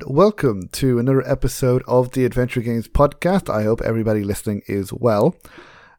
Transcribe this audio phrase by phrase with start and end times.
[0.00, 3.52] And welcome to another episode of the Adventure Games podcast.
[3.52, 5.34] I hope everybody listening is well.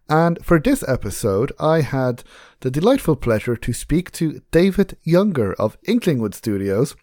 [0.10, 2.24] And for this episode, I had
[2.62, 6.96] the delightful pleasure to speak to David Younger of Inklingwood Studios.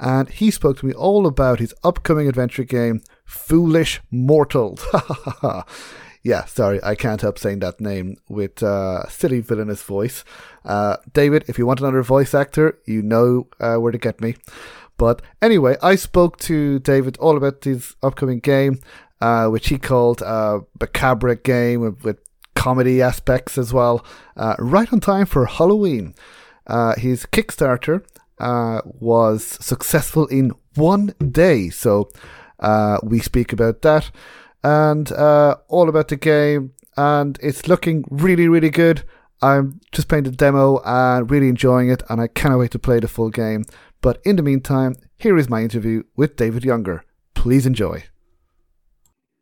[0.00, 4.84] And he spoke to me all about his upcoming adventure game, Foolish Mortals.
[6.22, 10.24] yeah, sorry, I can't help saying that name with uh, silly villainous voice.
[10.64, 14.34] Uh, David, if you want another voice actor, you know uh, where to get me.
[15.00, 18.80] But anyway, I spoke to David all about his upcoming game,
[19.22, 22.18] uh, which he called a Macabre game with, with
[22.54, 24.04] comedy aspects as well.
[24.36, 26.14] Uh, right on time for Halloween.
[26.66, 28.04] Uh, his Kickstarter
[28.38, 32.10] uh, was successful in one day, so
[32.58, 34.10] uh, we speak about that
[34.62, 36.74] and uh, all about the game.
[36.98, 39.04] And it's looking really, really good.
[39.40, 43.00] I'm just playing the demo and really enjoying it, and I cannot wait to play
[43.00, 43.64] the full game.
[44.02, 47.04] But in the meantime, here is my interview with David Younger.
[47.34, 48.04] Please enjoy.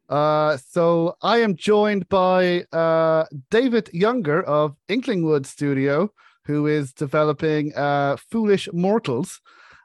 [0.09, 6.13] Uh, so I am joined by uh, David Younger of Inklingwood Studio,
[6.45, 9.41] who is developing uh, Foolish Mortals.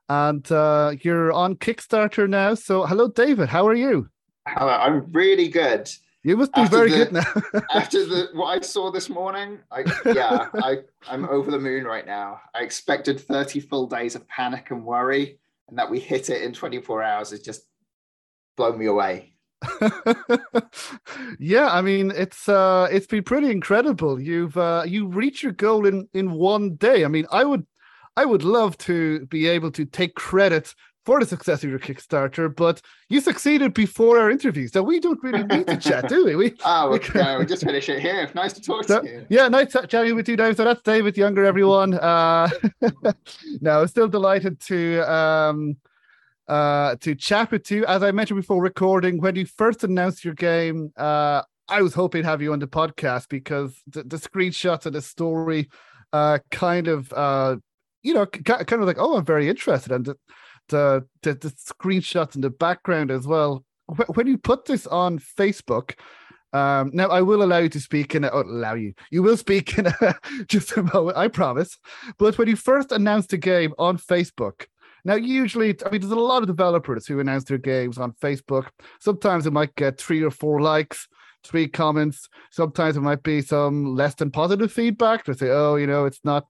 [0.09, 2.55] And uh, you're on Kickstarter now.
[2.55, 3.49] So, hello, David.
[3.49, 4.09] How are you?
[4.47, 5.89] Hello, I'm really good.
[6.23, 7.61] You must be after very the, good now.
[7.73, 12.05] after the what I saw this morning, I yeah, I I'm over the moon right
[12.05, 12.39] now.
[12.55, 16.53] I expected 30 full days of panic and worry, and that we hit it in
[16.53, 17.63] 24 hours has just
[18.55, 19.33] blown me away.
[21.39, 24.19] yeah, I mean it's uh it's been pretty incredible.
[24.19, 27.03] You've uh you reached your goal in in one day.
[27.03, 27.65] I mean, I would
[28.15, 30.73] I would love to be able to take credit
[31.05, 35.21] for the success of your Kickstarter, but you succeeded before our interview, so we don't
[35.21, 36.35] really need to chat, do we?
[36.35, 38.29] we oh, we, no, we just finish it here.
[38.33, 39.25] Nice to talk so, to you.
[39.29, 40.55] Yeah, nice chatting with you, Dave.
[40.55, 41.93] So that's David Younger, everyone.
[41.93, 42.49] Uh,
[43.61, 45.77] no, still delighted to um,
[46.47, 47.85] uh, to chat with you.
[47.85, 52.23] As I mentioned before recording, when you first announced your game, uh, I was hoping
[52.23, 55.69] to have you on the podcast because the, the screenshots of the story
[56.11, 57.55] uh, kind of, uh,
[58.01, 59.91] you know, kind of like, oh, I'm very interested.
[59.91, 60.13] And
[60.69, 63.63] the, the, the, the screenshots in the background as well.
[64.13, 65.95] When you put this on Facebook,
[66.53, 68.23] um, now I will allow you to speak in.
[68.23, 68.93] A, oh, allow you.
[69.11, 70.15] You will speak in a,
[70.47, 71.17] just a moment.
[71.17, 71.77] I promise.
[72.17, 74.67] But when you first announced the game on Facebook,
[75.05, 78.69] now, usually, I mean, there's a lot of developers who announce their games on Facebook.
[78.99, 81.09] Sometimes it might get three or four likes,
[81.43, 82.29] three comments.
[82.51, 85.25] Sometimes it might be some less than positive feedback.
[85.25, 86.45] They say, oh, you know, it's not.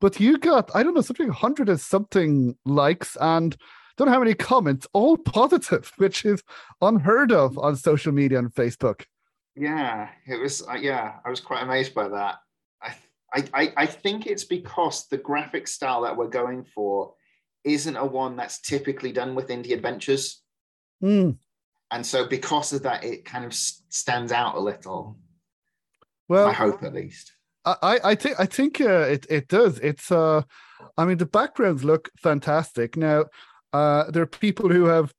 [0.00, 3.56] But you got, I don't know, something 100 and something likes and
[3.96, 6.42] don't know how many comments, all positive, which is
[6.80, 9.04] unheard of on social media and Facebook.
[9.56, 12.36] Yeah, it was, uh, yeah, I was quite amazed by that.
[13.34, 17.14] I, I, I think it's because the graphic style that we're going for
[17.64, 20.42] isn't a one that's typically done with indie adventures.
[21.02, 21.36] Mm.
[21.90, 25.18] And so, because of that, it kind of stands out a little.
[26.28, 27.32] Well, I hope at least.
[27.82, 29.78] I, I think I think uh, it it does.
[29.80, 30.42] It's uh,
[30.96, 32.96] I mean the backgrounds look fantastic.
[32.96, 33.26] Now,
[33.72, 35.12] uh, there are people who have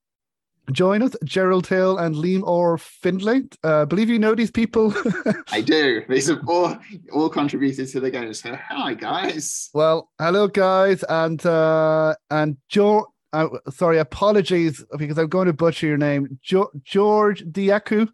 [0.72, 3.44] joined us, Gerald Hill and Liam Orr Findlay.
[3.64, 4.94] Uh, believe you know these people.
[5.52, 6.04] I do.
[6.08, 6.78] These have all
[7.12, 8.34] all contributed to the game.
[8.34, 9.70] So hi guys.
[9.74, 13.06] Well, hello guys, and uh, and George.
[13.31, 18.10] Uh, sorry, apologies because I'm going to butcher your name, jo- George Diaku.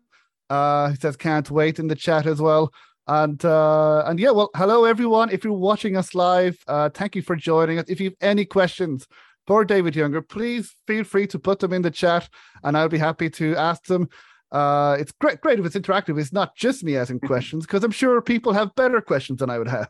[0.50, 2.74] Uh, he says can't wait in the chat as well.
[3.08, 5.30] And uh, and yeah, well, hello everyone.
[5.30, 7.86] If you're watching us live, uh, thank you for joining us.
[7.88, 9.08] If you have any questions
[9.46, 12.28] for David Younger, please feel free to put them in the chat
[12.64, 14.10] and I'll be happy to ask them.
[14.52, 16.20] Uh, it's great, great if it's interactive.
[16.20, 19.60] It's not just me asking questions because I'm sure people have better questions than I
[19.60, 19.90] would have.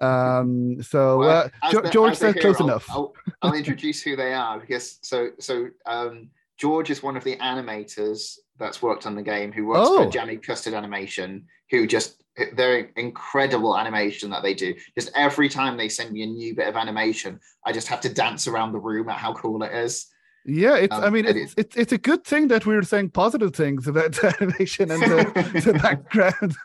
[0.00, 2.86] Um, so well, uh, the, George said close I'll, enough.
[2.90, 6.28] I'll, I'll, introduce who they are because so so um,
[6.58, 10.04] George is one of the animators that's worked on the game who works oh.
[10.04, 12.22] for Jammy Custard Animation, who just
[12.54, 14.74] they're incredible animation that they do.
[14.96, 18.08] Just every time they send me a new bit of animation, I just have to
[18.08, 20.06] dance around the room at how cool it is.
[20.44, 20.94] Yeah, it's.
[20.94, 24.12] Um, I mean, it's, it's it's a good thing that we're saying positive things about
[24.12, 26.56] the animation and the, the background,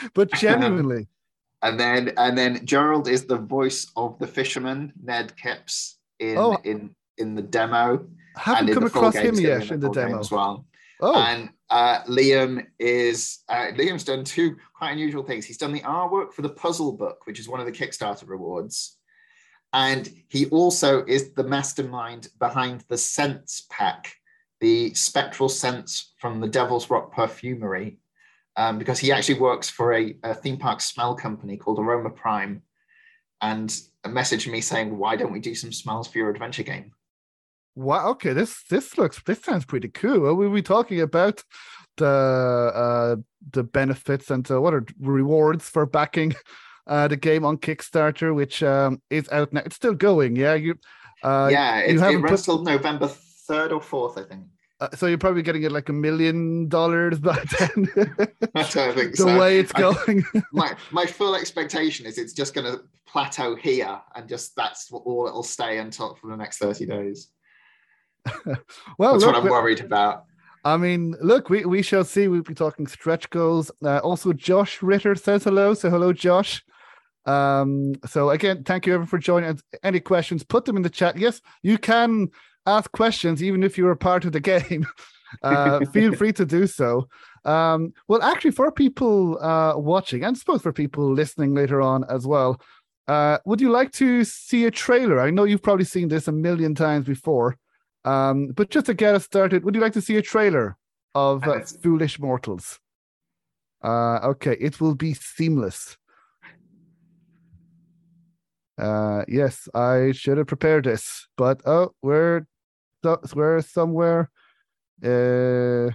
[0.14, 1.06] but genuinely.
[1.62, 6.58] and then and then Gerald is the voice of the fisherman Ned Kipps in oh,
[6.64, 8.04] in in the demo.
[8.36, 10.64] Haven't come across him yet in the, demo as well.
[11.02, 11.18] Oh.
[11.18, 15.46] And uh, Liam is uh, Liam's done two quite unusual things.
[15.46, 18.98] He's done the artwork for the puzzle book, which is one of the Kickstarter rewards,
[19.72, 24.12] and he also is the mastermind behind the Scents pack,
[24.60, 27.98] the spectral scents from the Devil's Rock Perfumery,
[28.56, 32.62] um, because he actually works for a, a, theme park smell company called Aroma Prime,
[33.40, 33.70] and
[34.06, 36.92] messaged me saying, "Why don't we do some smells for your adventure game?"
[37.80, 38.10] Wow.
[38.10, 38.34] Okay.
[38.34, 40.26] This this looks this sounds pretty cool.
[40.26, 41.42] Are we talking about
[41.96, 43.16] the uh
[43.52, 46.34] the benefits and uh, what are rewards for backing
[46.86, 49.62] uh the game on Kickstarter, which um is out now.
[49.64, 50.36] It's still going.
[50.36, 50.54] Yeah.
[50.54, 50.74] You.
[51.22, 51.78] Uh, yeah.
[51.78, 52.44] It, you it runs put...
[52.44, 54.44] till November third or fourth, I think.
[54.78, 57.88] Uh, so you're probably getting it like a million dollars by then.
[58.54, 59.38] I don't think the so.
[59.38, 60.22] way it's going.
[60.34, 64.90] I, my my full expectation is it's just going to plateau here, and just that's
[64.92, 67.30] all it'll stay until for the next thirty days.
[68.98, 70.24] well, that's look, what I'm worried about.
[70.64, 72.28] I mean, look, we, we shall see.
[72.28, 73.70] We'll be talking stretch goals.
[73.82, 75.74] Uh, also, Josh Ritter says hello.
[75.74, 76.62] So, hello, Josh.
[77.24, 79.58] Um, so, again, thank you everyone for joining.
[79.82, 81.16] Any questions, put them in the chat.
[81.16, 82.28] Yes, you can
[82.66, 84.86] ask questions even if you are a part of the game.
[85.42, 87.08] Uh, feel free to do so.
[87.44, 92.04] Um, well, actually, for people uh, watching, and I suppose for people listening later on
[92.10, 92.60] as well,
[93.08, 95.20] uh, would you like to see a trailer?
[95.20, 97.56] I know you've probably seen this a million times before.
[98.04, 100.76] Um, but just to get us started, would you like to see a trailer
[101.14, 102.78] of uh, Foolish Mortals?
[103.82, 105.96] Uh, okay, it will be seamless.
[108.78, 112.46] Uh, yes, I should have prepared this, but oh, we're
[113.34, 114.30] we're somewhere.
[115.04, 115.90] Uh,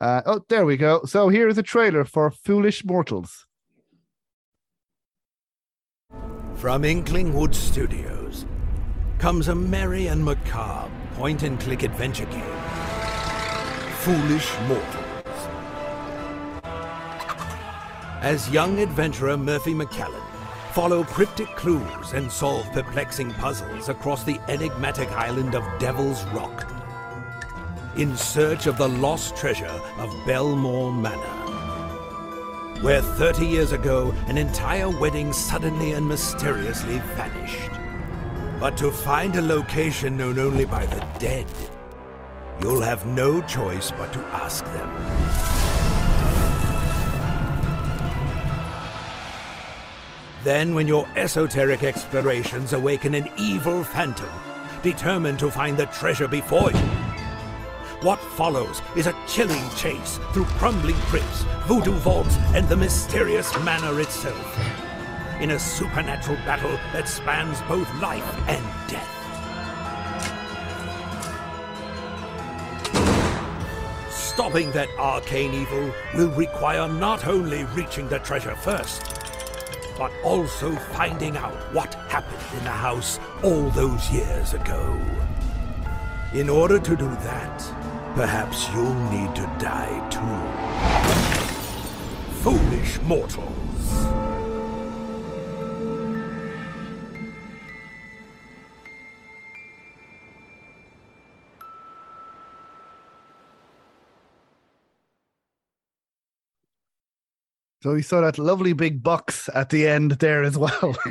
[0.00, 1.04] uh, oh, there we go.
[1.04, 3.46] So here is a trailer for Foolish Mortals.
[6.56, 8.46] From Inklingwood Studios
[9.20, 12.42] comes a merry and macabre point-and-click adventure game,
[13.98, 15.48] Foolish Mortals.
[18.22, 20.24] As young adventurer Murphy McCallan
[20.72, 26.72] follow cryptic clues and solve perplexing puzzles across the enigmatic island of Devil's Rock,
[27.98, 31.36] in search of the lost treasure of Belmore Manor
[32.80, 37.79] where 30 years ago an entire wedding suddenly and mysteriously vanished.
[38.60, 41.46] But to find a location known only by the dead,
[42.60, 44.90] you'll have no choice but to ask them.
[50.44, 54.28] Then, when your esoteric explorations awaken an evil phantom,
[54.82, 56.88] determined to find the treasure before you,
[58.02, 64.00] what follows is a chilling chase through crumbling crypts, voodoo vaults, and the mysterious manor
[64.00, 64.89] itself
[65.40, 69.16] in a supernatural battle that spans both life and death.
[74.10, 79.02] Stopping that arcane evil will require not only reaching the treasure first,
[79.98, 84.98] but also finding out what happened in the house all those years ago.
[86.32, 87.58] In order to do that,
[88.14, 90.40] perhaps you'll need to die too.
[92.42, 93.59] Foolish mortals.
[107.82, 110.96] So we saw that lovely big box at the end there as well.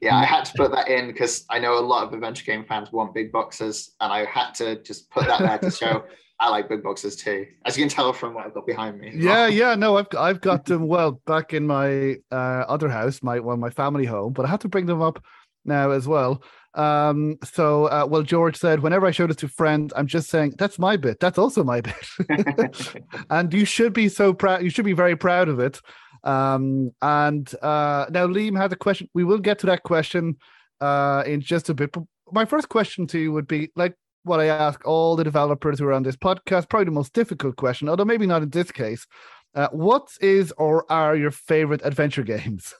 [0.00, 2.64] yeah, I had to put that in because I know a lot of adventure game
[2.66, 6.04] fans want big boxes, and I had to just put that there to show
[6.40, 9.12] I like big boxes too, as you can tell from what I've got behind me.
[9.14, 13.40] Yeah, yeah, no, I've I've got them well back in my uh, other house, my
[13.40, 15.24] well, my family home, but I had to bring them up
[15.64, 16.42] now as well.
[16.74, 20.54] Um, so, uh, well, George said, whenever I showed it to friends, I'm just saying,
[20.58, 21.20] that's my bit.
[21.20, 22.96] That's also my bit.
[23.30, 24.62] and you should be so proud.
[24.62, 25.80] You should be very proud of it.
[26.24, 29.08] Um, and uh, now Liam had a question.
[29.14, 30.36] We will get to that question
[30.80, 31.92] uh, in just a bit.
[31.92, 33.94] But my first question to you would be like
[34.24, 37.56] what I ask all the developers who are on this podcast, probably the most difficult
[37.56, 39.06] question, although maybe not in this case.
[39.54, 42.74] Uh, what is or are your favorite adventure games?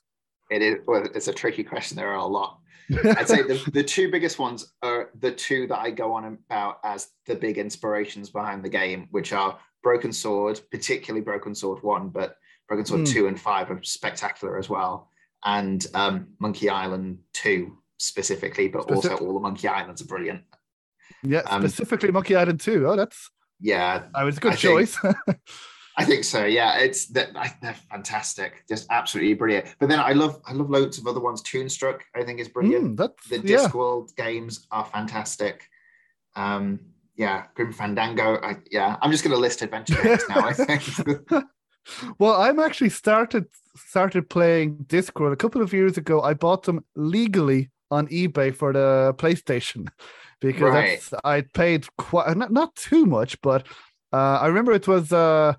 [0.50, 0.76] It is.
[0.86, 1.96] Well, it's a tricky question.
[1.96, 2.58] There are a lot.
[2.90, 6.80] I'd say the, the two biggest ones are the two that I go on about
[6.84, 12.08] as the big inspirations behind the game, which are Broken Sword, particularly Broken Sword 1,
[12.08, 12.36] but
[12.68, 13.12] Broken Sword mm.
[13.12, 15.10] 2 and 5 are spectacular as well.
[15.44, 20.42] And um, Monkey Island 2 specifically, but Specific- also all the Monkey Islands are brilliant.
[21.22, 22.86] Yeah, um, specifically Monkey Island 2.
[22.86, 23.30] Oh, that's.
[23.60, 24.04] Yeah.
[24.14, 24.96] That was a good I choice.
[24.96, 25.16] Think,
[25.96, 26.44] I think so.
[26.44, 27.32] Yeah, it's that
[27.62, 29.66] they're fantastic, just absolutely brilliant.
[29.78, 31.42] But then I love I love loads of other ones.
[31.42, 32.96] Toonstruck I think is brilliant.
[32.96, 34.24] Mm, the Discworld yeah.
[34.24, 35.68] games are fantastic.
[36.34, 36.80] Um,
[37.16, 38.40] yeah, Grim Fandango.
[38.42, 40.40] I, yeah, I'm just going to list adventure games now.
[40.40, 40.82] I think.
[42.18, 43.46] well, I'm actually started
[43.76, 46.22] started playing Discworld a couple of years ago.
[46.22, 49.88] I bought them legally on eBay for the PlayStation
[50.40, 51.08] because right.
[51.24, 53.66] I paid quite not, not too much, but
[54.12, 55.54] uh, I remember it was uh,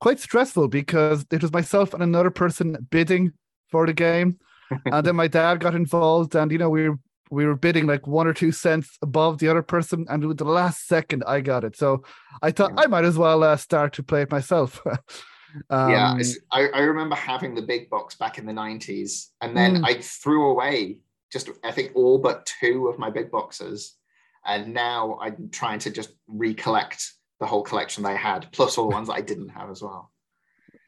[0.00, 3.32] quite stressful because it was myself and another person bidding
[3.70, 4.38] for the game,
[4.86, 6.98] and then my dad got involved, and you know we were
[7.30, 10.44] we were bidding like one or two cents above the other person, and with the
[10.44, 11.76] last second I got it.
[11.76, 12.04] So
[12.42, 12.84] I thought yeah.
[12.84, 14.80] I might as well uh, start to play it myself.
[15.70, 16.18] um, yeah,
[16.52, 19.84] I, I, remember having the big box back in the '90s, and then mm.
[19.84, 20.98] I threw away
[21.32, 23.96] just I think all but two of my big boxes,
[24.44, 28.94] and now I'm trying to just recollect the whole collection they had, plus all the
[28.94, 30.10] ones that I didn't have as well.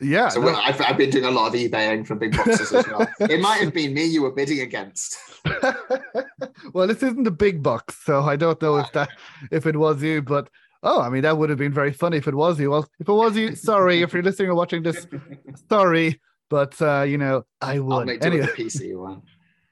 [0.00, 0.28] Yeah.
[0.28, 0.54] So no.
[0.54, 3.06] I've, I've been doing a lot of eBaying for big boxes as well.
[3.20, 5.18] it might have been me you were bidding against.
[6.72, 9.08] well, this isn't a big box, so I don't know if that
[9.50, 10.48] if it was you, but
[10.82, 12.70] oh, I mean that would have been very funny if it was you.
[12.70, 15.06] Well, if it was you, sorry if you're listening or watching this,
[15.68, 17.92] sorry, but uh, you know I would.
[17.92, 18.46] I'll make anyway.
[18.46, 19.22] the PC one.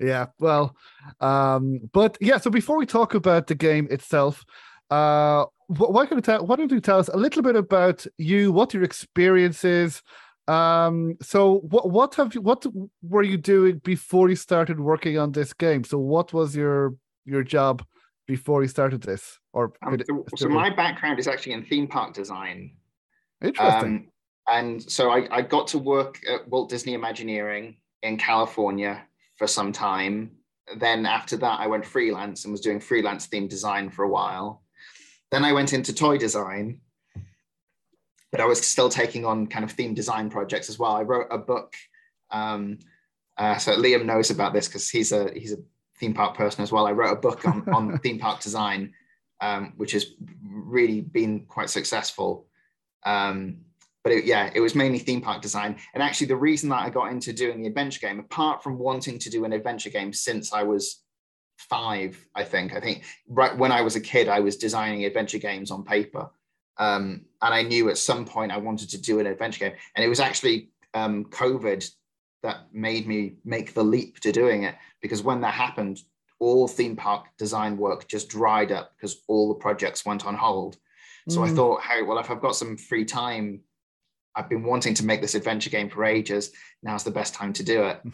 [0.00, 0.76] Yeah, well,
[1.20, 2.38] um, but yeah.
[2.38, 4.44] So before we talk about the game itself,
[4.90, 6.46] uh, why can you tell?
[6.46, 8.52] Why don't you tell us a little bit about you?
[8.52, 10.02] What your experience is?
[10.48, 12.40] Um, so what what have you?
[12.40, 12.64] What
[13.02, 15.84] were you doing before you started working on this game?
[15.84, 16.94] So what was your
[17.24, 17.84] your job
[18.26, 19.38] before you started this?
[19.52, 22.76] Or um, so, so, my background is actually in theme park design.
[23.42, 23.96] Interesting.
[23.96, 24.08] Um,
[24.48, 29.02] and so I, I got to work at Walt Disney Imagineering in California
[29.36, 30.30] for some time.
[30.78, 34.62] Then after that, I went freelance and was doing freelance theme design for a while.
[35.30, 36.80] Then I went into toy design,
[38.30, 40.92] but I was still taking on kind of theme design projects as well.
[40.92, 41.74] I wrote a book.
[42.30, 42.78] Um,
[43.36, 45.58] uh, so Liam knows about this because he's a he's a
[45.98, 46.86] theme park person as well.
[46.86, 48.92] I wrote a book on, on theme park design,
[49.40, 50.06] um, which has
[50.42, 52.46] really been quite successful.
[53.04, 53.58] Um,
[54.04, 55.76] but it, yeah, it was mainly theme park design.
[55.92, 59.18] And actually, the reason that I got into doing the adventure game, apart from wanting
[59.18, 61.02] to do an adventure game since I was
[61.56, 62.74] five, I think.
[62.74, 66.30] I think right when I was a kid, I was designing adventure games on paper.
[66.78, 69.76] Um, and I knew at some point I wanted to do an adventure game.
[69.94, 71.88] And it was actually um, COVID
[72.42, 76.00] that made me make the leap to doing it because when that happened,
[76.38, 80.76] all theme park design work just dried up because all the projects went on hold.
[81.28, 81.50] So mm.
[81.50, 83.60] I thought, hey, well, if I've got some free time,
[84.34, 86.52] I've been wanting to make this adventure game for ages.
[86.82, 88.02] Now's the best time to do it.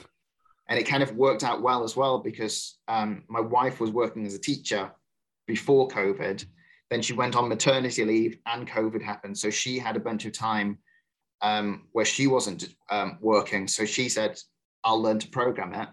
[0.69, 4.27] and it kind of worked out well as well because um, my wife was working
[4.27, 4.91] as a teacher
[5.47, 6.45] before COVID.
[6.91, 9.37] Then she went on maternity leave and COVID happened.
[9.37, 10.79] So she had a bunch of time
[11.41, 13.67] um, where she wasn't um, working.
[13.67, 14.39] So she said,
[14.85, 15.89] I'll learn to program it.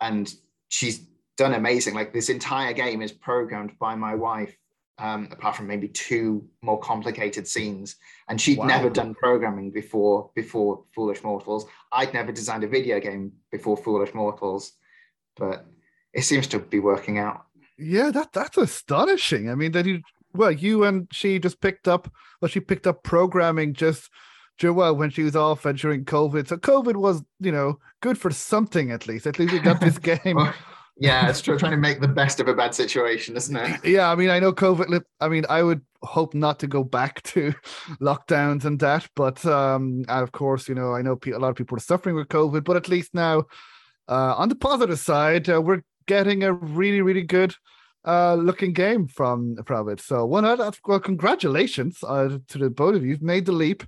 [0.00, 0.32] And
[0.68, 1.06] she's
[1.36, 1.94] done amazing.
[1.94, 4.56] Like this entire game is programmed by my wife
[4.98, 7.96] um, apart from maybe two more complicated scenes.
[8.28, 8.66] And she'd wow.
[8.66, 11.66] never done programming before before Foolish Mortals.
[11.92, 14.72] I'd never designed a video game before Foolish Mortals,
[15.36, 15.66] but
[16.12, 17.44] it seems to be working out.
[17.78, 19.50] Yeah, that that's astonishing.
[19.50, 20.00] I mean, that you
[20.32, 22.10] well, you and she just picked up
[22.40, 24.10] well, she picked up programming just
[24.62, 26.48] well when she was off and during COVID.
[26.48, 29.26] So COVID was, you know, good for something at least.
[29.26, 30.38] At least we got this game.
[30.98, 31.58] Yeah, it's true.
[31.58, 33.84] trying to make the best of a bad situation, isn't it?
[33.84, 35.02] Yeah, I mean, I know COVID.
[35.20, 37.52] I mean, I would hope not to go back to
[38.00, 41.56] lockdowns and that, but um, and of course, you know, I know a lot of
[41.56, 43.44] people are suffering with COVID, but at least now,
[44.08, 47.54] uh, on the positive side, uh, we're getting a really, really good
[48.06, 50.00] uh, looking game from from it.
[50.00, 50.78] So, one out.
[50.86, 53.10] Well, congratulations uh, to the both of you.
[53.10, 53.84] You've made the leap.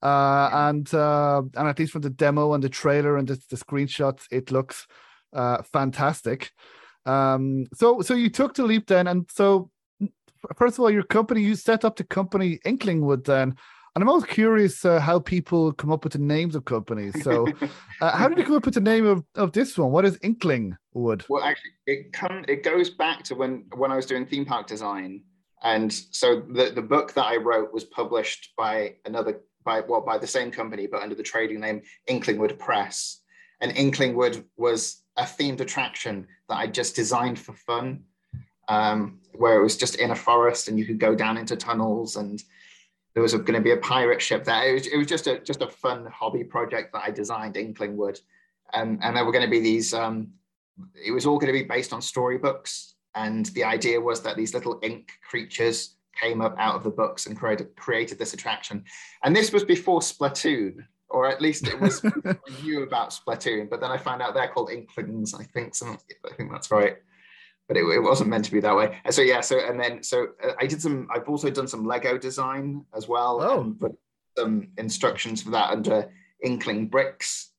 [0.00, 3.56] Uh, and uh, and at least from the demo and the trailer and the, the
[3.56, 4.86] screenshots, it looks
[5.32, 6.50] uh, fantastic.
[7.06, 9.70] Um, so so you took the leap then, and so
[10.56, 13.56] first of all, your company you set up the company Inklingwood then.
[13.94, 17.20] And I'm always curious uh, how people come up with the names of companies.
[17.24, 17.48] So,
[18.00, 19.90] uh, how did you come up with the name of, of this one?
[19.90, 21.24] What is Inklingwood?
[21.28, 24.68] Well, actually, it come it goes back to when when I was doing theme park
[24.68, 25.24] design,
[25.64, 30.16] and so the the book that I wrote was published by another by well by
[30.16, 33.20] the same company but under the trading name Inklingwood Press,
[33.60, 38.04] and Inklingwood was a themed attraction that I just designed for fun,
[38.68, 42.16] um, where it was just in a forest and you could go down into tunnels
[42.16, 42.42] and
[43.14, 44.70] there was going to be a pirate ship there.
[44.70, 48.20] It was, it was just a just a fun hobby project that I designed, Inklingwood,
[48.72, 49.92] and and there were going to be these.
[49.92, 50.28] Um,
[50.94, 54.54] it was all going to be based on storybooks, and the idea was that these
[54.54, 58.84] little ink creatures came up out of the books and created created this attraction.
[59.24, 63.80] And this was before Splatoon or at least it was I knew about Splatoon, but
[63.80, 65.34] then I found out they're called Inklings.
[65.34, 65.98] I think some,
[66.30, 66.96] I think that's right.
[67.66, 68.98] but it, it wasn't meant to be that way.
[69.10, 71.08] So yeah, so and then so uh, I did some.
[71.14, 73.40] I've also done some Lego design as well.
[73.42, 73.60] Oh.
[73.60, 73.98] and put
[74.36, 76.10] some instructions for that under
[76.42, 77.50] Inkling Bricks.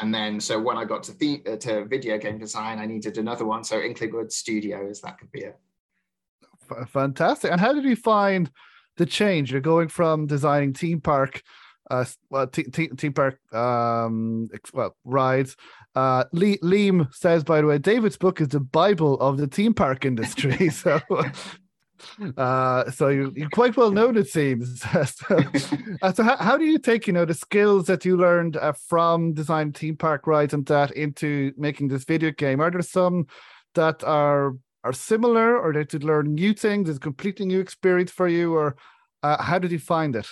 [0.00, 3.18] And then, so when I got to the, uh, to video game design, I needed
[3.18, 3.64] another one.
[3.64, 5.58] So Inklingwood Studios, that could be it.
[6.88, 7.50] Fantastic.
[7.50, 8.50] And how did you find
[8.96, 9.50] the change?
[9.50, 11.42] You're going from designing theme park,
[11.90, 15.56] uh, well, t- t- theme park, um, well, rides.
[15.94, 20.04] Uh, Liam says, by the way, David's book is the Bible of the theme park
[20.04, 20.68] industry.
[20.70, 21.00] so,
[22.36, 24.82] uh, so you, you're quite well known, it seems.
[25.04, 25.42] so,
[26.02, 28.72] uh, so how, how do you take, you know, the skills that you learned uh,
[28.72, 32.60] from design theme park rides and that into making this video game?
[32.60, 33.26] Are there some
[33.74, 34.54] that are
[34.84, 36.88] are similar, or did you learn new things?
[36.88, 38.76] Is a completely new experience for you, or
[39.22, 40.26] uh, how did you find it?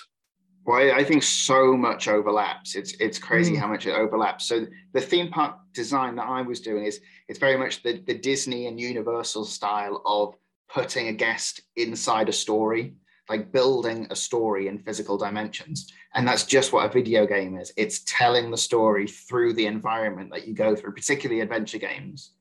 [0.66, 2.74] Well, I think so much overlaps.
[2.74, 3.58] It's it's crazy Mm.
[3.60, 4.46] how much it overlaps.
[4.46, 8.14] So the theme park design that I was doing is it's very much the, the
[8.18, 10.34] Disney and Universal style of
[10.68, 12.96] putting a guest inside a story,
[13.28, 15.92] like building a story in physical dimensions.
[16.14, 17.72] And that's just what a video game is.
[17.76, 22.32] It's telling the story through the environment that you go through, particularly adventure games.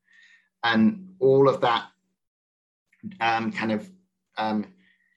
[0.63, 1.83] And all of that
[3.21, 3.87] um, kind of
[4.37, 4.65] um,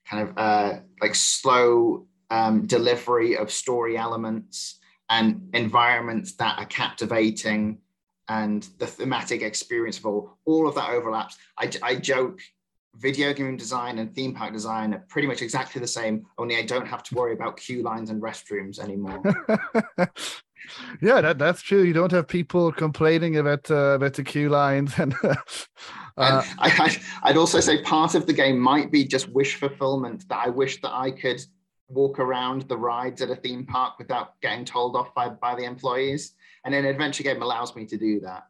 [0.09, 4.79] kind of uh, like slow um, delivery of story elements
[5.11, 7.79] and environments that are captivating
[8.29, 12.41] and the thematic experience of all all of that overlaps I, I joke
[12.97, 16.63] video game design and theme park design are pretty much exactly the same only i
[16.63, 19.23] don't have to worry about queue lines and restrooms anymore
[21.01, 21.83] yeah, that, that's true.
[21.83, 25.15] You don't have people complaining about uh, about the queue lines and.
[25.25, 25.35] uh,
[26.17, 30.29] and I, I'd, I'd also say part of the game might be just wish fulfillment
[30.29, 31.41] that i wish that i could
[31.89, 35.65] walk around the rides at a theme park without getting told off by, by the
[35.65, 38.45] employees and an adventure game allows me to do that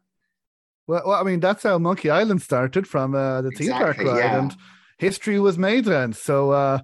[0.89, 4.17] well, well, I mean, that's how Monkey Island started from uh, the theme park ride,
[4.17, 4.39] yeah.
[4.39, 4.57] and
[4.97, 6.13] history was made then.
[6.13, 6.79] So uh,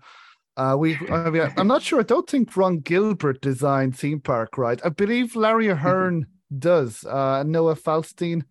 [0.55, 2.01] uh, we, I mean, I'm not sure.
[2.01, 4.79] I don't think Ron Gilbert designed theme park ride.
[4.85, 7.03] I believe Larry Ahern does.
[7.03, 8.46] Uh, Noah Falstein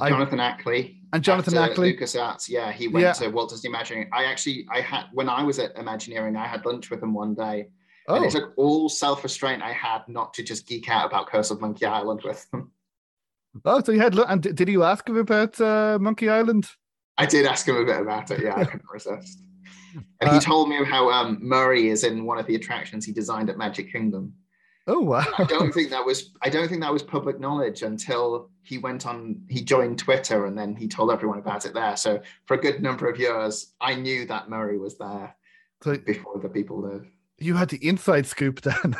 [0.00, 1.94] I- Jonathan Ackley and Jonathan at, uh, Ackley.
[1.96, 2.48] LucasArts.
[2.48, 3.12] Yeah, he went Yeah.
[3.12, 4.08] to Walt Disney Imagineering.
[4.12, 7.34] I actually, I had when I was at Imagineering, I had lunch with him one
[7.34, 7.68] day,
[8.08, 11.26] and Oh, it took all self restraint I had not to just geek out about
[11.28, 12.70] Curse of Monkey Island with him.
[13.64, 14.14] oh, so you had.
[14.18, 16.68] And did did you ask him about uh, Monkey Island?
[17.18, 18.40] I did ask him a bit about it.
[18.42, 19.40] Yeah, I couldn't resist.
[20.22, 23.12] And Uh, he told me how um, Murray is in one of the attractions he
[23.12, 24.32] designed at Magic Kingdom.
[24.86, 25.24] Oh wow!
[25.38, 29.06] I don't think that was I don't think that was public knowledge until he went
[29.06, 31.96] on he joined Twitter and then he told everyone about it there.
[31.96, 35.36] So for a good number of years, I knew that Murray was there
[35.82, 37.06] So before the people did.
[37.38, 38.96] you had the inside scoop then.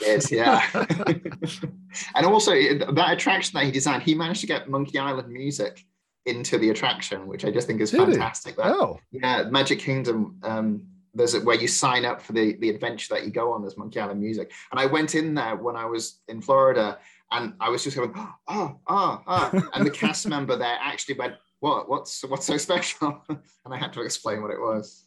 [0.00, 0.68] Yes, yeah.
[2.14, 5.82] and also that attraction that he designed, he managed to get Monkey Island music
[6.26, 8.56] into the attraction, which I just think is Did fantastic.
[8.56, 10.38] That oh, yeah, Magic Kingdom.
[10.42, 10.82] Um,
[11.14, 13.62] there's a, where you sign up for the the adventure that you go on.
[13.62, 16.98] There's Monkey Island music, and I went in there when I was in Florida,
[17.30, 21.34] and I was just going, oh, oh, oh, and the cast member there actually went,
[21.60, 23.22] what, what's what's so special?
[23.28, 23.38] and
[23.74, 25.06] I had to explain what it was.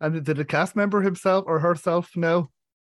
[0.00, 2.50] and did the cast member himself or herself know?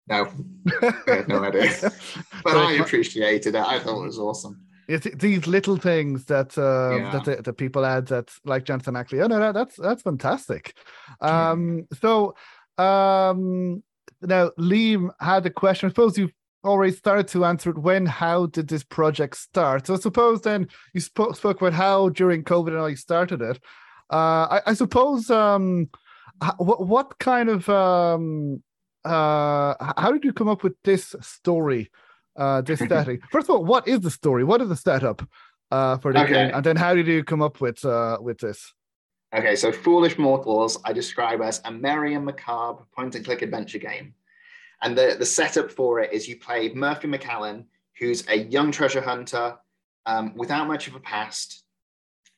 [0.08, 0.28] No,
[0.82, 1.70] I had no idea,
[2.44, 3.60] but I appreciated it.
[3.60, 4.64] I thought it was awesome.
[4.92, 7.20] It's these little things that uh, Yeah.
[7.24, 9.20] that the, people add that like Jonathan Ackley.
[9.20, 10.74] Oh no, that, that's that's fantastic.
[11.20, 12.34] Um, so
[12.78, 13.82] um,
[14.20, 15.86] now Liam had a question.
[15.86, 16.32] I suppose you've
[16.64, 17.78] already started to answer it.
[17.78, 19.86] When, how did this project start?
[19.86, 23.40] So I suppose then you spoke spoke about how during COVID and all you started
[23.40, 23.58] it.
[24.12, 25.88] Uh, I, I suppose um,
[26.58, 28.62] what what kind of um,
[29.04, 31.90] uh, how did you come up with this story?
[32.36, 33.20] Uh, this setting.
[33.30, 34.44] First of all, what is the story?
[34.44, 35.26] What is the setup
[35.70, 36.32] uh, for the Okay.
[36.32, 36.54] game?
[36.54, 38.72] And then how did you come up with uh, with this?
[39.34, 43.78] Okay, so Foolish Mortals I describe as a merry and macabre point and click adventure
[43.78, 44.14] game.
[44.82, 47.64] And the, the setup for it is you play Murphy McAllen,
[47.98, 49.56] who's a young treasure hunter
[50.06, 51.64] um, without much of a past.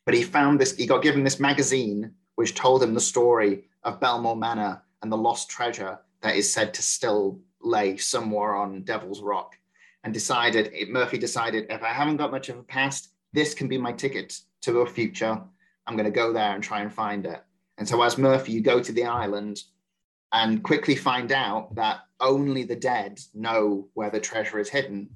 [0.05, 4.01] But he found this, he got given this magazine which told him the story of
[4.01, 9.23] Belmore Manor and the lost treasure that is said to still lay somewhere on Devil's
[9.23, 9.57] Rock.
[10.05, 13.79] And decided, Murphy decided, if I haven't got much of a past, this can be
[13.79, 15.41] my ticket to a future.
[15.87, 17.43] I'm going to go there and try and find it.
[17.79, 19.63] And so, as Murphy, you go to the island
[20.33, 25.11] and quickly find out that only the dead know where the treasure is hidden.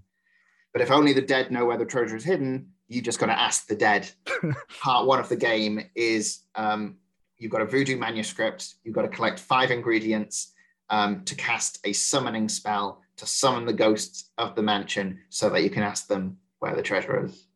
[0.72, 3.38] But if only the dead know where the treasure is hidden, you just got to
[3.38, 4.10] ask the dead.
[4.80, 6.96] Part one of the game is um,
[7.36, 10.52] you've got a voodoo manuscript, you've got to collect five ingredients
[10.90, 15.62] um, to cast a summoning spell to summon the ghosts of the mansion so that
[15.62, 17.46] you can ask them where the treasure is.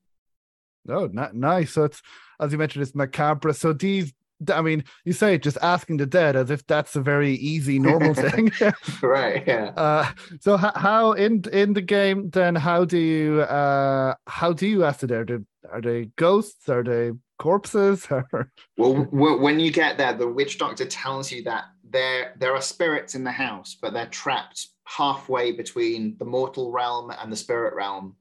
[0.88, 1.72] Oh, not nice.
[1.72, 2.02] So it's
[2.40, 3.52] as you mentioned, it's macabre.
[3.52, 4.12] So these
[4.52, 8.14] I mean, you say just asking the dead as if that's a very easy, normal
[8.30, 8.50] thing.
[9.02, 9.44] right.
[9.46, 9.66] Yeah.
[9.76, 12.54] Uh, so h- how in in the game then?
[12.56, 15.30] How do you uh, how do you ask the dead?
[15.30, 16.68] Are they, are they ghosts?
[16.68, 18.08] Are they corpses?
[18.76, 23.14] well, when you get there, the witch doctor tells you that there there are spirits
[23.14, 28.16] in the house, but they're trapped halfway between the mortal realm and the spirit realm.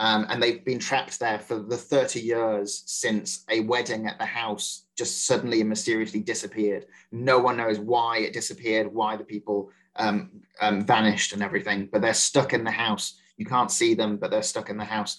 [0.00, 4.24] Um, and they've been trapped there for the 30 years since a wedding at the
[4.24, 6.86] house just suddenly and mysteriously disappeared.
[7.10, 12.00] No one knows why it disappeared, why the people um, um, vanished and everything, but
[12.00, 13.18] they're stuck in the house.
[13.36, 15.18] You can't see them, but they're stuck in the house.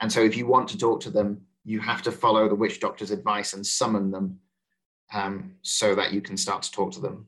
[0.00, 2.78] And so if you want to talk to them, you have to follow the witch
[2.78, 4.38] doctor's advice and summon them
[5.12, 7.26] um, so that you can start to talk to them.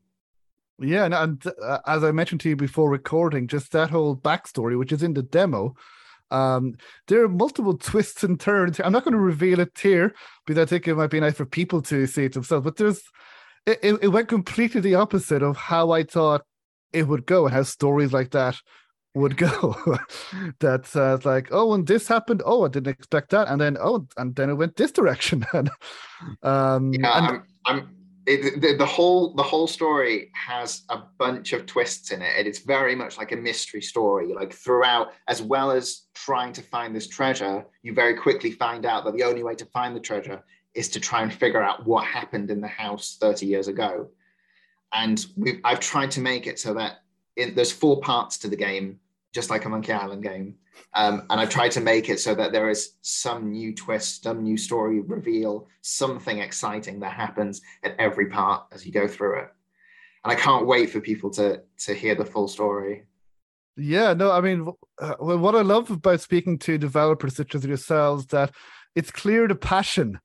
[0.79, 4.79] Yeah, and, and uh, as I mentioned to you before recording, just that whole backstory,
[4.79, 5.75] which is in the demo,
[6.31, 6.75] um,
[7.07, 8.81] there are multiple twists and turns.
[8.81, 10.15] I'm not going to reveal it here
[10.47, 12.65] because I think it might be nice for people to see it themselves.
[12.65, 13.03] But there's
[13.67, 16.43] it, it went completely the opposite of how I thought
[16.93, 18.57] it would go and how stories like that
[19.15, 19.77] would go.
[20.61, 22.43] That's uh, like, oh, and this happened.
[22.45, 25.47] Oh, I didn't expect that, and then oh, and then it went this direction.
[25.53, 25.71] and
[26.43, 27.89] um, yeah, and, I'm, I'm
[28.27, 32.47] it, the, the, whole the whole story has a bunch of twists in it and
[32.47, 36.97] it's very much like a mystery story like throughout as well as trying to find
[36.97, 40.43] this treasure you very quickly find out that the only way to find the treasure
[40.75, 44.09] is to try and figure out what happened in the house 30 years ago
[44.95, 47.03] and we've, i've tried to make it so that
[47.37, 48.99] in, there's four parts to the game
[49.35, 50.57] just like a monkey island game
[50.95, 54.43] um, and I've tried to make it so that there is some new twist, some
[54.43, 59.49] new story reveal, something exciting that happens at every part as you go through it.
[60.25, 63.05] And I can't wait for people to to hear the full story.
[63.77, 68.27] Yeah, no, I mean, uh, what I love about speaking to developers such as yourselves
[68.27, 68.55] that
[68.95, 70.21] it's clear the passion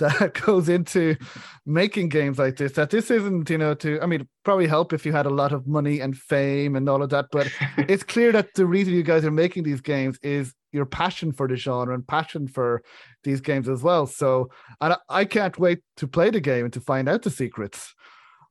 [0.00, 1.16] that goes into
[1.64, 5.06] making games like this that this isn't you know to i mean probably help if
[5.06, 8.32] you had a lot of money and fame and all of that but it's clear
[8.32, 11.94] that the reason you guys are making these games is your passion for the genre
[11.94, 12.82] and passion for
[13.24, 14.06] these games as well.
[14.06, 17.94] So and i can't wait to play the game and to find out the secrets.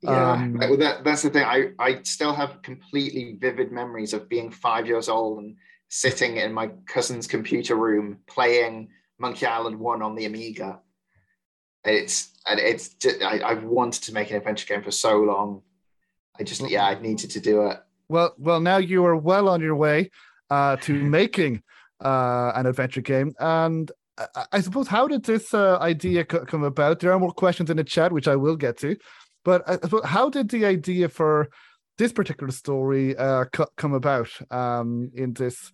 [0.02, 0.32] Yeah.
[0.32, 1.44] Um, well, that, that's the thing.
[1.44, 5.58] I, I still have completely vivid memories of being five years old and
[5.90, 10.80] sitting in my cousin's computer room playing monkey island 1 on the amiga
[11.86, 15.62] it's and it's just, I, I've wanted to make an adventure game for so long.
[16.40, 17.80] I just yeah, I needed to do it.
[18.08, 20.10] Well, well, now you are well on your way
[20.50, 21.64] uh, to making
[22.04, 26.64] uh, an adventure game, and I, I suppose how did this uh, idea co- come
[26.64, 27.00] about?
[27.00, 28.96] There are more questions in the chat, which I will get to,
[29.46, 31.50] but I suppose, how did the idea for
[31.98, 35.72] this particular story uh, co- come about um, in this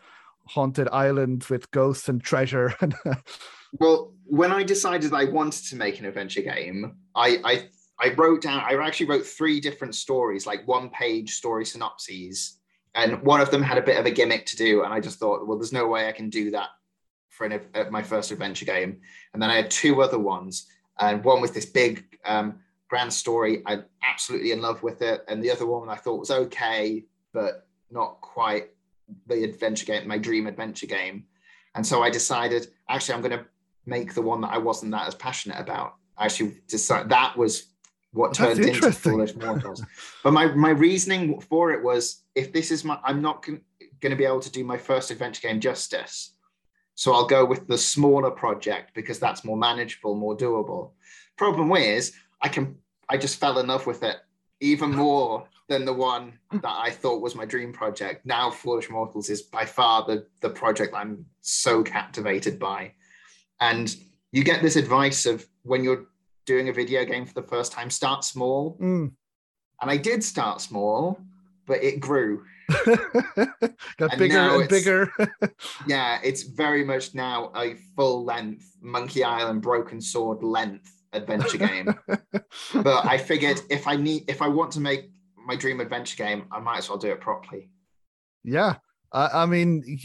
[0.48, 2.76] haunted island with ghosts and treasure?
[3.80, 8.42] Well, when I decided I wanted to make an adventure game, I, I I wrote
[8.42, 8.62] down.
[8.62, 12.60] I actually wrote three different stories, like one page story synopses,
[12.94, 14.84] and one of them had a bit of a gimmick to do.
[14.84, 16.70] And I just thought, well, there's no way I can do that
[17.30, 19.00] for an, uh, my first adventure game.
[19.34, 20.68] And then I had two other ones,
[21.00, 22.60] and one was this big um,
[22.90, 23.62] grand story.
[23.66, 27.68] I'm absolutely in love with it, and the other one I thought was okay, but
[27.92, 28.72] not quite
[29.28, 31.26] the adventure game, my dream adventure game.
[31.76, 33.46] And so I decided, actually, I'm going to
[33.86, 35.96] make the one that I wasn't that as passionate about.
[36.18, 37.68] I actually decided that was
[38.12, 39.84] what turned into Foolish Mortals.
[40.24, 43.62] but my my reasoning for it was if this is my I'm not going
[44.02, 46.32] to be able to do my first adventure game justice.
[46.96, 50.92] So I'll go with the smaller project because that's more manageable, more doable.
[51.38, 52.78] Problem is, I can
[53.10, 54.18] I just fell in love with it
[54.62, 58.26] even more than the one that I thought was my dream project.
[58.26, 62.94] Now Foolish Mortals is by far the the project I'm so captivated by.
[63.60, 63.96] And
[64.32, 66.06] you get this advice of when you're
[66.46, 68.78] doing a video game for the first time, start small.
[68.82, 69.12] Mm.
[69.82, 71.20] And I did start small,
[71.66, 72.46] but it grew.
[72.86, 75.12] Got and bigger and bigger.
[75.88, 81.94] yeah, it's very much now a full length Monkey Island Broken Sword length adventure game.
[82.74, 86.46] but I figured if I need if I want to make my dream adventure game,
[86.52, 87.70] I might as well do it properly.
[88.44, 88.76] Yeah.
[89.16, 89.98] I, I mean,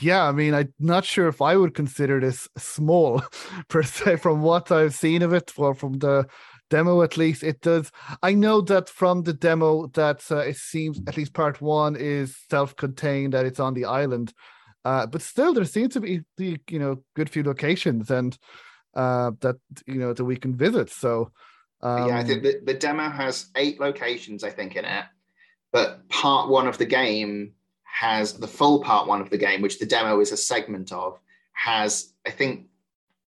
[0.00, 3.22] yeah, I mean, I'm not sure if I would consider this small
[3.68, 6.26] per se from what I've seen of it, or from the
[6.70, 7.42] demo at least.
[7.42, 7.92] It does.
[8.22, 12.36] I know that from the demo that uh, it seems at least part one is
[12.50, 14.32] self-contained, that it's on the island.
[14.82, 18.38] Uh, but still, there seems to be the you know good few locations and
[18.94, 20.88] uh, that you know that we can visit.
[20.88, 21.32] So
[21.82, 25.04] um, yeah, I think the, the demo has eight locations, I think, in it.
[25.70, 27.52] But part one of the game
[27.94, 31.20] has the full part one of the game, which the demo is a segment of,
[31.52, 32.66] has I think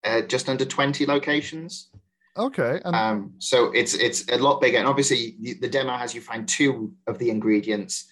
[0.02, 1.90] uh, just under 20 locations.
[2.36, 2.80] Okay.
[2.84, 6.48] And- um, so it's it's a lot bigger, and obviously the demo has you find
[6.48, 8.06] two of the ingredients.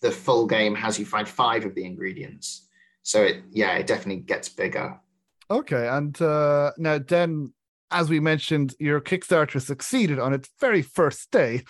[0.00, 2.66] The full game has you find five of the ingredients.
[3.04, 4.98] So it yeah, it definitely gets bigger.
[5.50, 7.52] Okay, and uh, now then,
[7.92, 11.62] as we mentioned, your Kickstarter succeeded on its very first day.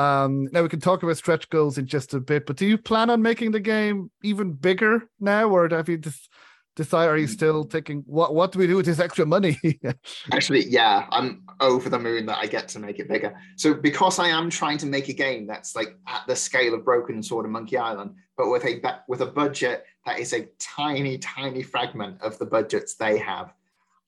[0.00, 2.78] Um, now we can talk about stretch goals in just a bit, but do you
[2.78, 6.30] plan on making the game even bigger now, or have you just
[6.74, 7.08] decide?
[7.08, 9.58] Are you still thinking what what do we do with this extra money?
[10.32, 13.36] Actually, yeah, I'm over the moon that I get to make it bigger.
[13.56, 16.84] So because I am trying to make a game that's like at the scale of
[16.84, 21.18] Broken Sword and Monkey Island, but with a with a budget that is a tiny,
[21.18, 23.52] tiny fragment of the budgets they have,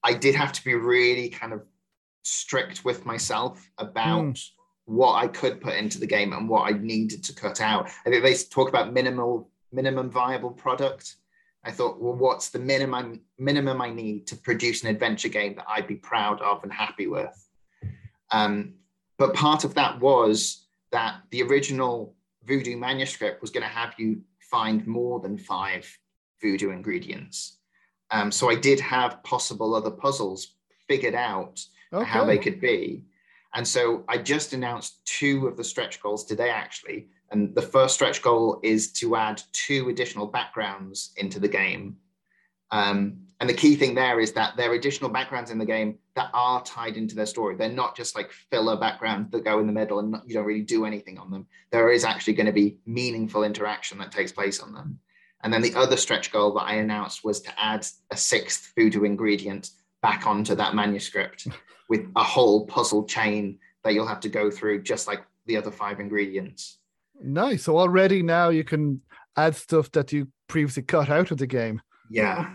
[0.02, 1.62] I did have to be really kind of
[2.22, 4.24] strict with myself about.
[4.24, 4.50] Mm.
[4.86, 7.88] What I could put into the game and what I needed to cut out.
[8.04, 11.16] I think they talk about minimal minimum viable product
[11.64, 15.66] I thought, well, what's the minimum minimum I need to produce an adventure game that
[15.68, 17.48] I'd be proud of and happy with?
[18.32, 18.74] Um,
[19.18, 24.22] but part of that was that the original Voodoo manuscript was going to have you
[24.40, 25.86] find more than five
[26.40, 27.58] Voodoo ingredients.
[28.10, 30.56] Um, so I did have possible other puzzles
[30.88, 32.04] figured out okay.
[32.04, 33.04] how they could be.
[33.54, 37.08] And so I just announced two of the stretch goals today, actually.
[37.30, 41.96] And the first stretch goal is to add two additional backgrounds into the game.
[42.70, 45.98] Um, and the key thing there is that there are additional backgrounds in the game
[46.14, 47.56] that are tied into their story.
[47.56, 50.46] They're not just like filler backgrounds that go in the middle and not, you don't
[50.46, 51.46] really do anything on them.
[51.70, 55.00] There is actually going to be meaningful interaction that takes place on them.
[55.42, 59.04] And then the other stretch goal that I announced was to add a sixth voodoo
[59.04, 59.70] ingredient
[60.02, 61.48] back onto that manuscript
[61.88, 65.70] with a whole puzzle chain that you'll have to go through, just like the other
[65.70, 66.78] five ingredients.
[67.20, 67.64] Nice.
[67.64, 69.00] So already now you can
[69.36, 71.80] add stuff that you previously cut out of the game.
[72.10, 72.52] Yeah.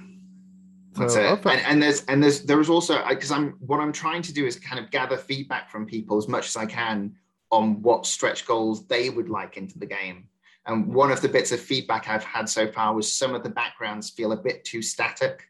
[0.93, 1.45] That's so, it.
[1.45, 4.45] And, and, there's and there's there is also because I'm what I'm trying to do
[4.45, 7.15] is kind of gather feedback from people as much as I can
[7.51, 10.27] on what stretch goals they would like into the game.
[10.65, 13.49] And one of the bits of feedback I've had so far was some of the
[13.49, 15.49] backgrounds feel a bit too static.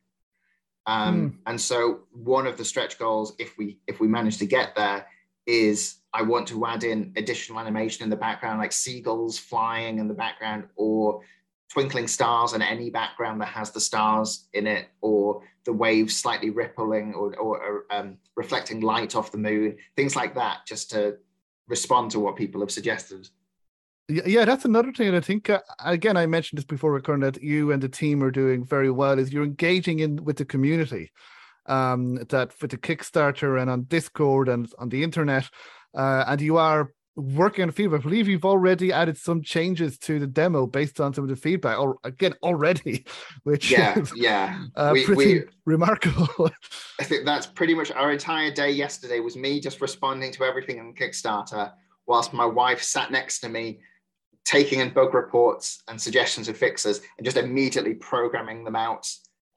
[0.87, 1.33] Um, mm.
[1.45, 5.05] And so one of the stretch goals, if we if we manage to get there,
[5.45, 10.07] is I want to add in additional animation in the background, like seagulls flying in
[10.07, 11.21] the background, or
[11.69, 16.49] twinkling stars in any background that has the stars in it, or the waves slightly
[16.49, 21.17] rippling or, or, or um, reflecting light off the moon, things like that, just to
[21.67, 23.29] respond to what people have suggested.
[24.09, 25.09] Yeah, that's another thing.
[25.09, 28.23] And I think uh, again, I mentioned this before recording that you and the team
[28.23, 29.19] are doing very well.
[29.19, 31.11] Is you're engaging in with the community.
[31.65, 35.49] Um, that for the Kickstarter and on Discord and on the internet,
[35.93, 38.01] uh, and you are working on feedback.
[38.01, 41.35] I believe you've already added some changes to the demo based on some of the
[41.35, 41.79] feedback.
[41.79, 43.05] Or again, already,
[43.43, 46.51] which yeah, is, yeah, uh, we, pretty we, remarkable.
[46.99, 50.79] I think that's pretty much our entire day yesterday was me just responding to everything
[50.79, 51.73] on Kickstarter,
[52.05, 53.79] whilst my wife sat next to me,
[54.47, 59.05] taking in bug reports and suggestions of fixes, and just immediately programming them out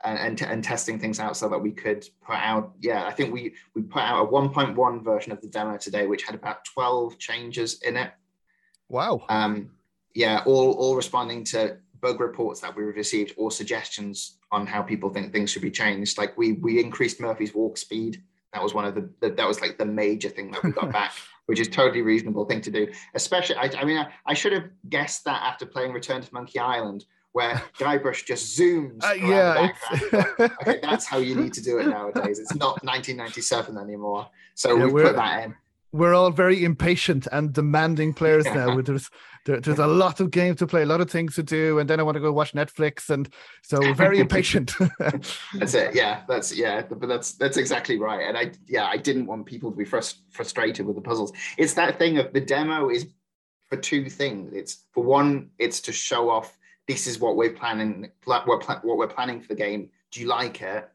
[0.02, 3.34] and, and, and, testing things out so that we could put out yeah i think
[3.34, 7.18] we we put out a 1.1 version of the demo today which had about 12
[7.18, 8.10] changes in it.
[8.88, 9.26] Wow.
[9.28, 9.72] Um
[10.14, 15.10] yeah all all responding to bug reports that we received or suggestions on how people
[15.10, 16.16] think things should be changed.
[16.16, 18.22] Like we we increased murphy's walk speed.
[18.54, 20.92] That was one of the, the that was like the major thing that we got
[21.00, 21.12] back
[21.50, 24.68] which is totally reasonable thing to do especially i, I mean I, I should have
[24.88, 29.02] guessed that after playing return to monkey island where Guybrush just zooms.
[29.04, 29.68] Uh, yeah,
[30.62, 32.38] okay, that's how you need to do it nowadays.
[32.38, 34.28] It's not 1997 anymore.
[34.54, 35.54] So yeah, we put that in.
[35.92, 38.54] We're all very impatient and demanding players yeah.
[38.54, 38.80] now.
[38.80, 39.10] There's
[39.46, 41.88] there, there's a lot of games to play, a lot of things to do, and
[41.88, 43.28] then I want to go watch Netflix, and
[43.62, 44.72] so we're very impatient.
[44.98, 45.94] that's it.
[45.94, 48.28] Yeah, that's yeah, but that's that's exactly right.
[48.28, 51.32] And I yeah, I didn't want people to be frust- frustrated with the puzzles.
[51.58, 53.06] It's that thing of the demo is
[53.68, 54.52] for two things.
[54.52, 56.56] It's for one, it's to show off
[56.90, 58.46] this is what we're planning what
[58.84, 60.90] we're planning for the game do you like it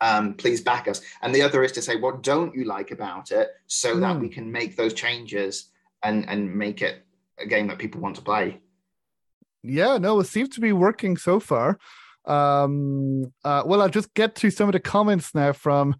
[0.00, 3.30] um, please back us and the other is to say what don't you like about
[3.30, 4.00] it so mm.
[4.00, 4.22] that hmm.
[4.22, 5.70] we can make those changes
[6.02, 7.04] and and make it
[7.38, 8.60] a game that people want to play
[9.62, 11.78] yeah no it seems to be working so far
[12.26, 15.96] um, uh, well i'll just get to some of the comments now from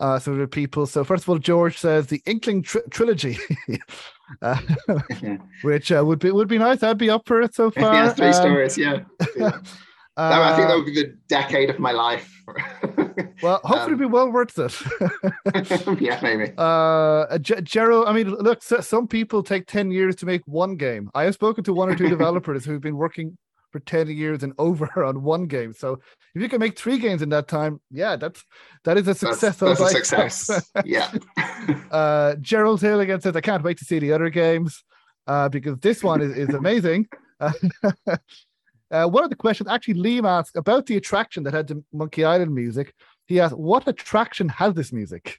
[0.00, 0.86] uh, some of the people.
[0.86, 3.38] So first of all, George says the Inkling tri- trilogy,
[4.42, 4.58] uh,
[5.62, 6.82] which uh, would be would be nice.
[6.82, 7.94] I'd be up for it so far.
[7.94, 8.78] yeah, three um, stories.
[8.78, 9.00] Yeah.
[9.36, 9.58] yeah.
[10.16, 12.42] I think that would be the decade of my life.
[13.42, 16.00] Well, hopefully, um, it'll be well worth it.
[16.00, 16.52] yeah, maybe.
[16.58, 21.10] Uh, Jero, I mean, look, so, some people take ten years to make one game.
[21.14, 23.36] I have spoken to one or two developers who've been working
[23.70, 25.72] for 10 years and over on one game.
[25.72, 26.00] So
[26.34, 28.44] if you can make three games in that time, yeah, that's
[28.84, 29.58] that is a success.
[29.58, 30.70] That's, that's a success.
[30.84, 31.12] yeah.
[31.90, 34.82] uh, Gerald Hill again says, I can't wait to see the other games
[35.26, 37.06] uh, because this one is, is amazing.
[37.38, 37.52] Uh,
[38.90, 42.24] uh, one of the questions actually Liam asked about the attraction that had the Monkey
[42.24, 42.94] Island music.
[43.30, 45.38] He asked, "What attraction has this music?"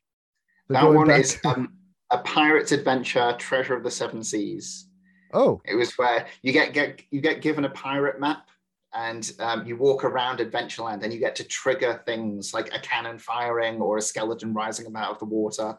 [0.69, 1.73] So that one back- is um,
[2.09, 4.87] a pirate's adventure, Treasure of the Seven Seas.
[5.33, 8.47] Oh, it was where you get get you get given a pirate map
[8.93, 13.19] and um, you walk around Adventureland and you get to trigger things like a cannon
[13.19, 15.77] firing or a skeleton rising out of the water.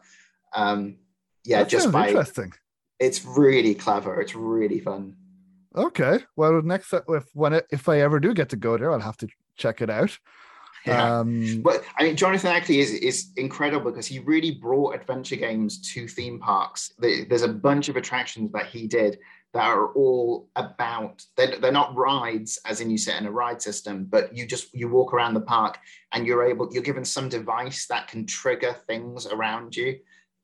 [0.55, 0.97] Um,
[1.43, 2.53] yeah, that just by interesting.
[2.99, 4.21] It's really clever.
[4.21, 5.15] It's really fun.
[5.75, 6.19] Okay.
[6.35, 9.17] Well, next if when it, if I ever do get to go there, I'll have
[9.17, 10.19] to check it out.
[10.85, 11.19] Yeah.
[11.19, 15.79] Um, but I mean, Jonathan actually is is incredible because he really brought adventure games
[15.93, 16.93] to theme parks.
[16.99, 19.19] There's a bunch of attractions that he did
[19.53, 23.61] that are all about they're, they're not rides as in you sit in a ride
[23.61, 25.77] system but you just you walk around the park
[26.11, 29.97] and you're able you're given some device that can trigger things around you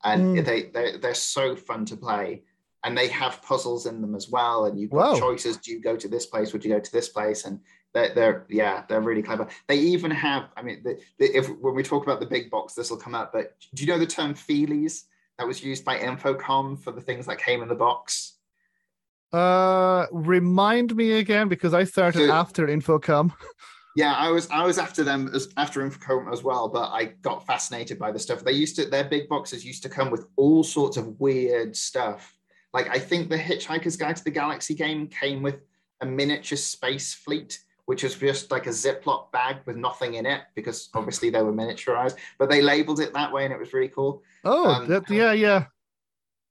[0.04, 0.44] and mm.
[0.44, 2.42] they they're, they're so fun to play
[2.84, 5.20] and they have puzzles in them as well and you've got Whoa.
[5.20, 7.60] choices do you go to this place would you go to this place and
[7.92, 11.74] they're, they're yeah they're really clever they even have i mean the, the, if when
[11.74, 14.06] we talk about the big box this will come up but do you know the
[14.06, 15.04] term feelies
[15.38, 18.34] that was used by infocom for the things that came in the box
[19.32, 23.32] uh, remind me again because I started so, after Infocom.
[23.96, 27.44] Yeah, I was I was after them as after Infocom as well, but I got
[27.44, 28.44] fascinated by the stuff.
[28.44, 32.38] They used to their big boxes used to come with all sorts of weird stuff.
[32.72, 35.56] Like I think the Hitchhiker's Guide to the Galaxy game came with
[36.00, 37.58] a miniature space fleet,
[37.90, 41.52] which was just like a Ziploc bag with nothing in it because obviously they were
[41.52, 44.22] miniaturized, but they labeled it that way and it was really cool.
[44.44, 45.64] Oh, um, that, yeah, yeah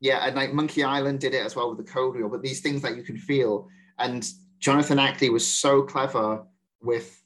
[0.02, 2.62] yeah, and like Monkey Island did it as well with the code wheel, but these
[2.62, 3.68] things that you can feel.
[3.98, 4.28] And
[4.60, 6.44] Jonathan Ackley was so clever
[6.82, 7.22] with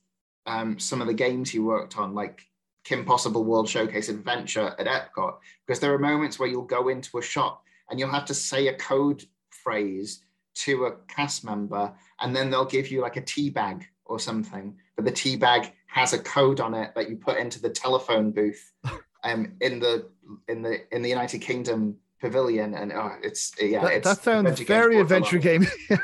[0.45, 2.41] um, some of the games he worked on, like
[2.83, 7.19] Kim Possible World Showcase Adventure at Epcot, because there are moments where you'll go into
[7.19, 10.23] a shop and you'll have to say a code phrase
[10.55, 14.75] to a cast member, and then they'll give you like a tea bag or something.
[14.95, 18.31] But the tea bag has a code on it that you put into the telephone
[18.31, 18.71] booth
[19.23, 20.09] um, in the
[20.47, 24.59] in the in the United Kingdom pavilion and oh it's yeah that, it's that sounds
[24.61, 25.67] very adventure game.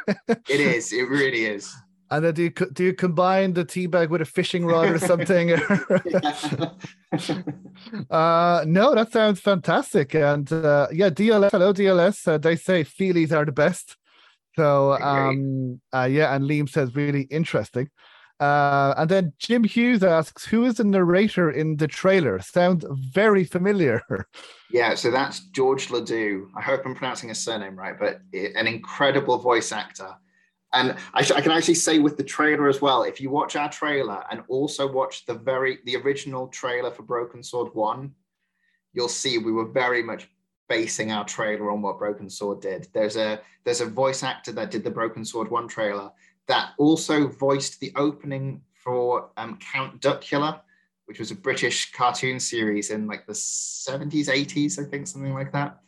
[0.47, 1.73] It is it really is.
[2.11, 4.99] And then do you do you combine the tea bag with a fishing rod or
[4.99, 5.47] something?
[8.09, 10.13] Uh no that sounds fantastic.
[10.13, 13.97] And uh yeah dls hello dls uh, they say feelies are the best
[14.59, 17.89] so um uh, yeah and liam says really interesting
[18.39, 23.43] uh, and then Jim Hughes asks, "Who is the narrator in the trailer?" Sounds very
[23.43, 24.01] familiar.
[24.71, 26.47] Yeah, so that's George Ledoux.
[26.55, 30.13] I hope I'm pronouncing his surname right, but an incredible voice actor.
[30.73, 33.55] And I, sh- I, can actually say with the trailer as well, if you watch
[33.55, 38.13] our trailer and also watch the very the original trailer for Broken Sword One,
[38.93, 40.29] you'll see we were very much
[40.69, 42.87] basing our trailer on what Broken Sword did.
[42.93, 46.11] There's a there's a voice actor that did the Broken Sword One trailer
[46.47, 50.61] that also voiced the opening for um, Count Duckula,
[51.05, 55.51] which was a British cartoon series in like the 70s, 80s, I think, something like
[55.51, 55.79] that.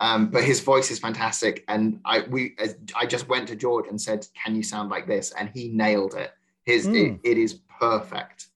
[0.00, 2.56] Um, but his voice is fantastic, and I we
[2.96, 6.14] I just went to George and said, "Can you sound like this?" And he nailed
[6.14, 6.32] it.
[6.64, 7.20] His mm.
[7.22, 8.48] it, it is perfect.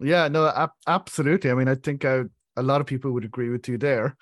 [0.00, 1.50] Yeah, no, ab- absolutely.
[1.50, 2.22] I mean, I think I,
[2.56, 4.16] a lot of people would agree with you there.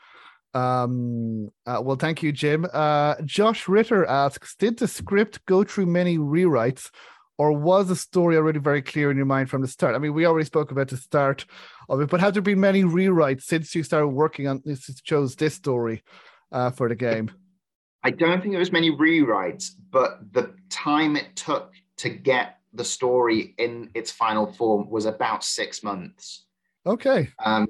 [0.56, 2.66] Um, uh, well, thank you, Jim.
[2.72, 6.90] Uh, Josh Ritter asks Did the script go through many rewrites,
[7.36, 9.94] or was the story already very clear in your mind from the start?
[9.94, 11.44] I mean, we already spoke about the start
[11.90, 15.36] of it, but have there been many rewrites since you started working on this, chose
[15.36, 16.02] this story
[16.52, 17.30] uh, for the game?
[18.02, 22.84] I don't think there was many rewrites, but the time it took to get the
[22.84, 26.46] story in its final form was about six months.
[26.86, 27.28] Okay.
[27.44, 27.66] Um,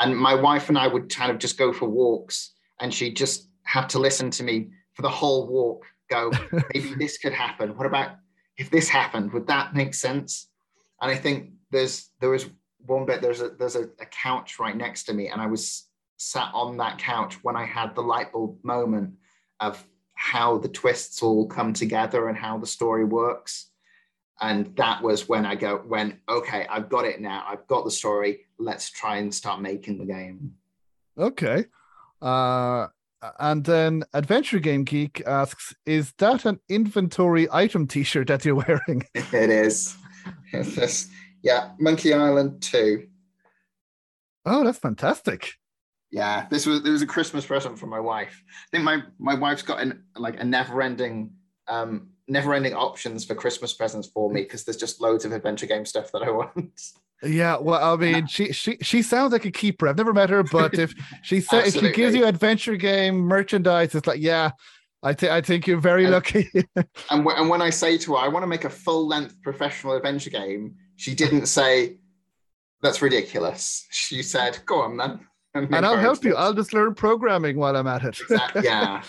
[0.00, 3.48] and my wife and I would kind of just go for walks, and she just
[3.62, 5.84] had to listen to me for the whole walk.
[6.10, 6.30] Go,
[6.74, 7.76] maybe this could happen.
[7.76, 8.16] What about
[8.56, 9.32] if this happened?
[9.32, 10.48] Would that make sense?
[11.00, 12.46] And I think there's there was
[12.84, 13.22] one bit.
[13.22, 16.76] There's a there's a, a couch right next to me, and I was sat on
[16.78, 19.14] that couch when I had the light bulb moment
[19.60, 23.70] of how the twists all come together and how the story works
[24.40, 27.90] and that was when I go when okay I've got it now I've got the
[27.90, 30.54] story let's try and start making the game.
[31.18, 31.64] Okay,
[32.22, 32.88] uh,
[33.38, 39.04] and then Adventure Game Geek asks, "Is that an inventory item T-shirt that you're wearing?"
[39.14, 39.96] it is.
[40.52, 41.08] It's
[41.42, 43.08] yeah, Monkey Island two.
[44.44, 45.52] Oh, that's fantastic.
[46.10, 48.42] Yeah, this was it was a Christmas present for my wife.
[48.48, 51.32] I think my my wife's got an like a never-ending
[51.68, 55.84] um, never-ending options for Christmas presents for me because there's just loads of adventure game
[55.84, 56.80] stuff that I want.
[57.22, 59.88] Yeah, well, I mean, she she she sounds like a keeper.
[59.88, 63.94] I've never met her, but if she said if she gives you adventure game merchandise,
[63.94, 64.50] it's like, yeah,
[65.02, 66.48] I think I think you're very and, lucky.
[66.76, 69.96] and, w- and when I say to her, I want to make a full-length professional
[69.96, 71.96] adventure game, she didn't say
[72.82, 73.86] that's ridiculous.
[73.90, 75.20] She said, "Go on, then."
[75.54, 76.36] And, and I'll help you.
[76.36, 78.20] I'll just learn programming while I'm at it.
[78.20, 79.02] exactly, yeah.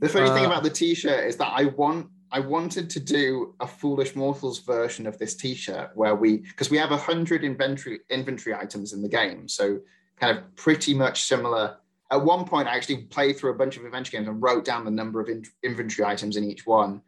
[0.00, 3.54] The funny uh, thing about the T-shirt is that I want I wanted to do
[3.60, 8.00] a Foolish Mortals version of this T-shirt where we because we have a hundred inventory
[8.10, 9.78] inventory items in the game, so
[10.18, 11.76] kind of pretty much similar.
[12.10, 14.84] At one point, I actually played through a bunch of adventure games and wrote down
[14.84, 17.02] the number of in- inventory items in each one,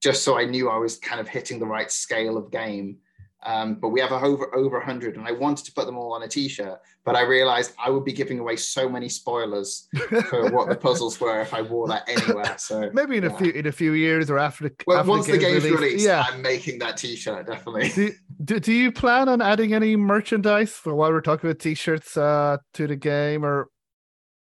[0.00, 2.98] just so I knew I was kind of hitting the right scale of game.
[3.42, 6.22] Um, but we have over over 100 and i wanted to put them all on
[6.22, 9.88] a t-shirt but i realized i would be giving away so many spoilers
[10.28, 13.30] for what the puzzles were if i wore that anywhere so maybe in yeah.
[13.30, 15.80] a few in a few years or after the well after once the, game's released,
[15.80, 16.26] released, yeah.
[16.28, 17.88] I'm making that t-shirt definitely.
[17.88, 18.12] Do,
[18.44, 22.58] do, do, you plan on adding any merchandise for while we're talking about t-shirts uh,
[22.74, 23.68] to the game or?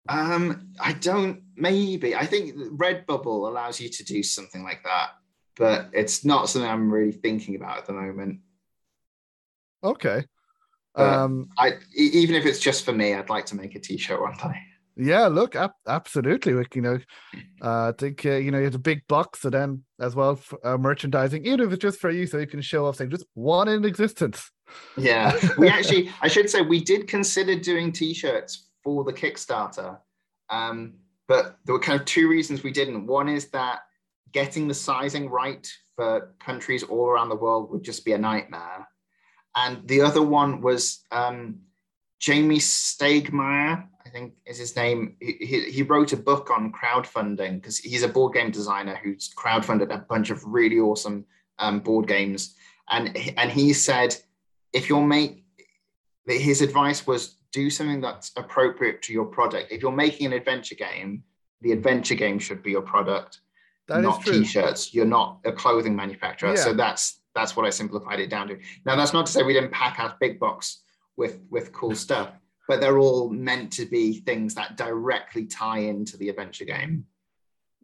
[0.08, 2.16] Um i don't maybe.
[2.16, 5.10] I think redbubble allows you to do something like that
[5.58, 8.40] but it's not something i'm really thinking about at the moment
[9.82, 10.24] Okay.
[10.94, 14.36] Um, I even if it's just for me, I'd like to make a T-shirt one
[14.36, 14.58] day.
[15.00, 16.54] Yeah, look, ab- absolutely.
[16.54, 16.98] Like, you know,
[17.62, 20.36] uh, I think uh, you know you have a big box, and then as well
[20.36, 23.10] for, uh, merchandising, even if it's just for you, so you can show off saying
[23.10, 24.50] just one in existence.
[24.96, 29.98] Yeah, we actually, I should say, we did consider doing T-shirts for the Kickstarter,
[30.50, 30.94] um,
[31.28, 33.06] but there were kind of two reasons we didn't.
[33.06, 33.80] One is that
[34.32, 38.86] getting the sizing right for countries all around the world would just be a nightmare
[39.56, 41.60] and the other one was um,
[42.20, 45.16] Jamey Stegmaier, I think is his name.
[45.20, 49.94] He, he wrote a book on crowdfunding because he's a board game designer who's crowdfunded
[49.94, 51.24] a bunch of really awesome
[51.58, 52.54] um, board games.
[52.88, 54.16] And, and he said,
[54.72, 55.44] if you're make,
[56.26, 59.72] his advice was do something that's appropriate to your product.
[59.72, 61.22] If you're making an adventure game,
[61.60, 63.40] the adventure game should be your product,
[63.88, 64.94] that not t-shirts.
[64.94, 66.50] You're not a clothing manufacturer.
[66.50, 66.56] Yeah.
[66.56, 68.58] So that's that's what I simplified it down to.
[68.84, 70.82] Now, that's not to say we didn't pack out big box
[71.16, 72.30] with with cool stuff,
[72.66, 77.04] but they're all meant to be things that directly tie into the adventure game.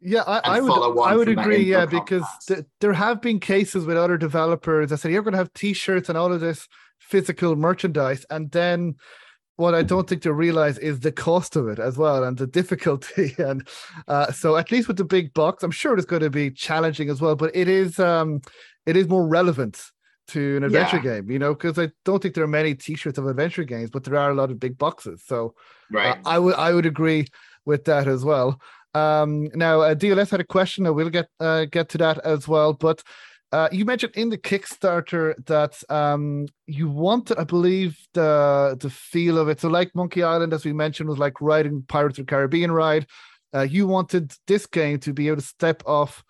[0.01, 1.65] Yeah, I, I would I would agree.
[1.65, 5.39] Yeah, because th- there have been cases with other developers that said you're going to
[5.39, 6.69] have T-shirts and all of this
[6.99, 8.97] physical merchandise, and then
[9.57, 12.47] what I don't think they realize is the cost of it as well and the
[12.47, 13.35] difficulty.
[13.39, 13.67] And
[14.09, 17.09] uh, so, at least with the big box, I'm sure it's going to be challenging
[17.09, 17.37] as well.
[17.37, 18.41] But it is um,
[18.87, 19.80] it is more relevant
[20.28, 21.03] to an adventure yeah.
[21.03, 24.05] game, you know, because I don't think there are many T-shirts of adventure games, but
[24.05, 25.22] there are a lot of big boxes.
[25.26, 25.55] So,
[25.91, 27.26] right, uh, I would I would agree
[27.64, 28.61] with that as well.
[28.95, 30.87] Um, now, uh, DLS had a question.
[30.87, 33.03] I will get uh, get to that as well, but.
[33.53, 39.39] Uh, you mentioned in the Kickstarter that um, you wanted, I believe, the the feel
[39.39, 39.61] of it.
[39.61, 43.07] So, like Monkey Island, as we mentioned, was like riding Pirates of the Caribbean ride.
[43.55, 46.24] Uh, you wanted this game to be able to step off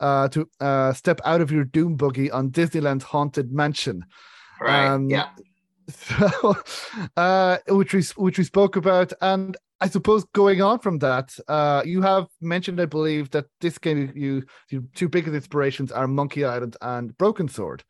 [0.00, 4.04] uh, to uh, step out of your doom buggy on Disneyland's Haunted Mansion.
[4.60, 4.86] Right.
[4.86, 5.28] Um, yeah.
[5.88, 6.56] So,
[7.16, 11.82] uh, which we which we spoke about, and I suppose going on from that, uh,
[11.84, 16.44] you have mentioned, I believe, that this game you your two biggest inspirations are Monkey
[16.44, 17.84] Island and Broken Sword.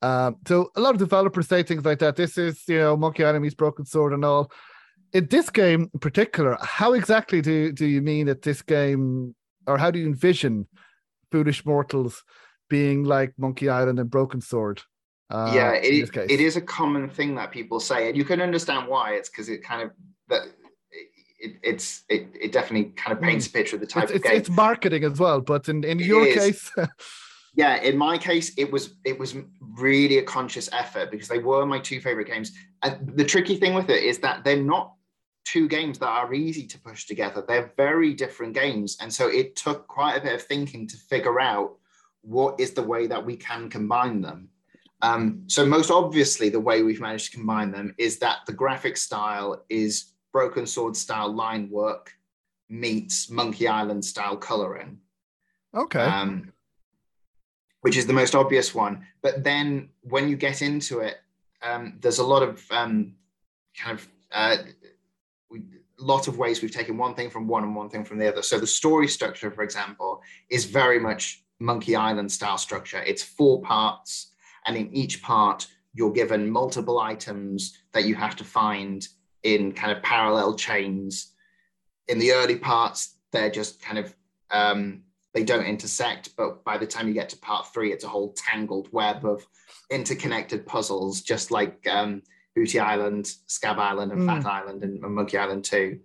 [0.00, 2.16] Um, so a lot of developers say things like that.
[2.16, 4.50] This is you know Monkey Island meets Broken Sword and all.
[5.12, 9.34] In this game in particular, how exactly do do you mean that this game,
[9.66, 10.66] or how do you envision
[11.34, 12.22] foolish mortals
[12.70, 14.80] being like Monkey Island and Broken Sword.
[15.30, 18.86] Uh, yeah, it, it is a common thing that people say, and you can understand
[18.86, 19.14] why.
[19.14, 19.90] It's because it kind of
[20.28, 20.42] that
[21.40, 23.54] it, it's it, it definitely kind of paints a hmm.
[23.54, 24.36] picture of the type it's, of game.
[24.36, 26.70] It's marketing as well, but in, in your case.
[27.56, 31.66] yeah, in my case, it was it was really a conscious effort because they were
[31.66, 32.52] my two favorite games.
[32.84, 34.92] And the tricky thing with it is that they're not
[35.44, 37.44] two games that are easy to push together.
[37.46, 38.96] They're very different games.
[39.00, 41.76] And so it took quite a bit of thinking to figure out
[42.22, 44.48] what is the way that we can combine them.
[45.02, 48.96] Um, so, most obviously, the way we've managed to combine them is that the graphic
[48.96, 52.12] style is Broken Sword style line work
[52.70, 54.98] meets Monkey Island style coloring.
[55.74, 56.00] Okay.
[56.00, 56.52] Um,
[57.82, 59.06] which is the most obvious one.
[59.20, 61.18] But then when you get into it,
[61.62, 63.14] um, there's a lot of um,
[63.78, 64.56] kind of uh,
[65.98, 68.42] lot of ways we've taken one thing from one and one thing from the other.
[68.42, 73.02] So the story structure, for example, is very much Monkey Island style structure.
[73.02, 74.32] It's four parts,
[74.66, 79.06] and in each part, you're given multiple items that you have to find
[79.44, 81.32] in kind of parallel chains.
[82.08, 84.14] In the early parts, they're just kind of
[84.50, 85.02] um,
[85.34, 88.32] they don't intersect, but by the time you get to part three, it's a whole
[88.34, 89.44] tangled web of
[89.90, 92.22] interconnected puzzles, just like um,
[92.54, 94.26] Booty Island, Scabb Island, and mm.
[94.26, 96.00] Phatt Island, and, and, Monkey Island too.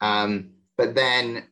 [0.00, 1.44] Um, but then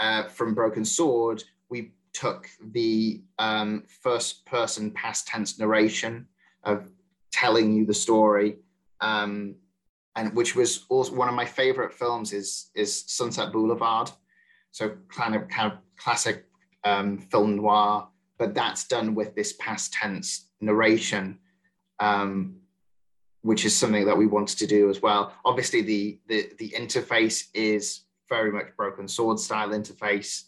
[0.00, 6.26] uh, from Broken Sword, we took the um, first person past tense narration
[6.64, 6.90] of
[7.32, 8.58] telling you the story
[9.00, 9.56] um,
[10.16, 14.10] and which was also one of my favorite films is is sunset boulevard
[14.70, 16.44] so kind of kind of classic
[16.84, 18.06] um, film noir
[18.38, 21.38] but that's done with this past tense narration
[22.00, 22.56] um,
[23.42, 27.48] which is something that we wanted to do as well obviously the the, the interface
[27.54, 30.44] is very much broken sword style interface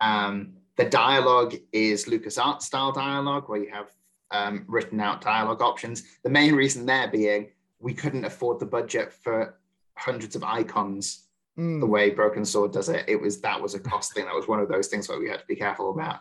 [0.00, 3.90] um, the dialogue is LucasArts style dialogue, where you have
[4.30, 6.04] um, written out dialogue options.
[6.22, 7.48] The main reason there being
[7.80, 9.58] we couldn't afford the budget for
[9.96, 11.26] hundreds of icons
[11.58, 11.80] mm.
[11.80, 13.04] the way Broken Sword does it.
[13.08, 14.24] It was that was a cost thing.
[14.24, 16.20] That was one of those things where we had to be careful about.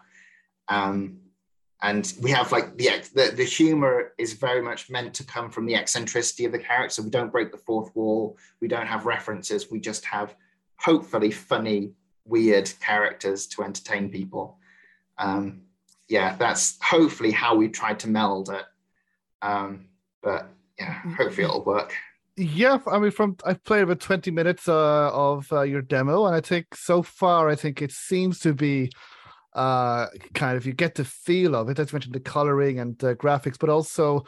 [0.67, 1.19] Um,
[1.81, 5.65] and we have like the, the the humor is very much meant to come from
[5.65, 7.01] the eccentricity of the character.
[7.01, 8.37] We don't break the fourth wall.
[8.59, 9.71] We don't have references.
[9.71, 10.35] We just have
[10.77, 11.93] hopefully funny
[12.25, 14.59] weird characters to entertain people.
[15.17, 15.61] Um,
[16.07, 18.65] yeah, that's hopefully how we tried to meld it.
[19.41, 19.87] Um,
[20.21, 21.93] but yeah, hopefully it'll work.
[22.35, 26.35] Yeah, I mean, from I've played about twenty minutes uh, of uh, your demo, and
[26.35, 28.91] I think so far, I think it seems to be
[29.59, 31.79] uh, kind of you get the feel of it.
[31.79, 34.25] As mentioned, the coloring and the graphics, but also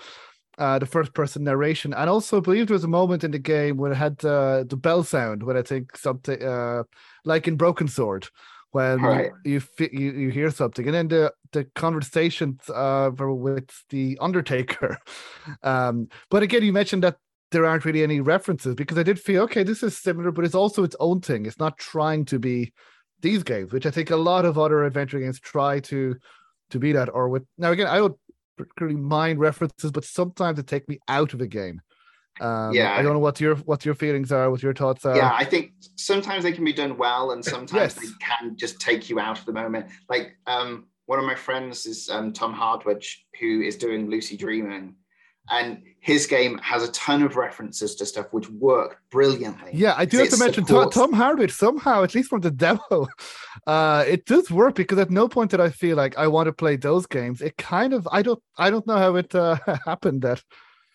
[0.58, 1.94] uh, the first person narration.
[1.94, 4.66] And also, I believe there was a moment in the game where it had uh,
[4.68, 6.84] the bell sound, when I think something uh,
[7.24, 8.28] like in Broken Sword,
[8.72, 9.32] when right.
[9.46, 14.98] you, you you hear something, and then the the conversations uh, with the Undertaker.
[15.64, 17.18] Um, but again, you mentioned that
[17.52, 20.56] there aren't really any references because I did feel okay, this is similar, but it's
[20.56, 21.46] also its own thing.
[21.46, 22.74] It's not trying to be
[23.22, 26.16] these games, which I think a lot of other adventure games try to
[26.72, 27.10] to be that.
[27.14, 28.18] Or with now again, I don't
[28.58, 31.82] particularly mind references, but sometimes it take me out of the game.
[32.40, 35.16] Um, yeah, I don't know what your what your feelings are, what your thoughts are.
[35.16, 37.96] Yeah, I think sometimes they can be done well, and sometimes yes.
[37.96, 39.88] they can just take you out of the moment.
[40.10, 44.96] Like um, one of my friends is um, Tom Hardwidge, who is doing Lucy Dreaming,
[45.52, 49.70] and his game has a ton of references to stuff which work brilliantly.
[49.74, 50.96] Yeah, I do have to mention supports...
[50.96, 53.08] Tom, Tom Hardwidge somehow, at least from the demo,
[53.68, 56.54] uh, it does work because at no point did I feel like I want to
[56.54, 57.42] play those games.
[57.42, 60.42] It kind of I don't I don't know how it uh, happened that.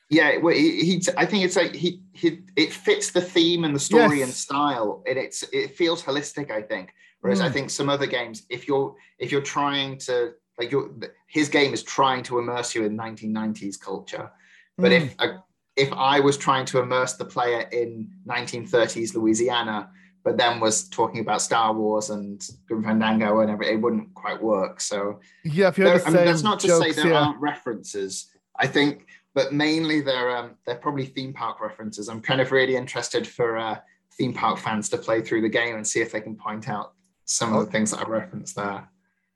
[0.09, 3.75] Yeah, well, he, he, I think it's like he, he, it fits the theme and
[3.75, 4.29] the story yes.
[4.29, 6.51] and style, and it's it feels holistic.
[6.51, 7.45] I think, whereas mm.
[7.45, 10.91] I think some other games, if you're if you're trying to like your
[11.27, 14.31] his game is trying to immerse you in 1990s culture,
[14.79, 15.03] but mm.
[15.03, 15.45] if a,
[15.77, 19.91] if I was trying to immerse the player in 1930s Louisiana,
[20.25, 24.43] but then was talking about Star Wars and Grim Fandango and everything, it wouldn't quite
[24.43, 24.81] work.
[24.81, 27.21] So yeah, if you're the I mean, that's not to jokes, say there yeah.
[27.21, 28.29] aren't references.
[28.59, 32.09] I think, but mainly they're um, they're probably theme park references.
[32.09, 33.79] I'm kind of really interested for uh,
[34.13, 36.95] theme park fans to play through the game and see if they can point out
[37.25, 38.89] some of the things that I referenced there.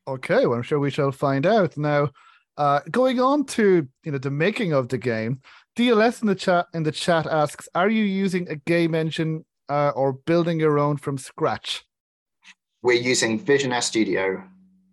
[0.08, 2.10] Okay, well, I'm sure we shall find out now.
[2.60, 5.40] Uh, going on to you know the making of the game,
[5.76, 9.92] DLS in the chat in the chat asks, "Are you using a game engine uh,
[9.96, 11.86] or building your own from scratch?"
[12.82, 14.44] We're using Visionaire Studio,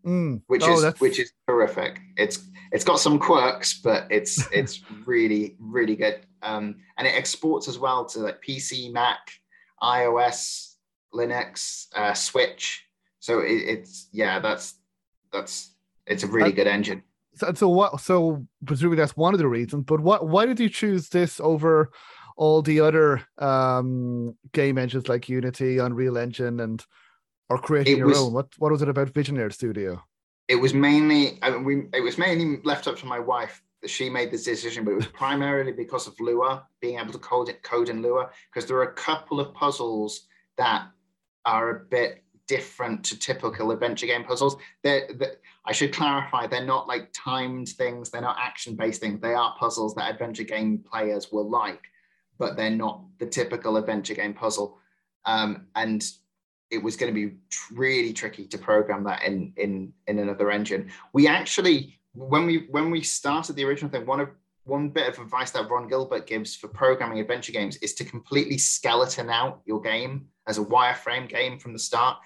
[0.05, 0.41] mm.
[0.47, 1.01] which oh, is that's...
[1.01, 1.99] which is terrific.
[2.15, 2.39] It's
[2.71, 7.77] it's got some quirks, but it's it's really really good, um, and it exports as
[7.77, 9.19] well to like PC, Mac,
[9.83, 10.75] iOS,
[11.13, 12.85] Linux, uh, Switch.
[13.19, 14.75] So it, it's yeah, that's
[15.33, 15.73] that's
[16.05, 17.03] it's a really good engine.
[17.37, 17.99] So, so what?
[18.01, 19.85] So presumably that's one of the reasons.
[19.85, 20.27] But what?
[20.27, 21.91] Why did you choose this over
[22.35, 26.83] all the other um, game engines like Unity, Unreal Engine, and
[27.49, 28.33] or creating it your was, own?
[28.33, 30.03] What What was it about Visionaire Studio?
[30.47, 31.39] It was mainly.
[31.41, 33.61] I mean, we, it was mainly left up to my wife.
[33.85, 37.49] She made this decision, but it was primarily because of Lua being able to code
[37.49, 40.27] it, code in Lua, because there are a couple of puzzles
[40.57, 40.87] that
[41.45, 44.57] are a bit different to typical adventure game puzzles.
[44.83, 45.35] They're, they're,
[45.65, 49.19] I should clarify, they're not like timed things, they're not action based things.
[49.21, 51.81] They are puzzles that adventure game players will like,
[52.39, 54.79] but they're not the typical adventure game puzzle.
[55.25, 56.03] Um, and
[56.69, 57.37] it was going to be
[57.71, 60.89] really tricky to program that in in in another engine.
[61.13, 64.29] We actually, when we when we started the original thing, one of
[64.63, 68.57] one bit of advice that Ron Gilbert gives for programming adventure games is to completely
[68.57, 72.17] skeleton out your game as a wireframe game from the start.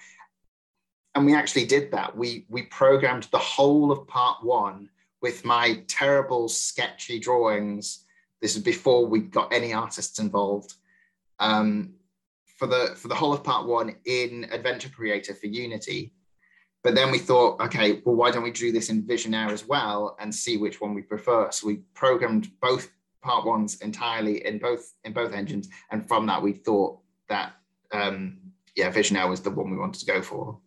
[1.14, 2.16] And we actually did that.
[2.16, 4.88] We we programmed the whole of part one
[5.20, 8.04] with my terrible sketchy drawings.
[8.40, 10.74] This is before we got any artists involved.
[11.38, 11.94] Um,
[12.56, 16.12] for the for the whole of part one in Adventure Creator for Unity.
[16.84, 20.16] but then we thought, okay, well, why don't we do this in Visionaire as well
[20.18, 21.50] and see which one we prefer?
[21.50, 22.90] So we programmed both
[23.22, 26.98] part ones entirely in both in both engines, and from that we thought
[27.28, 27.52] that
[27.92, 28.38] um,
[28.76, 30.58] yeah, Visionaire was the one we wanted to go for.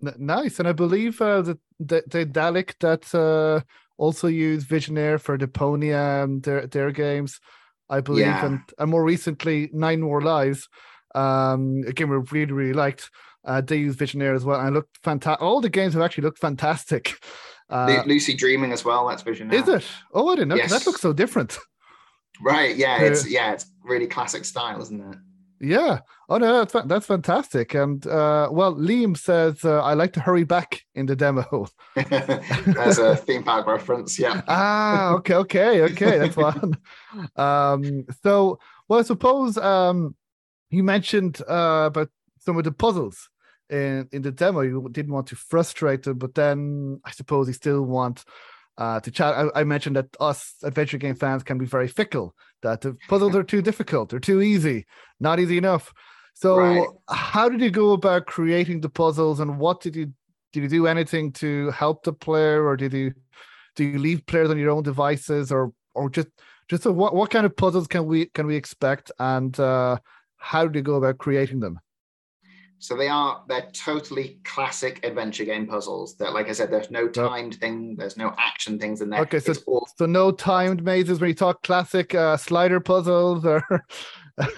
[0.00, 3.60] Nice, and I believe uh, the, the the Daedalic that uh,
[3.96, 7.40] also use Visionaire for Deponia and their their games,
[7.90, 8.46] I believe, yeah.
[8.46, 10.68] and, and more recently Nine Noir Lives.
[11.14, 13.10] Um, again, we really really liked.
[13.44, 15.42] Uh, they use Visionaire as well, and it looked fantastic.
[15.42, 17.14] All the games have actually looked fantastic.
[17.70, 19.06] Uh, Lucy Dreaming as well.
[19.06, 19.52] That's Visionaire.
[19.52, 19.84] Is it?
[20.14, 20.54] Oh, I didn't know.
[20.54, 20.70] Yes.
[20.70, 21.58] That looks so different.
[22.42, 22.74] Right.
[22.74, 23.02] Yeah.
[23.02, 23.52] It's yeah.
[23.52, 25.18] It's really classic style, isn't it?
[25.60, 26.00] Yeah.
[26.28, 27.74] Oh no, that's that's fantastic.
[27.74, 31.66] And uh, well, Liam says uh, I like to hurry back in the demo.
[31.94, 34.18] That's a theme park reference.
[34.18, 34.42] Yeah.
[34.48, 35.14] ah.
[35.14, 35.34] Okay.
[35.34, 35.82] Okay.
[35.82, 36.18] Okay.
[36.18, 36.76] That's one.
[37.36, 38.04] um.
[38.22, 40.14] So, well, I suppose um,
[40.70, 43.30] you mentioned uh, about some of the puzzles
[43.70, 44.60] in in the demo.
[44.60, 48.24] You didn't want to frustrate them, but then I suppose you still want
[48.78, 49.34] uh, to chat.
[49.34, 52.34] I, I, mentioned that us adventure game fans can be very fickle.
[52.62, 54.86] That the puzzles are too difficult, they're too easy,
[55.20, 55.92] not easy enough.
[56.34, 56.88] So, right.
[57.08, 60.12] how did you go about creating the puzzles, and what did you
[60.52, 63.12] did you do anything to help the player, or did you
[63.74, 66.28] do you leave players on your own devices, or or just
[66.68, 69.98] just so what what kind of puzzles can we can we expect, and uh,
[70.36, 71.80] how do you go about creating them?
[72.80, 76.16] So they are they're totally classic adventure game puzzles.
[76.16, 77.60] That, like I said, there's no timed yep.
[77.60, 79.20] thing, there's no action things in there.
[79.22, 79.88] Okay, so all...
[79.96, 83.64] so no timed mazes when you talk classic uh, slider puzzles or.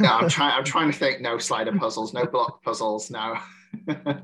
[0.01, 0.53] no, I'm trying.
[0.53, 1.21] I'm trying to think.
[1.21, 3.11] No slider puzzles, no block puzzles.
[3.11, 3.37] No.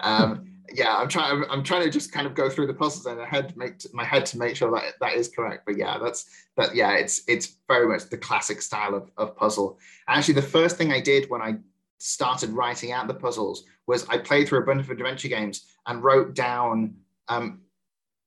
[0.00, 1.30] um, yeah, I'm trying.
[1.30, 3.74] I'm, I'm, trying to just kind of go through the puzzles in my head, make
[3.92, 5.64] my head to make sure that that is correct.
[5.66, 6.26] But yeah, that's
[6.56, 6.74] that.
[6.74, 9.78] Yeah, it's it's very much the classic style of, of puzzle.
[10.08, 11.56] Actually, the first thing I did when I
[11.98, 16.02] started writing out the puzzles was I played through a bunch of adventure games and
[16.02, 16.94] wrote down
[17.28, 17.60] um,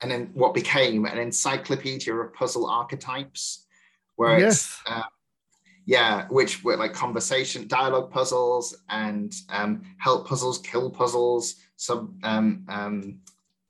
[0.02, 3.66] and then what became an encyclopedia of puzzle archetypes,
[4.16, 4.56] where yes.
[4.56, 5.04] it's uh,
[5.86, 12.66] yeah, which were like conversation, dialogue puzzles, and um, help puzzles, kill puzzles, sub um,
[12.68, 13.20] um,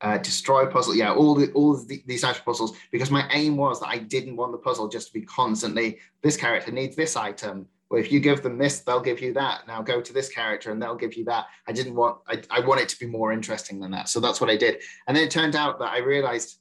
[0.02, 0.96] uh, destroy puzzle.
[0.96, 2.76] Yeah, all the all the, these types of puzzles.
[2.92, 6.36] Because my aim was that I didn't want the puzzle just to be constantly this
[6.36, 9.68] character needs this item, well, if you give them this, they'll give you that.
[9.68, 11.48] Now go to this character and they'll give you that.
[11.68, 14.10] I didn't want, I, I want it to be more interesting than that.
[14.10, 14.82] So that's what I did.
[15.08, 16.60] And then it turned out that I realized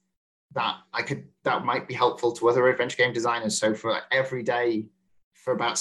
[0.55, 3.59] that I could, that might be helpful to other adventure game designers.
[3.59, 4.87] So for every day,
[5.35, 5.79] for about,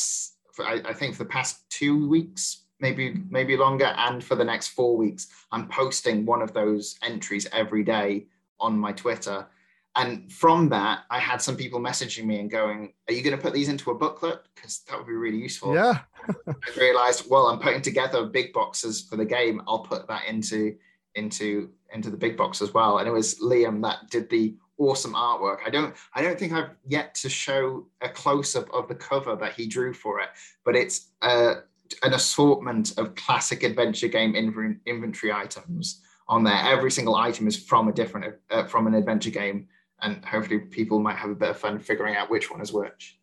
[0.53, 4.43] for, I, I think for the past two weeks, maybe maybe longer and for the
[4.43, 8.25] next four weeks i'm posting one of those entries every day
[8.59, 9.47] on my twitter
[9.95, 13.41] and from that, I had some people messaging me and going, Are you going to
[13.41, 14.41] put these into a booklet?
[14.53, 15.73] Because that would be really useful.
[15.73, 15.99] Yeah.
[16.47, 19.61] I realized, well, I'm putting together big boxes for the game.
[19.67, 20.75] I'll put that into
[21.15, 22.97] into into the big box as well.
[22.97, 25.59] And it was Liam that did the awesome artwork.
[25.65, 29.53] I don't I don't think I've yet to show a close-up of the cover that
[29.53, 30.29] he drew for it,
[30.65, 31.55] but it's uh,
[32.03, 36.59] an assortment of classic adventure game inventory items on there.
[36.65, 39.67] Every single item is from a different uh, from an adventure game
[40.01, 43.17] and hopefully people might have a bit of fun figuring out which one is which.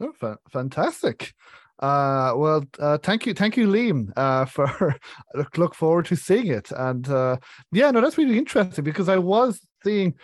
[0.00, 1.34] Oh, fa- fantastic.
[1.80, 4.96] Uh, well, uh, thank you, thank you, Liam, uh, for
[5.34, 6.70] look, look forward to seeing it.
[6.72, 7.36] And uh,
[7.72, 10.14] yeah, no, that's really interesting because I was seeing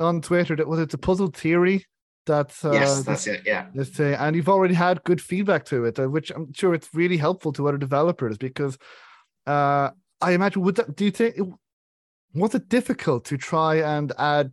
[0.00, 1.86] on Twitter that was it a puzzle theory
[2.26, 3.66] that uh, yes, that's this, it, yeah.
[3.74, 6.88] This, uh, and you've already had good feedback to it, uh, which I'm sure it's
[6.94, 8.78] really helpful to other developers because
[9.46, 9.90] uh,
[10.20, 11.36] I imagine would that do you think
[12.34, 14.52] was it difficult to try and add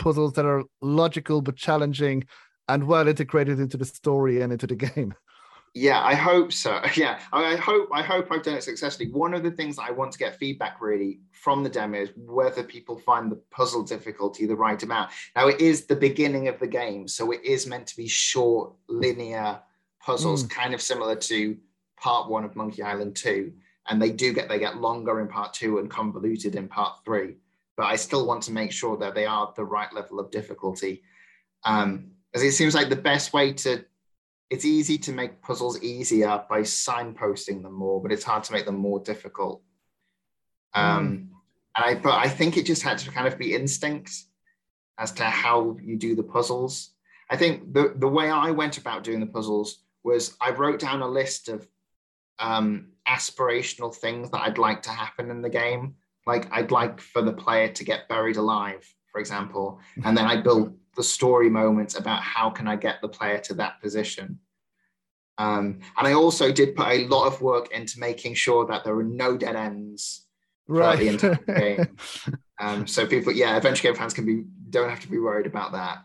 [0.00, 2.24] puzzles that are logical but challenging
[2.68, 5.14] and well integrated into the story and into the game.
[5.72, 6.82] Yeah, I hope so.
[6.96, 9.08] Yeah, I hope I hope I've done it successfully.
[9.12, 12.64] One of the things I want to get feedback really from the demo is whether
[12.64, 15.12] people find the puzzle difficulty the right amount.
[15.36, 18.72] Now it is the beginning of the game, so it is meant to be short,
[18.88, 19.60] linear
[20.00, 20.50] puzzles, mm.
[20.50, 21.56] kind of similar to
[21.96, 23.52] part one of Monkey Island 2.
[23.88, 27.36] And they do get they get longer in part two and convoluted in part three
[27.80, 31.02] but I still want to make sure that they are the right level of difficulty.
[31.64, 33.82] Um, as it seems like the best way to,
[34.50, 38.66] it's easy to make puzzles easier by signposting them more, but it's hard to make
[38.66, 39.62] them more difficult.
[40.74, 41.26] Um, mm.
[41.74, 44.12] and I, but I think it just had to kind of be instinct
[44.98, 46.90] as to how you do the puzzles.
[47.30, 51.00] I think the, the way I went about doing the puzzles was I wrote down
[51.00, 51.66] a list of
[52.38, 55.94] um, aspirational things that I'd like to happen in the game
[56.26, 60.40] like I'd like for the player to get buried alive, for example, and then I
[60.40, 64.38] build the story moments about how can I get the player to that position.
[65.38, 68.94] Um, and I also did put a lot of work into making sure that there
[68.94, 70.26] were no dead ends,
[70.68, 70.98] right.
[70.98, 71.96] the entire game.
[72.60, 75.72] Um, so people, yeah, adventure game fans can be don't have to be worried about
[75.72, 76.04] that.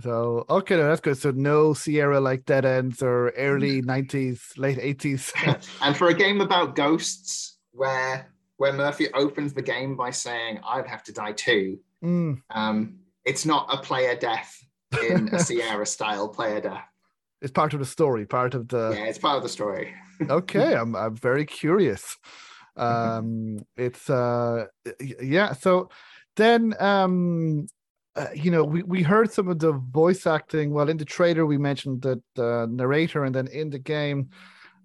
[0.00, 1.16] So okay, no, that's good.
[1.16, 5.32] So no Sierra like Dead Ends or early nineties, late eighties.
[5.80, 8.28] and for a game about ghosts, where
[8.58, 12.40] where Murphy opens the game by saying, "I'd have to die too," mm.
[12.50, 14.64] um, it's not a player death
[15.08, 16.84] in a Sierra style player death.
[17.42, 18.94] It's part of the story, part of the.
[18.96, 19.94] Yeah, it's part of the story.
[20.30, 22.16] okay, I'm I'm very curious.
[22.76, 24.66] Um, it's uh,
[25.00, 25.52] yeah.
[25.52, 25.88] So
[26.36, 27.66] then um
[28.16, 30.72] uh, you know, we, we heard some of the voice acting.
[30.72, 34.30] Well, in the trailer, we mentioned that the narrator, and then in the game,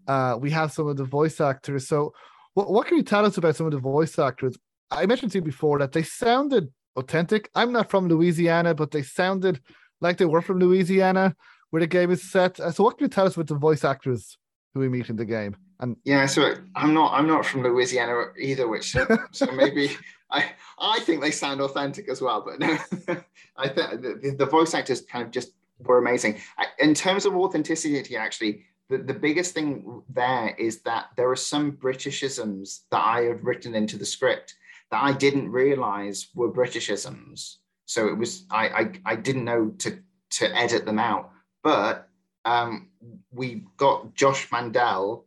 [0.07, 1.87] uh, we have some of the voice actors.
[1.87, 2.13] So,
[2.53, 4.57] what, what can you tell us about some of the voice actors?
[4.89, 7.49] I mentioned to you before that they sounded authentic.
[7.55, 9.61] I'm not from Louisiana, but they sounded
[10.01, 11.35] like they were from Louisiana,
[11.69, 12.59] where the game is set.
[12.59, 14.37] Uh, so, what can you tell us about the voice actors
[14.73, 15.55] who we meet in the game?
[15.79, 18.91] And yeah, so I'm not I'm not from Louisiana either, which
[19.31, 19.91] so maybe
[20.31, 20.45] I
[20.77, 22.41] I think they sound authentic as well.
[22.41, 22.77] But no,
[23.57, 26.39] I think the, the, voice actors kind of just were amazing.
[26.79, 31.71] In terms of authenticity, actually, the, the biggest thing there is that there are some
[31.71, 34.55] Britishisms that I have written into the script
[34.91, 37.55] that I didn't realize were Britishisms.
[37.85, 39.97] So it was I I, I didn't know to
[40.31, 41.31] to edit them out.
[41.63, 42.09] But
[42.43, 42.89] um,
[43.31, 45.25] we got Josh Mandel,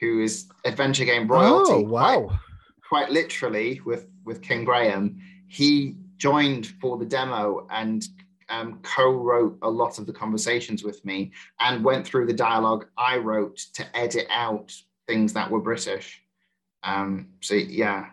[0.00, 1.72] who is adventure game royalty.
[1.72, 2.26] Oh wow!
[2.26, 2.38] Quite,
[2.88, 8.06] quite literally with with King Graham, he joined for the demo and
[8.48, 13.18] um, co-wrote a lot of the conversations with me and went through the dialogue I
[13.18, 14.72] wrote to edit out
[15.06, 16.22] things that were British.
[16.82, 18.06] Um, so yeah.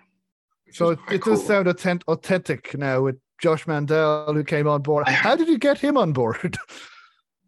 [0.72, 1.36] So it, it cool.
[1.36, 1.68] does sound
[2.08, 5.08] authentic now with Josh Mandel who came on board.
[5.08, 6.58] How did you get him on board?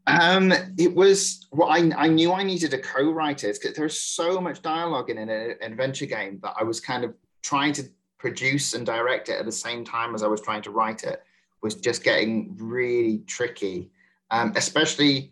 [0.07, 4.63] Um, it was well, I, I knew I needed a co-writer because there's so much
[4.63, 5.29] dialogue in an
[5.61, 7.13] adventure game that I was kind of
[7.43, 7.84] trying to
[8.17, 11.21] produce and direct it at the same time as I was trying to write it
[11.62, 13.91] was just getting really tricky,
[14.32, 15.32] um, especially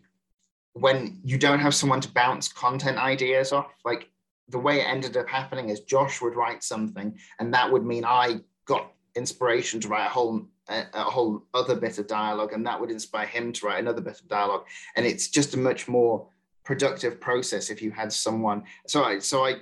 [0.74, 3.72] when you don't have someone to bounce content ideas off.
[3.84, 4.08] Like
[4.48, 8.04] the way it ended up happening is Josh would write something, and that would mean
[8.04, 12.66] I got inspiration to write a whole a, a, whole other bit of dialogue, and
[12.66, 14.66] that would inspire him to write another bit of dialogue.
[14.96, 16.28] And it's just a much more
[16.64, 18.62] productive process if you had someone.
[18.86, 19.56] So I so I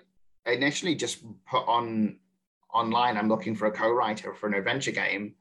[0.46, 2.16] initially just put on
[2.72, 3.16] online.
[3.16, 5.34] I'm looking for a co-writer for an adventure game,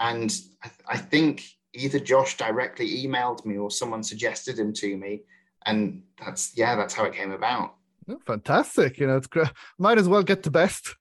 [0.00, 1.44] and I, th- I think
[1.74, 5.22] either Josh directly emailed me or someone suggested him to me,
[5.66, 7.74] and that's yeah, that's how it came about.
[8.08, 8.98] Oh, fantastic!
[8.98, 9.48] You know, it's great.
[9.78, 10.94] Might as well get the best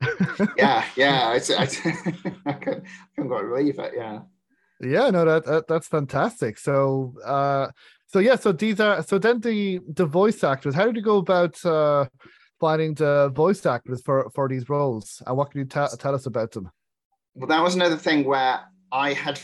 [0.56, 1.34] yeah, yeah.
[1.34, 1.64] It's, I,
[2.46, 2.52] I,
[3.16, 3.92] quite believe it.
[3.96, 4.20] Yeah.
[4.82, 6.56] Yeah, no, that, that that's fantastic.
[6.56, 7.68] So, uh,
[8.06, 10.74] so yeah, so these are so then the the voice actors.
[10.74, 12.06] How did you go about uh,
[12.58, 16.24] finding the voice actors for for these roles, and what can you ta- tell us
[16.24, 16.70] about them?
[17.40, 18.60] Well, that was another thing where
[18.92, 19.40] I had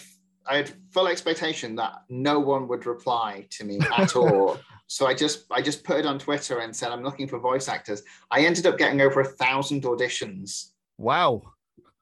[0.46, 4.58] I had full expectation that no one would reply to me at all.
[4.86, 7.68] So I just I just put it on Twitter and said I'm looking for voice
[7.68, 8.02] actors.
[8.30, 10.72] I ended up getting over a thousand auditions.
[10.98, 11.42] Wow.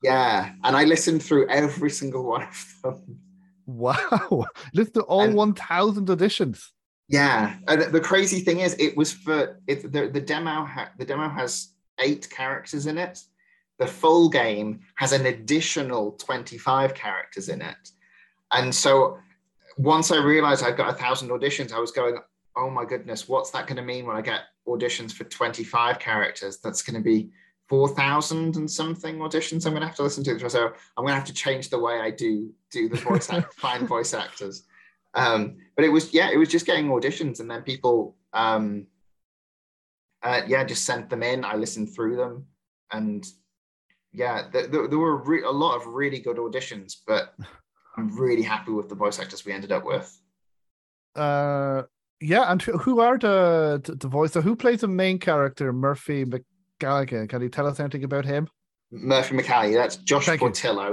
[0.03, 3.21] Yeah, and I listened through every single one of them.
[3.65, 6.63] Wow, listen to all and, one thousand auditions.
[7.09, 9.93] Yeah, and the crazy thing is, it was for it.
[9.93, 11.69] The, the demo ha, the demo has
[12.01, 13.21] eight characters in it.
[13.79, 17.91] The full game has an additional twenty five characters in it,
[18.53, 19.19] and so
[19.77, 22.17] once I realized I'd got a thousand auditions, I was going,
[22.57, 26.59] oh my goodness, what's that going to mean when I get auditions for 25 characters?
[26.59, 27.31] That's going to be
[27.69, 30.51] 4,000 and something auditions I'm going to have to listen to.
[30.51, 33.55] So I'm going to have to change the way I do do the voice act,
[33.59, 34.65] find voice actors.
[35.15, 38.87] Um, but it was yeah, it was just getting auditions and then people um,
[40.23, 41.45] uh, yeah just sent them in.
[41.45, 42.47] I listened through them
[42.93, 43.25] and
[44.15, 47.35] yeah, there, there were re- a lot of really good auditions, but
[47.97, 50.21] I'm really happy with the voice actors we ended up with.
[51.17, 51.83] Uh,
[52.21, 54.33] yeah, and who are the the voice?
[54.33, 57.29] So who plays the main character, Murphy McCalligan?
[57.29, 58.49] Can you tell us anything about him?
[58.91, 59.75] Murphy McCalligan.
[59.75, 60.91] That's Josh Thank Portillo.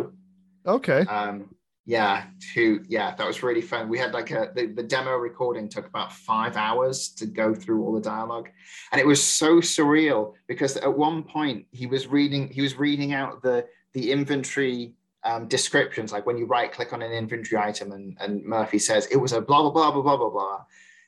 [0.66, 0.72] You.
[0.72, 1.02] Okay.
[1.02, 1.56] Um,
[1.86, 2.82] yeah, who?
[2.88, 3.90] Yeah, that was really fun.
[3.90, 7.84] We had like a the, the demo recording took about five hours to go through
[7.84, 8.50] all the dialogue,
[8.92, 13.14] and it was so surreal because at one point he was reading he was reading
[13.14, 17.92] out the the inventory um, descriptions, like when you right click on an inventory item
[17.92, 20.66] and, and Murphy says it was a blah, blah, blah, blah, blah, blah, blah.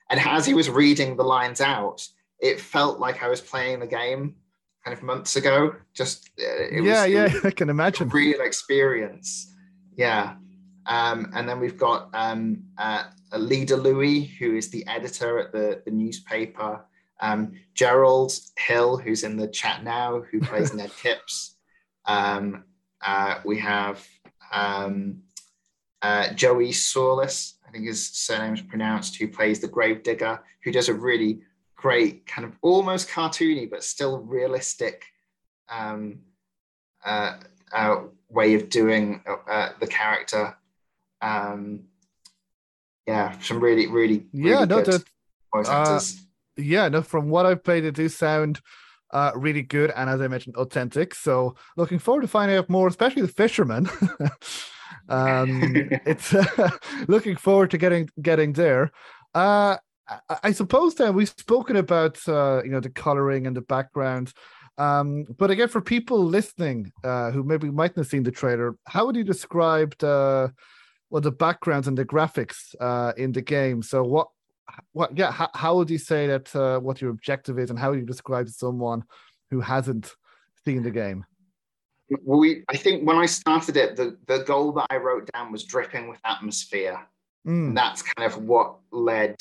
[0.09, 2.07] And as he was reading the lines out,
[2.39, 4.35] it felt like I was playing the game
[4.83, 5.75] kind of months ago.
[5.93, 8.09] Just uh, yeah, was, yeah, I can imagine.
[8.09, 9.51] real experience.
[9.95, 10.35] Yeah.
[10.85, 13.05] Um, and then we've got um, uh,
[13.37, 16.85] Leader Louis, who is the editor at the, the newspaper.
[17.21, 21.55] Um, Gerald Hill, who's in the chat now, who plays Ned Tips.
[22.05, 22.65] Um,
[23.01, 24.05] uh, we have
[24.51, 25.21] um,
[26.01, 30.89] uh, Joey Solis, I think his surname is pronounced, who plays the Gravedigger, who does
[30.89, 31.41] a really
[31.75, 35.03] great kind of almost cartoony but still realistic
[35.69, 36.19] um,
[37.03, 37.39] uh,
[37.73, 37.95] uh,
[38.29, 40.55] way of doing uh, the character.
[41.23, 41.85] Um,
[43.07, 45.03] yeah, some really, really, really yeah, no, that,
[45.53, 45.99] uh,
[46.57, 47.01] yeah, no.
[47.01, 48.61] From what I've played, it do sound
[49.11, 51.15] uh, really good and, as I mentioned, authentic.
[51.15, 53.89] So, looking forward to finding out more, especially the fisherman.
[55.09, 55.61] um,
[56.05, 56.69] it's uh,
[57.07, 58.91] looking forward to getting getting there.
[59.33, 63.61] Uh, I, I suppose that we've spoken about uh, you know the coloring and the
[63.61, 64.33] background.
[64.77, 69.05] Um, but again, for people listening uh, who maybe mightn't have seen the trailer, how
[69.05, 70.51] would you describe the
[71.13, 73.83] well the backgrounds and the graphics uh, in the game?
[73.83, 74.29] So what
[74.93, 77.91] what yeah how, how would you say that uh, what your objective is and how
[77.91, 79.03] would you describe someone
[79.51, 80.15] who hasn't
[80.65, 81.23] seen the game?
[82.23, 85.51] Well, we I think when I started it, the the goal that I wrote down
[85.51, 86.99] was dripping with atmosphere.
[87.45, 87.75] Mm.
[87.75, 89.35] that's kind of what led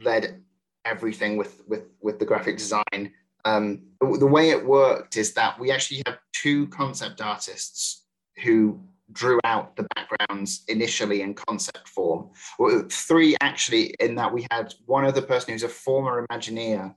[0.00, 0.42] led
[0.86, 3.12] everything with with with the graphic design
[3.44, 8.04] um, the way it worked is that we actually had two concept artists
[8.42, 8.80] who
[9.12, 12.30] drew out the backgrounds initially in concept form.
[12.90, 16.94] Three actually, in that we had one other person who's a former Imagineer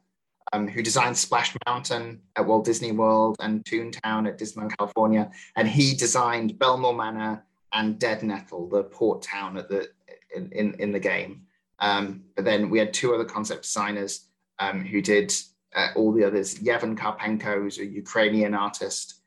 [0.54, 5.68] um, who designed Splash Mountain at Walt Disney World and Toontown at Disneyland, California, and
[5.68, 7.44] he designed Belmore Manor
[7.74, 9.90] and Dead Nettle, the port town at the
[10.36, 11.44] in in, in the game.
[11.80, 14.28] Um, but then we had two other concept designers
[14.60, 15.34] um, who did
[15.76, 16.56] uh, all the others.
[16.56, 19.22] Yevhen Karpenko, who's a Ukrainian artist,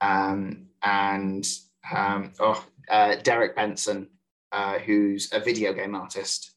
[0.00, 1.46] um, and
[1.94, 4.08] um, oh, uh, Derek Benson,
[4.52, 6.52] uh, who's a video game artist.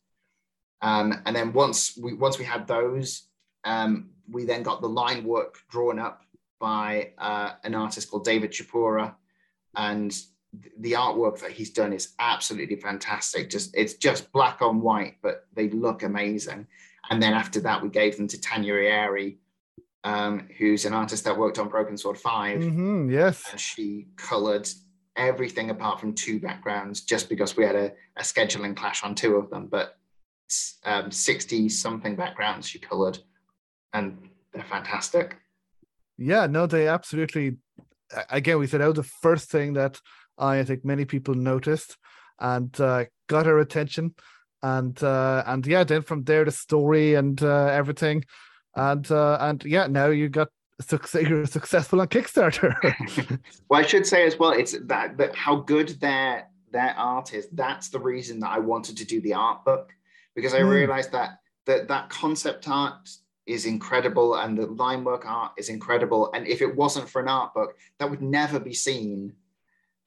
[0.82, 3.28] Um, and then once we once we had those,
[3.64, 6.22] um, we then got the line work drawn up
[6.60, 9.16] by uh, an artist called David Chipura,
[9.76, 10.16] and
[10.80, 13.50] the artwork that he's done is absolutely fantastic.
[13.50, 16.68] Just it's just black on white, but they look amazing.
[17.10, 19.38] And then after that, we gave them to Tanya Ieri,
[20.04, 22.60] um, who's an artist that worked on Broken Sword 5.
[22.60, 23.44] Mm-hmm, yes.
[23.52, 24.68] And she colored
[25.16, 29.36] everything apart from two backgrounds just because we had a, a scheduling clash on two
[29.36, 29.68] of them.
[29.68, 29.98] But
[30.48, 33.20] 60 um, something backgrounds she colored,
[33.94, 35.38] and they're fantastic.
[36.18, 37.58] Yeah, no, they absolutely.
[38.30, 40.00] Again, we said that was the first thing that
[40.38, 41.98] I, I think many people noticed
[42.40, 44.14] and uh, got our attention
[44.66, 48.26] and uh, and yeah, then from there the story and uh, everything,
[48.76, 50.48] and uh, and yeah, now you got
[50.82, 53.40] success, you're successful on Kickstarter.
[53.70, 57.48] well, I should say as well, it's that that how good their their art is.
[57.52, 59.92] That's the reason that I wanted to do the art book
[60.36, 60.70] because I mm.
[60.70, 63.10] realized that that that concept art
[63.46, 66.32] is incredible and the line work art is incredible.
[66.34, 69.34] And if it wasn't for an art book, that would never be seen.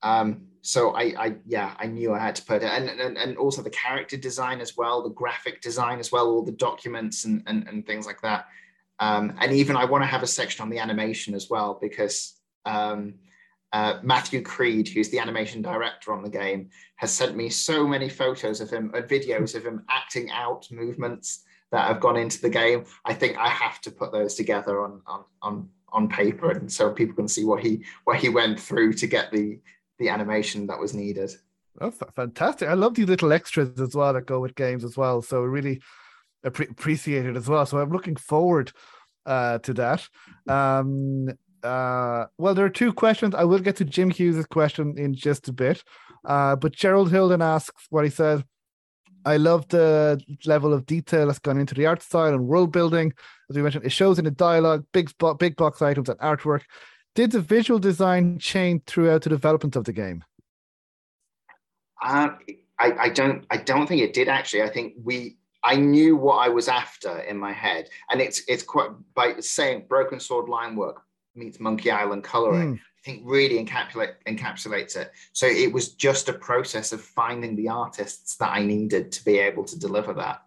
[0.02, 3.38] Um, so I, I yeah i knew i had to put it and, and and
[3.38, 7.42] also the character design as well the graphic design as well all the documents and
[7.46, 8.46] and, and things like that
[9.00, 12.38] um, and even i want to have a section on the animation as well because
[12.64, 13.14] um,
[13.72, 18.08] uh, Matthew Creed, who's the animation director on the game, has sent me so many
[18.08, 22.48] photos of him and videos of him acting out movements that have gone into the
[22.48, 22.84] game.
[23.04, 26.92] I think I have to put those together on on on, on paper, and so
[26.92, 29.60] people can see what he what he went through to get the
[29.98, 31.30] the animation that was needed.
[32.16, 32.68] Fantastic!
[32.68, 35.20] I love these little extras as well that go with games as well.
[35.20, 35.82] So really
[36.48, 37.64] appreciate it as well.
[37.66, 38.72] So I'm looking forward
[39.26, 40.08] uh, to that.
[40.48, 41.28] Um,
[41.62, 43.34] uh, well, there are two questions.
[43.34, 45.82] I will get to Jim Hughes' question in just a bit.
[46.24, 48.44] Uh, but Gerald Hilden asks what he said.
[49.24, 53.12] I love the level of detail that's gone into the art style and world building.
[53.50, 56.62] As we mentioned, it shows in the dialogue, big big box items and artwork.
[57.14, 60.24] Did the visual design change throughout the development of the game?
[62.02, 62.30] Uh,
[62.78, 64.62] I, I don't I don't think it did actually.
[64.62, 68.62] I think we I knew what I was after in my head, and it's it's
[68.62, 71.02] quite by saying Broken Sword line work
[71.34, 72.74] meets Monkey Island coloring.
[72.74, 72.78] Mm.
[72.78, 75.12] I think really encapsulate, encapsulates it.
[75.32, 79.38] So it was just a process of finding the artists that I needed to be
[79.38, 80.42] able to deliver that,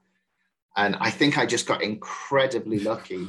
[0.78, 3.28] and I think I just got incredibly lucky.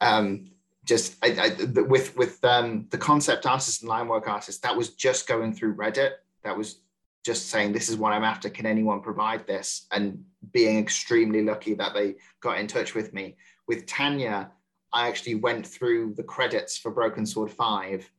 [0.00, 0.50] Um,
[0.84, 4.90] just I, I, with with um, the concept artist and line work artist, that was
[4.90, 6.12] just going through Reddit.
[6.44, 6.80] That was
[7.26, 8.48] just saying, "This is what I'm after.
[8.48, 13.36] Can anyone provide this?" And being extremely lucky that they got in touch with me.
[13.68, 14.52] With Tanya,
[14.92, 18.10] I actually went through the credits for Broken Sword Five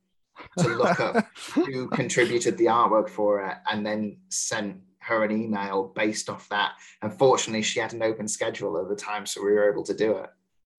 [0.59, 5.93] to look up who contributed the artwork for it, and then sent her an email
[5.95, 6.73] based off that.
[7.01, 10.17] Unfortunately, she had an open schedule at the time, so we were able to do
[10.17, 10.29] it.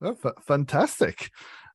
[0.02, 1.30] Oh, f- fantastic.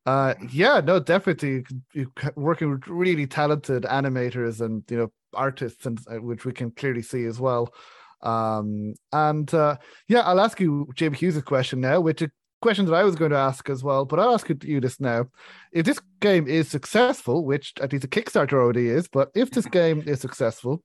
[0.05, 1.63] Uh, yeah, no, definitely.
[1.93, 6.71] You're working with really talented animators and you know artists, and uh, which we can
[6.71, 7.73] clearly see as well.
[8.21, 9.77] Um, and uh,
[10.07, 12.31] yeah, I'll ask you Jim Hughes' a question now, which a
[12.61, 15.25] question that I was going to ask as well, but I'll ask you this now.
[15.71, 19.65] If this game is successful, which at least a Kickstarter already is, but if this
[19.65, 20.81] game is successful,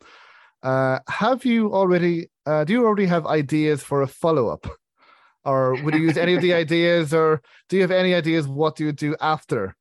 [0.63, 2.29] uh, have you already?
[2.47, 4.67] Uh, do you already have ideas for a follow up?
[5.45, 8.79] or would you use any of the ideas or do you have any ideas what
[8.79, 9.75] you would do after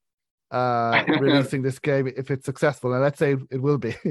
[0.52, 2.94] uh, releasing this game if it's successful.
[2.94, 3.96] And let's say it will be.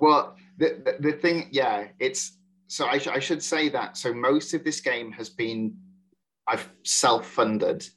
[0.00, 4.12] Well the, the, the, thing yeah it's so I, sh- I should say that so
[4.14, 5.76] most of this game has been
[6.46, 7.88] i've self-funded.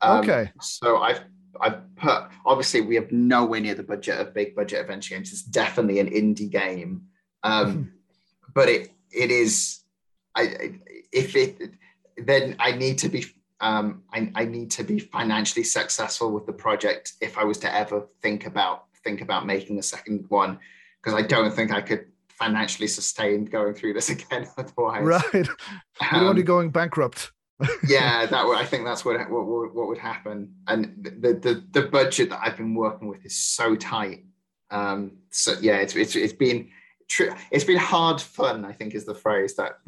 [0.00, 0.52] Um, okay.
[0.60, 1.22] so i've
[1.60, 5.32] i've put obviously we have nowhere near the budget of big budget adventure games.
[5.32, 7.02] It's definitely an indie game.
[7.42, 7.92] Um,
[8.54, 9.80] but it it is
[10.34, 10.78] I,
[11.12, 11.72] if it
[12.16, 13.24] then I need to be
[13.60, 17.74] um, I, I, need to be financially successful with the project if I was to
[17.74, 20.58] ever think about think about making a second one
[21.02, 25.04] because I don't think I could financially sustain going through this again otherwise.
[25.04, 25.48] Right,
[26.12, 27.32] um, want to going bankrupt.
[27.88, 30.54] yeah, that I think that's what, what what would happen.
[30.68, 34.24] And the, the the budget that I've been working with is so tight.
[34.70, 36.68] Um, so yeah, it's it's it's been
[37.08, 37.32] true.
[37.50, 39.78] It's been hard fun, I think, is the phrase that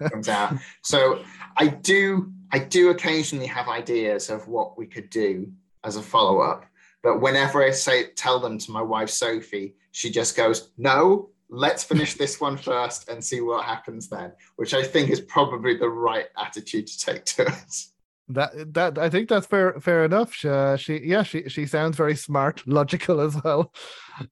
[0.10, 0.54] comes out.
[0.82, 1.22] So
[1.56, 5.52] I do, I do occasionally have ideas of what we could do
[5.84, 6.64] as a follow up.
[7.02, 11.84] But whenever I say tell them to my wife Sophie, she just goes, "No, let's
[11.84, 15.88] finish this one first and see what happens then," which I think is probably the
[15.88, 17.86] right attitude to take to it.
[18.28, 20.34] That that I think that's fair fair enough.
[20.34, 23.72] She, uh, she yeah she she sounds very smart, logical as well.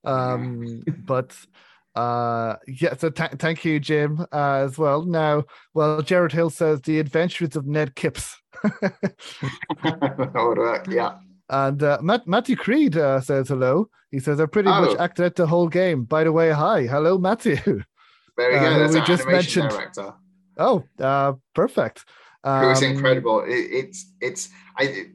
[0.03, 1.33] Um, but
[1.95, 5.03] uh, yeah, so th- thank you, Jim, uh, as well.
[5.03, 8.35] Now, well, Jared Hill says the adventures of Ned Kipps.
[10.89, 11.17] yeah.
[11.49, 13.89] And uh, Matt, Matthew Creed uh, says hello.
[14.11, 14.81] He says I pretty oh.
[14.81, 16.03] much acted out the whole game.
[16.03, 17.83] By the way, hi, hello, Matthew.
[18.35, 18.65] Very good.
[18.75, 19.69] Uh, That's we just mentioned.
[19.69, 20.13] Director.
[20.57, 22.05] Oh, uh, perfect.
[22.43, 23.43] Um, it was incredible.
[23.45, 25.07] It, it's it's I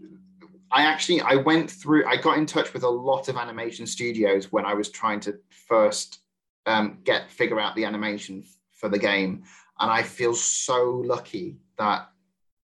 [0.70, 2.06] I actually I went through.
[2.06, 5.38] I got in touch with a lot of animation studios when I was trying to
[5.68, 6.20] first
[6.66, 9.44] um, get figure out the animation for the game.
[9.78, 12.08] And I feel so lucky that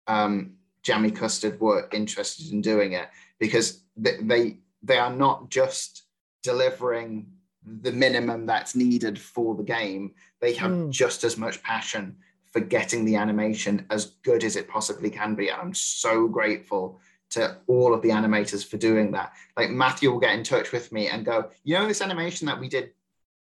[0.06, 3.08] um, Jammy Custard were interested in doing it
[3.38, 6.04] because they, they they are not just
[6.42, 7.26] delivering
[7.64, 10.12] the minimum that's needed for the game.
[10.40, 10.90] They have mm.
[10.90, 12.16] just as much passion
[12.52, 15.48] for getting the animation as good as it possibly can be.
[15.48, 19.32] And I'm so grateful to all of the animators for doing that.
[19.56, 22.60] Like Matthew will get in touch with me and go, you know, this animation that
[22.60, 22.90] we did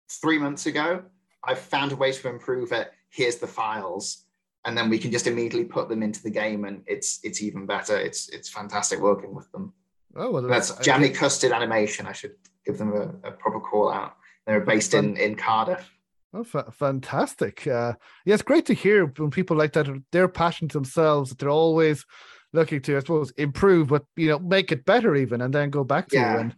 [0.10, 1.04] three months ago.
[1.44, 2.92] I've found a way to improve it.
[3.10, 4.26] Here's the files,
[4.66, 7.66] and then we can just immediately put them into the game, and it's it's even
[7.66, 7.98] better.
[7.98, 9.74] It's it's fantastic working with them.
[10.16, 12.08] Oh, well, that's Jammy Custard Animation.
[12.08, 12.36] I should
[12.66, 14.16] give them a, a proper call out.
[14.48, 15.90] They're based in in Cardiff.
[16.34, 17.66] Oh, f- fantastic!
[17.68, 17.94] Uh,
[18.26, 19.88] yeah, it's great to hear when people like that.
[20.12, 21.34] They're passionate themselves.
[21.36, 22.06] They're always
[22.54, 25.84] looking to, I suppose, improve, but you know, make it better even, and then go
[25.84, 26.40] back to yeah.
[26.40, 26.56] And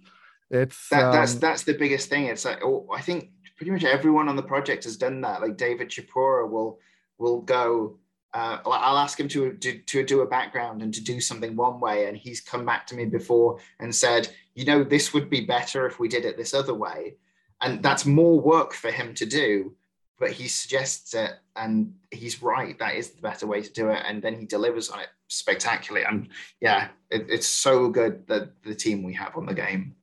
[0.50, 2.26] it's that, um, that's that's the biggest thing.
[2.26, 5.42] It's like oh, I think pretty much everyone on the project has done that.
[5.42, 6.80] Like David Chipura will
[7.18, 7.98] will go.
[8.34, 11.80] Uh, I'll ask him to, to to do a background and to do something one
[11.80, 15.42] way, and he's come back to me before and said, you know, this would be
[15.42, 17.16] better if we did it this other way,
[17.62, 19.76] and that's more work for him to do.
[20.20, 22.78] But he suggests it, and he's right.
[22.80, 26.06] That is the better way to do it, and then he delivers on it spectacularly.
[26.08, 26.30] And
[26.60, 29.96] yeah, it, it's so good that the team we have on the game.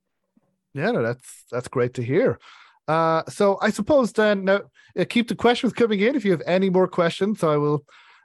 [0.73, 2.39] Yeah, that's that's great to hear.
[2.87, 4.61] Uh, so I suppose then now
[4.99, 6.15] uh, keep the questions coming in.
[6.15, 7.85] If you have any more questions, So I will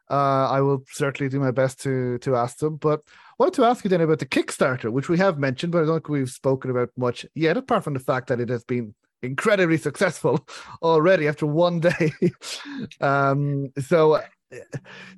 [0.09, 2.77] uh, I will certainly do my best to to ask them.
[2.77, 5.83] But I wanted to ask you then about the Kickstarter, which we have mentioned, but
[5.83, 8.63] I don't think we've spoken about much yet, apart from the fact that it has
[8.63, 10.45] been incredibly successful
[10.81, 12.11] already after one day.
[13.01, 14.21] um, so, uh,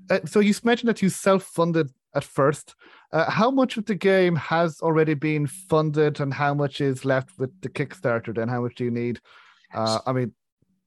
[0.10, 2.76] uh, so you mentioned that you self-funded at first.
[3.12, 7.38] Uh, how much of the game has already been funded, and how much is left
[7.38, 8.34] with the Kickstarter?
[8.34, 9.20] Then, how much do you need?
[9.74, 10.34] Uh, I mean,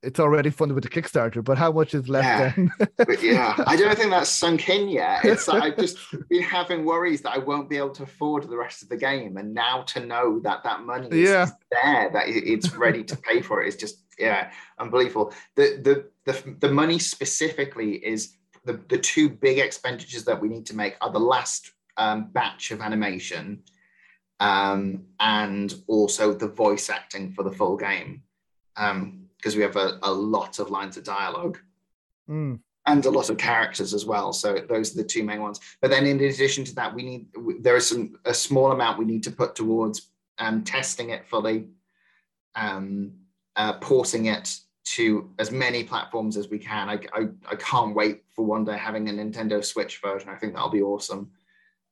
[0.05, 2.53] it's already funded with the Kickstarter, but how much is left yeah.
[2.57, 3.17] then?
[3.23, 5.25] yeah, I don't think that's sunk in yet.
[5.25, 5.99] It's like I've just
[6.29, 9.37] been having worries that I won't be able to afford the rest of the game,
[9.37, 11.49] and now to know that that money is, yeah.
[11.71, 15.33] there, that it's ready to pay for it, is just yeah, unbelievable.
[15.57, 20.67] The the the the money specifically is the the two big expenditures that we need
[20.67, 23.63] to make are the last um, batch of animation
[24.41, 28.23] um, and also the voice acting for the full game
[28.75, 31.59] because um, we have a, a, lot of lines of dialogue.
[32.29, 32.59] Mm.
[32.87, 34.33] and a lot of characters as well.
[34.33, 35.61] So those are the two main ones.
[35.81, 37.27] But then in addition to that, we need
[37.61, 41.69] there is some a small amount we need to put towards um, testing it fully,
[42.55, 43.13] um,
[43.57, 46.89] uh, porting it to as many platforms as we can.
[46.89, 50.29] I, I, I, can't wait for one day having a Nintendo Switch version.
[50.29, 51.31] I think that'll be awesome.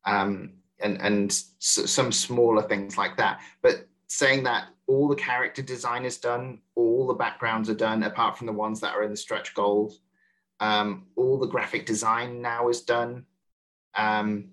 [0.05, 3.40] Um, and and s- some smaller things like that.
[3.62, 8.36] But saying that all the character design is done, all the backgrounds are done, apart
[8.36, 10.01] from the ones that are in the stretch goals.
[10.61, 13.24] Um, all the graphic design now is done.
[13.95, 14.51] Um,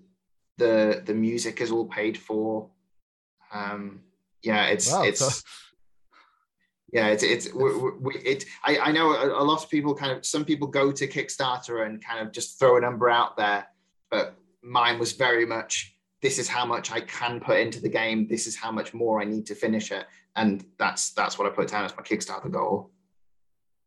[0.56, 2.70] the the music is all paid for.
[3.52, 4.00] Um,
[4.42, 5.48] yeah, it's wow, it's so...
[6.92, 8.44] yeah, it's it's we, we, it.
[8.64, 11.86] I, I know a, a, lot of people kind of some people go to Kickstarter
[11.86, 13.66] and kind of just throw a number out there,
[14.10, 18.26] but mine was very much this is how much I can put into the game.
[18.26, 21.54] This is how much more I need to finish it, and that's that's what I
[21.54, 22.90] put down as my Kickstarter goal.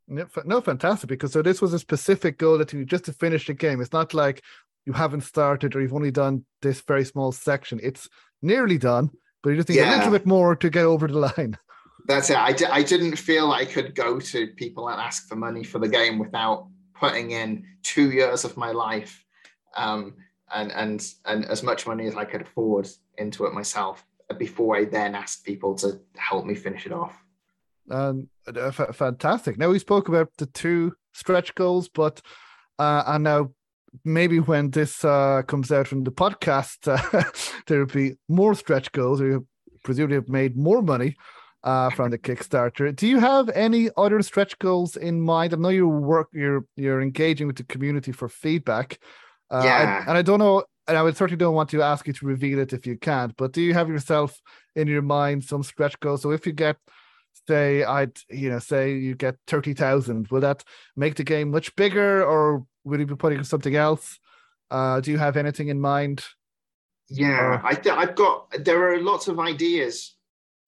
[0.07, 1.09] No, fantastic.
[1.09, 3.81] Because so this was a specific goal that you just to finish the game.
[3.81, 4.41] It's not like
[4.85, 7.79] you haven't started or you've only done this very small section.
[7.81, 8.09] It's
[8.41, 9.09] nearly done,
[9.41, 9.95] but you just need yeah.
[9.95, 11.57] a little bit more to get over the line.
[12.05, 12.37] That's it.
[12.37, 16.19] I didn't feel I could go to people and ask for money for the game
[16.19, 19.23] without putting in two years of my life
[19.75, 20.15] um,
[20.53, 22.87] and, and, and as much money as I could afford
[23.17, 24.05] into it myself
[24.37, 27.15] before I then asked people to help me finish it off.
[27.89, 29.57] Um, f- fantastic.
[29.57, 32.21] Now we spoke about the two stretch goals, but
[32.79, 33.51] uh, and now
[34.03, 37.23] maybe when this uh, comes out from the podcast, uh,
[37.67, 39.19] there'll be more stretch goals.
[39.19, 39.45] You
[39.83, 41.17] presumably have made more money
[41.63, 42.95] uh, from the Kickstarter.
[42.95, 45.53] Do you have any other stretch goals in mind?
[45.53, 48.99] I know you work, you're you're engaging with the community for feedback.
[49.49, 49.99] Uh, yeah.
[49.99, 52.25] And, and I don't know, and I would certainly don't want to ask you to
[52.25, 53.35] reveal it if you can't.
[53.37, 54.39] But do you have yourself
[54.75, 56.21] in your mind some stretch goals?
[56.21, 56.77] So if you get
[57.47, 60.63] say I'd you know say you get thirty thousand, will that
[60.95, 64.19] make the game much bigger, or would you be putting something else?
[64.69, 66.25] Uh, do you have anything in mind?
[67.09, 67.61] Yeah.
[67.63, 68.65] I th- I've got.
[68.65, 70.15] There are lots of ideas.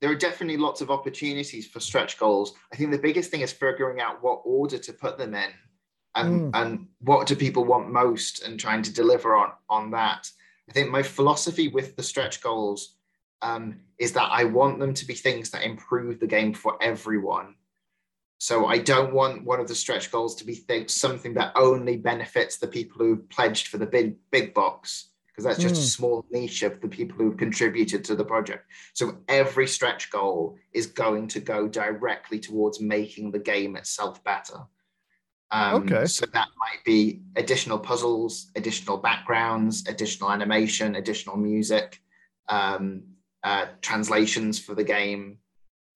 [0.01, 2.53] There are definitely lots of opportunities for stretch goals.
[2.71, 5.51] I think the biggest thing is figuring out what order to put them in,
[6.15, 6.61] and mm.
[6.61, 10.29] and what do people want most, and trying to deliver on on that.
[10.69, 12.95] I think my philosophy with the stretch goals
[13.41, 17.55] um, is that I want them to be things that improve the game for everyone.
[18.37, 21.97] So I don't want one of the stretch goals to be th- something that only
[21.97, 25.83] benefits the people who pledged for the big big box because that's just mm.
[25.83, 28.65] a small niche of the people who contributed to the project.
[28.93, 34.59] So every stretch goal is going to go directly towards making the game itself better.
[35.51, 36.05] Um, okay.
[36.05, 41.99] So that might be additional puzzles, additional backgrounds, additional animation, additional music,
[42.47, 43.03] um,
[43.43, 45.39] uh, translations for the game,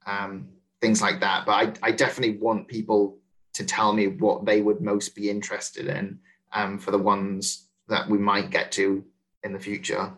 [0.06, 0.50] um,
[0.82, 1.46] things like that.
[1.46, 1.52] But
[1.84, 3.18] I, I, definitely want people
[3.54, 6.20] to tell me what they would most be interested in
[6.54, 9.04] um, for the ones that we might get to
[9.44, 10.12] in the future.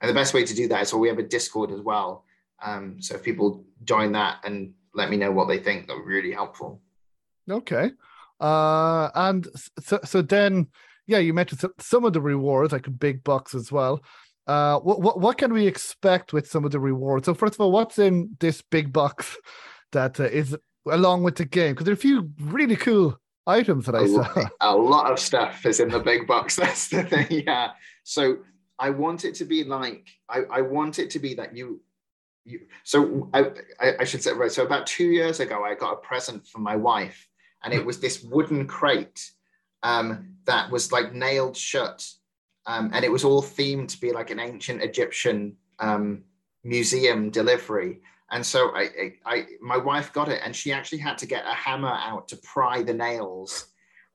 [0.00, 2.24] And the best way to do that is, well, we have a Discord as well.
[2.62, 6.06] Um, so if people join that and let me know what they think, that would
[6.06, 6.80] be really helpful.
[7.50, 7.90] Okay.
[8.40, 9.46] Uh, and
[9.80, 10.68] so, so then,
[11.06, 14.02] yeah, you mentioned some of the rewards, like a big box as well.
[14.46, 17.24] Uh, what, what what can we expect with some of the rewards?
[17.24, 19.36] So first of all, what's in this big box
[19.92, 20.56] that uh, is
[20.86, 21.72] along with the game?
[21.72, 24.48] Because there are a few really cool items that I saw.
[24.60, 26.56] A lot of stuff is in the big box.
[26.62, 27.44] That's the thing.
[27.46, 27.70] Yeah.
[28.02, 28.38] So
[28.86, 31.80] I want it to be like I, I want it to be that you
[32.44, 33.40] you so I,
[34.02, 34.52] I should say right.
[34.52, 37.28] So about two years ago, I got a present from my wife,
[37.62, 39.20] and it was this wooden crate
[39.82, 41.98] um, that was like nailed shut
[42.66, 46.24] um, and it was all themed to be like an ancient Egyptian um,
[46.62, 48.00] museum delivery.
[48.30, 51.44] And so I, I, I, my wife got it, and she actually had to get
[51.46, 53.66] a hammer out to pry the nails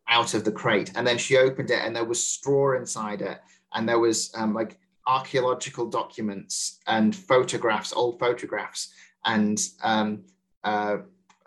[0.10, 0.92] out of the crate.
[0.96, 3.40] And then she opened it, and there was straw inside it,
[3.74, 8.94] and there was um, like archaeological documents and photographs, old photographs,
[9.26, 10.24] and um,
[10.64, 10.98] uh,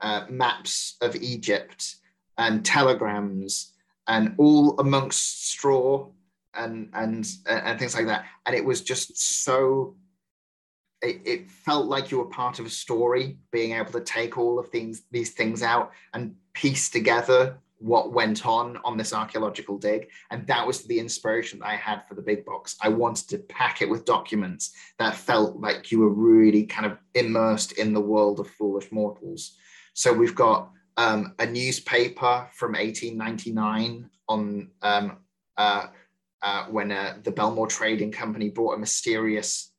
[0.01, 1.97] uh, maps of Egypt
[2.39, 3.73] and telegrams,
[4.09, 6.09] and all amongst straw
[6.55, 8.27] and and and things like that.
[8.47, 9.97] And it was just so
[11.03, 14.59] it, it, felt like you were part of a story being able to take all
[14.59, 20.09] of things these things out and piece together what went on on this archaeological dig
[20.31, 23.39] and that was the inspiration that i had for the big box i wanted to
[23.39, 28.01] pack it with documents that felt like you were really kind of immersed in the
[28.01, 29.57] world of foolish mortals
[29.95, 35.19] so we've got um, a newspaper from 1899 on um,
[35.57, 35.87] uh,
[36.43, 39.73] uh, when uh, the Belmore Trading Company brought a mysterious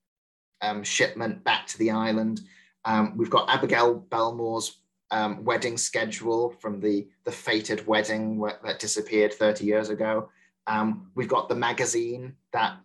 [0.61, 2.41] um, shipment back to the island.
[2.85, 4.79] Um, we've got Abigail Belmore's
[5.13, 10.29] um, wedding schedule from the the fated wedding that disappeared 30 years ago.
[10.65, 12.77] Um, we've got the magazine that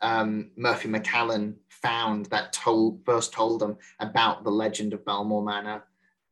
[0.00, 5.84] um, Murphy McCallan found that told first told them about the legend of Belmore Manor.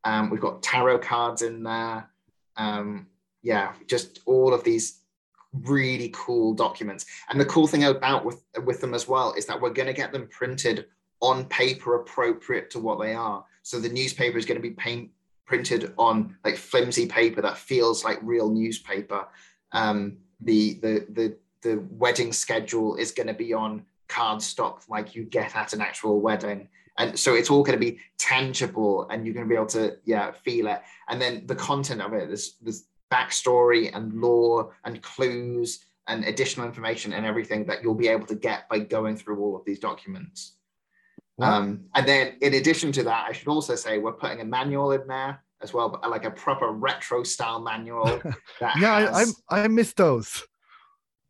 [0.03, 2.09] Um, we've got tarot cards in there.
[2.57, 3.07] Um,
[3.41, 4.99] yeah, just all of these
[5.53, 7.05] really cool documents.
[7.29, 9.93] And the cool thing about with with them as well is that we're going to
[9.93, 10.87] get them printed
[11.21, 13.45] on paper appropriate to what they are.
[13.63, 15.09] So the newspaper is going to be paint,
[15.45, 19.27] printed on like flimsy paper that feels like real newspaper.
[19.71, 25.23] Um, the the the the wedding schedule is going to be on cardstock like you
[25.23, 26.67] get at an actual wedding
[26.99, 29.97] and so it's all going to be tangible and you're going to be able to
[30.05, 32.53] yeah feel it and then the content of it this
[33.11, 38.35] backstory and lore and clues and additional information and everything that you'll be able to
[38.35, 40.54] get by going through all of these documents.
[41.41, 44.91] Um, and then in addition to that i should also say we're putting a manual
[44.91, 48.21] in there as well but like a proper retro style manual
[48.79, 49.41] yeah has...
[49.49, 50.43] I, I i miss those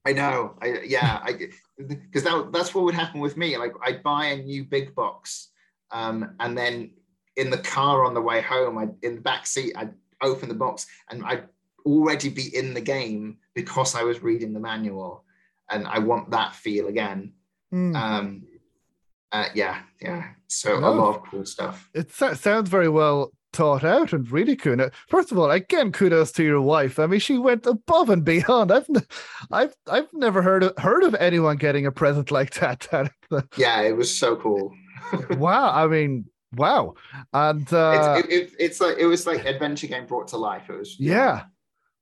[0.06, 0.56] I know.
[0.62, 1.20] I yeah.
[1.24, 3.58] I because that that's what would happen with me.
[3.58, 5.50] Like I'd buy a new big box,
[5.92, 6.92] um, and then
[7.36, 10.56] in the car on the way home, I in the back seat, I'd open the
[10.56, 11.46] box and I'd
[11.86, 15.26] already be in the game because I was reading the manual,
[15.72, 17.34] and I want that feel again.
[17.74, 17.96] Mm.
[17.96, 18.44] Um,
[19.36, 20.30] uh, yeah, yeah.
[20.48, 21.90] So no, a lot of cool stuff.
[21.94, 24.78] It sounds very well thought out and really cool.
[25.08, 27.00] First of all, again, kudos to your wife.
[27.00, 28.72] I mean, she went above and beyond.
[28.72, 28.88] I've,
[29.52, 32.88] I've, I've never heard of, heard of anyone getting a present like that.
[33.58, 34.74] yeah, it was so cool.
[35.32, 36.26] wow, I mean,
[36.56, 36.94] wow,
[37.34, 40.70] and uh, it's, it, it, it's like it was like adventure game brought to life.
[40.70, 41.44] It was yeah.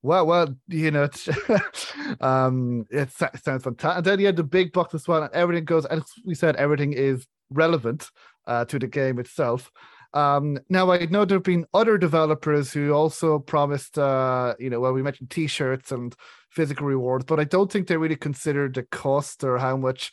[0.04, 1.30] Well, well, you know, it's,
[2.22, 3.98] um, it sounds fantastic.
[3.98, 5.86] And then you had the big box as well, and everything goes.
[5.86, 8.10] As we said, everything is relevant
[8.46, 9.72] uh, to the game itself.
[10.14, 14.82] Um, now I know there have been other developers who also promised, uh, you know,
[14.82, 16.14] well, we mentioned T-shirts and
[16.52, 20.12] physical rewards, but I don't think they really considered the cost or how much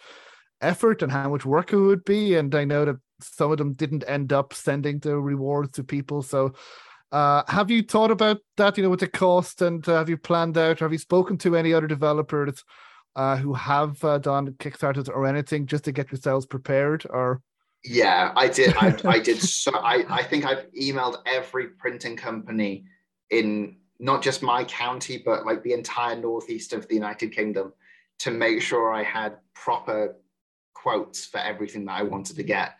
[0.62, 2.36] effort and how much work it would be.
[2.36, 6.22] And I know that some of them didn't end up sending the rewards to people.
[6.22, 6.54] So,
[7.12, 8.76] uh, have you thought about that?
[8.76, 10.80] You know, with the cost, and uh, have you planned out?
[10.80, 12.64] Or have you spoken to any other developers
[13.16, 17.06] uh, who have uh, done Kickstarters or anything just to get yourselves prepared?
[17.10, 17.42] Or
[17.84, 18.76] yeah, I did.
[18.76, 19.38] I, I did.
[19.42, 22.84] So I, I think I've emailed every printing company
[23.30, 27.72] in not just my county, but like the entire northeast of the United Kingdom
[28.20, 30.16] to make sure I had proper
[30.74, 32.76] quotes for everything that I wanted to get.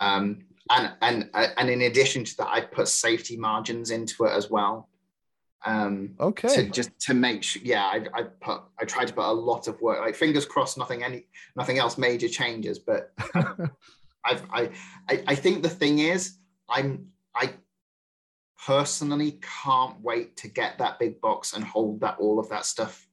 [0.00, 4.50] Um, and and and in addition to that, I put safety margins into it as
[4.50, 4.88] well.
[5.64, 6.48] Um, okay.
[6.56, 9.68] To just to make sure, yeah, I, I put I tried to put a lot
[9.68, 10.00] of work.
[10.00, 11.26] Like fingers crossed, nothing any
[11.56, 13.12] nothing else major changes, but
[14.24, 14.70] I've, I,
[15.08, 17.54] I, I think the thing is, I'm, I
[18.66, 23.06] personally can't wait to get that big box and hold that all of that stuff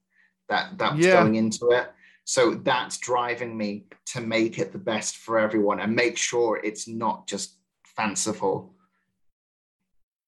[0.48, 1.14] that that's yeah.
[1.14, 1.90] going into it.
[2.30, 6.86] So that's driving me to make it the best for everyone and make sure it's
[6.86, 7.56] not just
[7.96, 8.72] fanciful.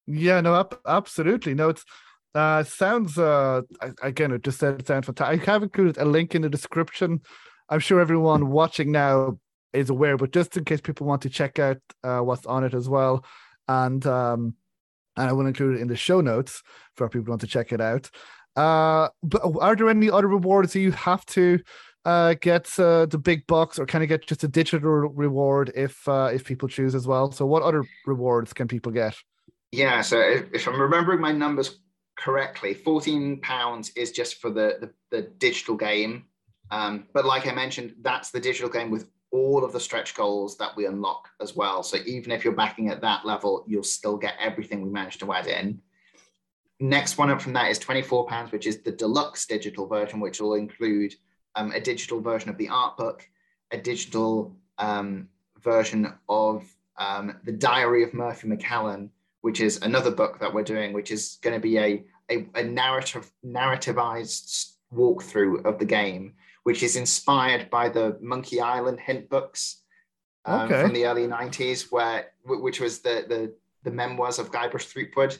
[0.05, 1.53] Yeah, no, absolutely.
[1.53, 1.85] No, it's
[2.35, 3.61] uh sounds uh
[4.01, 5.47] again it just said it sounds fantastic.
[5.47, 7.21] I have included a link in the description.
[7.69, 9.39] I'm sure everyone watching now
[9.71, 12.73] is aware, but just in case people want to check out uh, what's on it
[12.73, 13.23] as well,
[13.69, 14.55] and um,
[15.15, 16.63] and I will include it in the show notes
[16.97, 18.09] for people who want to check it out.
[18.55, 21.59] Uh, but are there any other rewards that you have to
[22.05, 26.07] uh, get uh, the big box, or can you get just a digital reward if
[26.07, 27.31] uh, if people choose as well?
[27.31, 29.15] So, what other rewards can people get?
[29.71, 31.79] Yeah, so if, if I'm remembering my numbers
[32.17, 36.25] correctly, fourteen pounds is just for the the, the digital game.
[36.71, 40.57] Um, but like I mentioned, that's the digital game with all of the stretch goals
[40.57, 41.83] that we unlock as well.
[41.83, 45.33] So even if you're backing at that level, you'll still get everything we managed to
[45.33, 45.81] add in.
[46.79, 50.53] Next one up from that is £24, which is the deluxe digital version, which will
[50.53, 51.15] include
[51.55, 53.27] um, a digital version of the art book,
[53.71, 55.27] a digital um,
[55.61, 56.65] version of
[56.97, 59.09] um, the Diary of Murphy McCallan,
[59.41, 62.63] which is another book that we're doing, which is going to be a, a, a
[62.63, 69.81] narrative narrativized walkthrough of the game which is inspired by the Monkey Island hint books
[70.45, 70.81] um, okay.
[70.81, 73.53] from the early 90s, where which was the the,
[73.83, 75.37] the memoirs of Guybrush Threepwood.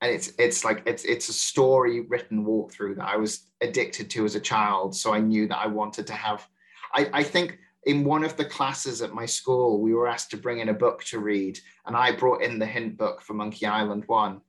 [0.00, 4.24] And it's it's like it's it's a story written walkthrough that I was addicted to
[4.24, 4.96] as a child.
[4.96, 6.46] So I knew that I wanted to have.
[6.94, 10.36] I, I think in one of the classes at my school, we were asked to
[10.36, 13.66] bring in a book to read, and I brought in the hint book for Monkey
[13.66, 14.40] Island One,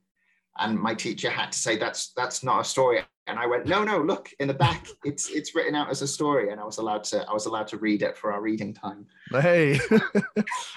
[0.58, 3.84] and my teacher had to say that's that's not a story And I went, no,
[3.84, 4.88] no, look in the back.
[5.04, 7.68] It's it's written out as a story, and I was allowed to I was allowed
[7.68, 9.06] to read it for our reading time.
[9.30, 9.78] Hey,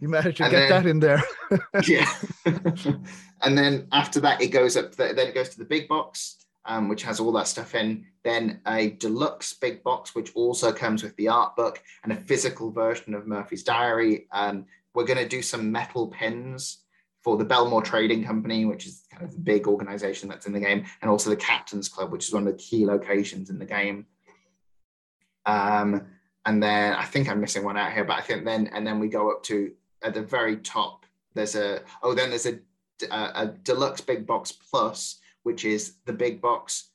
[0.00, 1.22] you managed to and get then, that in there.
[1.86, 2.10] yeah.
[3.42, 4.92] and then after that, it goes up.
[4.92, 8.06] The, then it goes to the big box, um, which has all that stuff in.
[8.22, 12.70] Then a deluxe big box, which also comes with the art book and a physical
[12.70, 14.26] version of Murphy's Diary.
[14.32, 16.83] Um, we're going to do some metal pins
[17.24, 20.60] for the Belmore Trading Company, which is kind of the big organization that's in the
[20.60, 23.64] game, and also the Captain's Club, which is one of the key locations in the
[23.64, 24.04] game.
[25.46, 26.06] Um,
[26.44, 29.00] and then I think I'm missing one out here, but I think then and then
[29.00, 29.72] we go up to
[30.02, 31.06] at the very top.
[31.34, 32.58] There's a oh then there's a
[33.10, 36.90] a, a deluxe big box plus, which is the big box,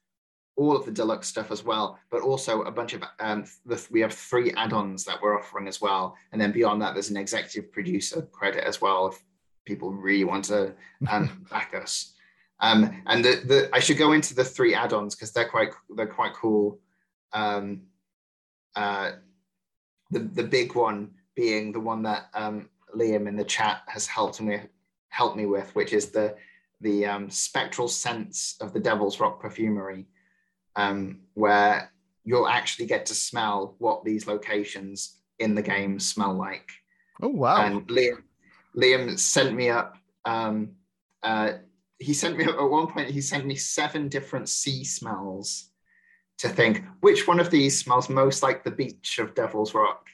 [0.56, 4.02] all of the deluxe stuff as well, but also a bunch of um, the, we
[4.02, 7.72] have three add-ons that we're offering as well, and then beyond that, there's an executive
[7.72, 9.24] producer credit as well if
[9.70, 10.74] people really want to
[11.10, 12.14] um, back us.
[12.60, 16.08] Um, and the, the I should go into the three add-ons because they're quite they're
[16.08, 16.80] quite cool.
[17.32, 17.84] Um,
[18.76, 19.12] uh,
[20.12, 24.42] the the big one being the one that um, Liam in the chat has helped
[24.42, 24.60] me
[25.10, 26.36] helped me with, which is the
[26.82, 30.06] the um, spectral sense of the Devil's Rock perfumery,
[30.76, 31.92] um, where
[32.26, 36.70] you'll actually get to smell what these locations in the game smell like.
[37.22, 37.66] Oh wow!
[37.66, 38.24] And Liam
[38.80, 39.98] Liam sent me up.
[40.26, 40.72] Um,
[41.24, 41.54] uh,
[41.98, 43.10] he sent me at one point.
[43.10, 45.70] He sent me seven different sea smells
[46.38, 50.08] to think which one of these smells most like the beach of Devil's Rock.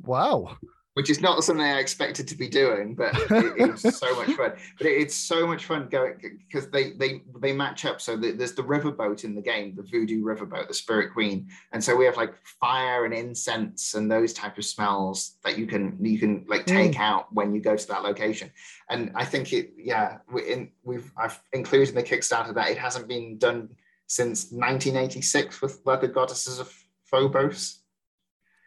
[0.00, 0.56] Wow
[0.94, 4.52] which is not something I expected to be doing, but it, it's so much fun.
[4.78, 8.00] But it, it's so much fun going because they they they match up.
[8.00, 11.82] So the, there's the riverboat in the game, the Voodoo riverboat, the Spirit Queen, and
[11.82, 15.96] so we have like fire and incense and those type of smells that you can
[16.04, 17.00] you can like take mm.
[17.00, 18.50] out when you go to that location.
[18.90, 22.78] And I think it, yeah, we in, we've I've included in the Kickstarter that it
[22.78, 23.70] hasn't been done
[24.08, 26.70] since 1986 with Leather Goddesses of
[27.04, 27.81] Phobos.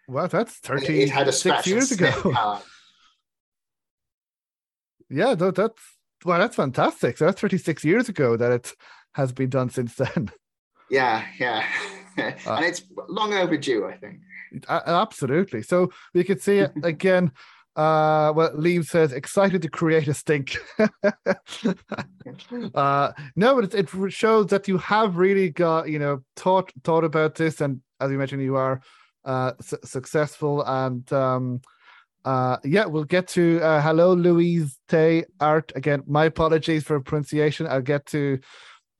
[0.08, 2.60] Well, that's 13 it had a six years ago.
[5.10, 5.82] yeah, that, that's
[6.26, 7.18] well, that's fantastic.
[7.18, 8.74] So that's 36 years ago that it
[9.14, 10.32] has been done since then.
[10.90, 11.66] Yeah, yeah.
[12.18, 14.20] uh, and it's long overdue, I think.
[14.70, 15.62] Absolutely.
[15.62, 17.32] So we could see it again.
[17.76, 20.58] Uh, well, Liam says excited to create a stink.
[22.74, 27.04] uh, no, but it, it shows that you have really got you know thought thought
[27.04, 28.80] about this, and as you mentioned, you are
[29.26, 30.64] uh, su- successful.
[30.64, 31.62] And um,
[32.24, 35.72] uh, yeah, we'll get to uh, hello, Louise Tay Art.
[35.76, 37.68] Again, my apologies for pronunciation.
[37.68, 38.40] I'll get to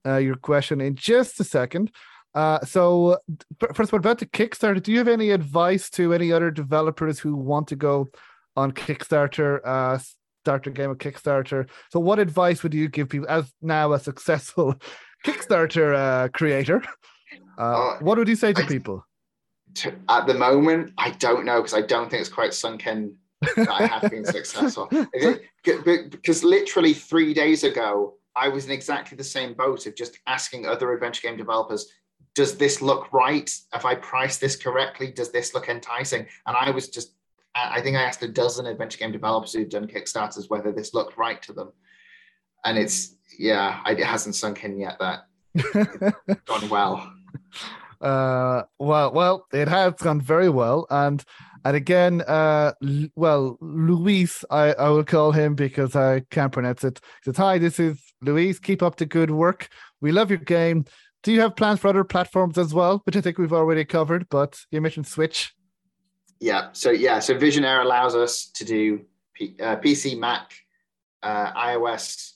[0.06, 1.92] uh, your question in just a second.
[2.36, 3.18] Uh, so,
[3.74, 7.18] first of all, about the Kickstarter, do you have any advice to any other developers
[7.18, 8.10] who want to go
[8.58, 9.98] on Kickstarter, uh,
[10.44, 11.70] start a game of Kickstarter?
[11.92, 14.76] So, what advice would you give people as now a successful
[15.26, 16.84] Kickstarter uh, creator?
[17.58, 19.06] Uh, uh, what would you say to I, people?
[19.76, 23.16] To, at the moment, I don't know because I don't think it's quite sunk in
[23.56, 24.90] that I have been successful.
[25.64, 30.66] Because literally three days ago, I was in exactly the same boat of just asking
[30.66, 31.90] other adventure game developers,
[32.34, 33.50] does this look right?
[33.72, 35.12] Have I priced this correctly?
[35.12, 36.28] Does this look enticing?
[36.46, 37.14] And I was just,
[37.56, 41.18] I think I asked a dozen adventure game developers who've done Kickstarters whether this looked
[41.18, 41.72] right to them.
[42.66, 45.28] And it's, yeah, it hasn't sunk in yet that
[46.46, 47.10] gone well.
[48.02, 51.24] Uh, well, well, it has gone very well, and
[51.66, 52.74] and again, uh,
[53.16, 57.00] well, Luis, I, I will call him because I can't pronounce it.
[57.24, 58.60] He says, "Hi, this is Luis.
[58.60, 59.70] Keep up the good work.
[60.00, 60.86] We love your game.
[61.24, 64.30] Do you have plans for other platforms as well, which I think we've already covered?
[64.30, 65.56] But you mentioned Switch.
[66.40, 66.70] Yeah.
[66.74, 67.18] So yeah.
[67.18, 69.02] So Visionaire allows us to do
[69.34, 70.54] P- uh, PC, Mac,
[71.24, 72.34] uh, iOS,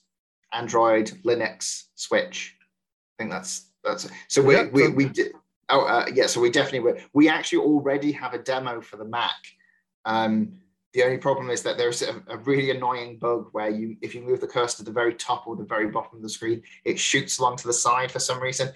[0.51, 2.55] Android, Linux, Switch.
[2.59, 5.33] I think that's that's so we yeah, we, we did
[5.69, 6.27] Oh, uh, yeah.
[6.27, 6.99] So we definitely were.
[7.13, 9.35] We actually already have a demo for the Mac.
[10.05, 10.59] Um,
[10.93, 14.21] the only problem is that there's a, a, really annoying bug where you, if you
[14.21, 16.97] move the cursor to the very top or the very bottom of the screen, it
[16.97, 18.69] shoots along to the side for some reason.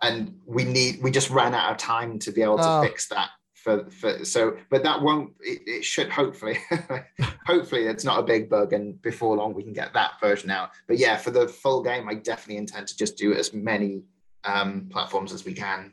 [0.00, 2.82] And we need, we just ran out of time to be able to oh.
[2.82, 3.30] fix that.
[3.54, 5.32] For, for so, but that won't.
[5.40, 6.58] It, it should hopefully,
[7.44, 10.70] hopefully it's not a big bug, and before long we can get that version out.
[10.86, 14.04] But yeah, for the full game, I definitely intend to just do as many
[14.44, 15.92] um, platforms as we can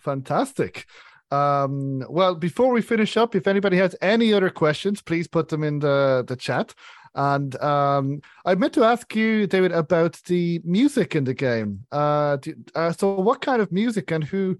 [0.00, 0.86] Fantastic.
[1.30, 5.64] Um, well, before we finish up, if anybody has any other questions, please put them
[5.64, 6.74] in the, the chat.
[7.14, 11.86] And um, I meant to ask you, David, about the music in the game.
[11.90, 14.58] Uh, do, uh, so, what kind of music and who?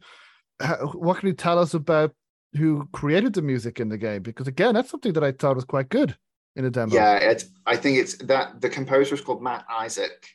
[0.92, 2.14] What can you tell us about
[2.56, 4.22] who created the music in the game?
[4.22, 6.16] Because again, that's something that I thought was quite good
[6.54, 6.94] in the demo.
[6.94, 7.34] Yeah.
[7.66, 10.26] I think it's that the composer is called Matt Isaac,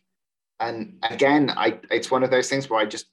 [0.60, 3.06] and again, I it's one of those things where I just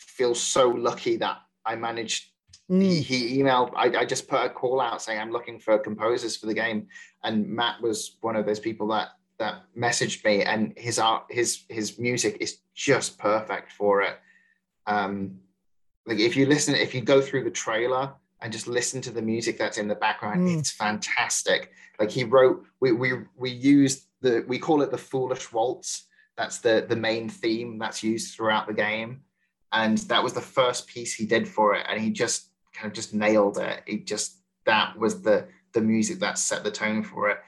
[0.00, 2.26] feel so lucky that I managed.
[2.70, 2.82] Mm.
[2.82, 3.72] He, he, emailed.
[3.74, 6.88] I, I just put a call out saying I'm looking for composers for the game,
[7.24, 9.08] and Matt was one of those people that
[9.38, 14.16] that messaged me, and his art, his his music is just perfect for it.
[14.86, 15.38] Um,
[16.06, 19.22] like if you listen, if you go through the trailer and just listen to the
[19.22, 20.58] music that's in the background, mm.
[20.58, 21.72] it's fantastic.
[21.98, 26.06] Like he wrote, we we we used the we call it the foolish waltz.
[26.36, 29.22] That's the the main theme that's used throughout the game,
[29.72, 32.92] and that was the first piece he did for it, and he just kind of
[32.92, 33.82] just nailed it.
[33.86, 37.38] He just that was the the music that set the tone for it.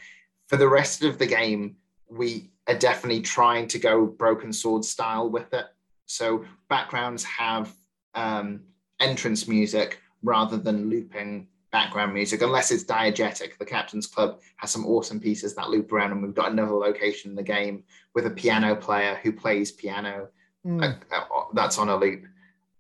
[0.49, 1.77] For the rest of the game,
[2.09, 5.67] we are definitely trying to go broken sword style with it.
[6.07, 7.75] So backgrounds have
[8.15, 8.61] um,
[9.01, 13.57] entrance music rather than looping background music, unless it's diegetic.
[13.59, 17.31] The Captain's Club has some awesome pieces that loop around, and we've got another location
[17.31, 17.83] in the game
[18.15, 20.29] with a piano player who plays piano.
[20.67, 20.97] Mm.
[21.11, 22.25] Uh, that's on a loop.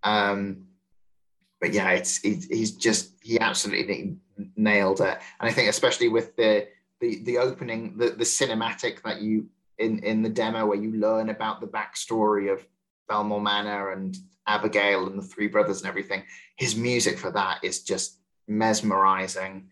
[0.02, 0.66] Um,
[1.60, 4.16] but yeah, it's he's just he absolutely
[4.56, 6.68] nailed it, and I think especially with the
[7.00, 9.46] the the opening, the the cinematic that you
[9.78, 12.66] in in the demo where you learn about the backstory of
[13.08, 16.22] Belmore Manor and Abigail and the three brothers and everything.
[16.56, 18.18] His music for that is just
[18.48, 19.68] mesmerizing.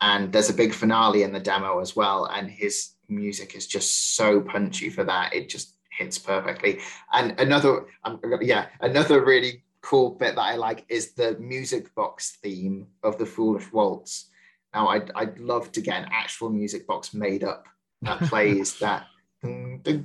[0.00, 2.26] And there's a big finale in the demo as well.
[2.26, 5.34] And his music is just so punchy for that.
[5.34, 6.80] It just hits perfectly.
[7.12, 12.38] And another, um, yeah, another really cool bit that I like is the music box
[12.42, 14.30] theme of the Foolish Waltz.
[14.74, 17.66] Now, I'd, I'd love to get an actual music box made up
[18.02, 19.06] that plays that.
[19.42, 20.00] Dun, dun,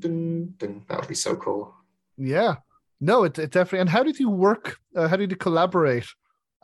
[0.00, 1.72] dun, that would be so cool.
[2.18, 2.56] Yeah,
[3.00, 3.80] no, it, it definitely.
[3.80, 4.78] And how did you work?
[4.94, 6.06] Uh, how did you collaborate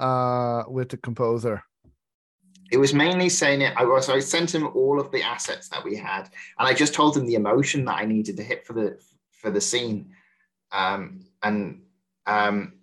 [0.01, 1.63] uh, with the composer?
[2.71, 3.75] It was mainly saying it.
[3.77, 4.09] I was.
[4.09, 7.27] I sent him all of the assets that we had, and I just told him
[7.27, 8.99] the emotion that I needed to hit for the
[9.31, 10.13] for the scene.
[10.73, 11.83] Um, and
[12.27, 12.75] um,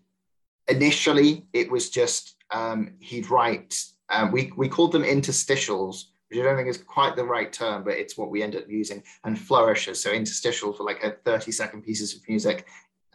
[0.68, 3.84] initially, it was just um, he'd write.
[4.10, 7.84] Um, we we called them interstitials, which I don't think is quite the right term,
[7.84, 10.02] but it's what we end up using, and flourishes.
[10.02, 12.66] So interstitials for like a 30 second pieces of music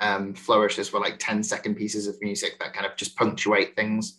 [0.00, 4.18] um, flourishes were like 10 second pieces of music that kind of just punctuate things.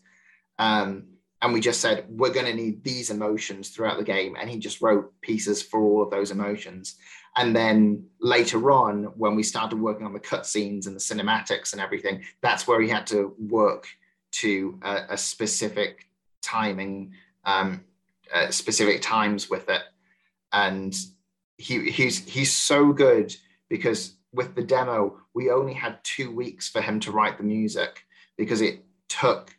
[0.59, 1.05] Um,
[1.41, 4.35] and we just said, we're going to need these emotions throughout the game.
[4.39, 6.95] And he just wrote pieces for all of those emotions.
[7.35, 11.81] And then later on, when we started working on the cutscenes and the cinematics and
[11.81, 13.87] everything, that's where he had to work
[14.33, 16.07] to a, a specific
[16.43, 17.13] timing,
[17.45, 17.83] um,
[18.33, 19.81] uh, specific times with it.
[20.53, 20.95] And
[21.57, 23.35] he, he's, he's so good
[23.67, 28.03] because with the demo, we only had two weeks for him to write the music
[28.37, 29.55] because it took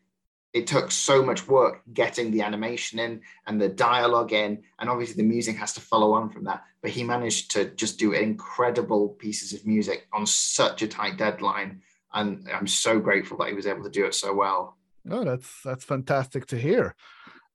[0.52, 5.16] it took so much work getting the animation in and the dialogue in and obviously
[5.16, 9.10] the music has to follow on from that but he managed to just do incredible
[9.10, 11.80] pieces of music on such a tight deadline
[12.14, 14.76] and i'm so grateful that he was able to do it so well.
[15.10, 16.94] Oh that's that's fantastic to hear.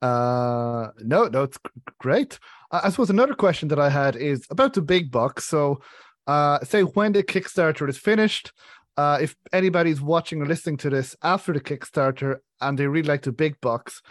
[0.01, 1.57] Uh no no it's
[1.99, 2.39] great.
[2.71, 5.45] I suppose another question that i had is about the big box.
[5.45, 5.79] So
[6.27, 8.51] uh, say when the Kickstarter is finished.
[8.97, 13.21] Uh, if anybody's watching or listening to this after the Kickstarter and they really like
[13.21, 14.01] the big box,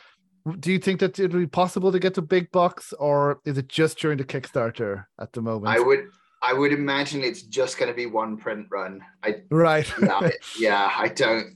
[0.61, 3.59] do you think that it would be possible to get the big box, or is
[3.59, 5.77] it just during the Kickstarter at the moment?
[5.77, 6.07] I would,
[6.43, 9.01] I would imagine it's just going to be one print run.
[9.25, 9.93] I right.
[10.01, 11.55] yeah, yeah, I don't.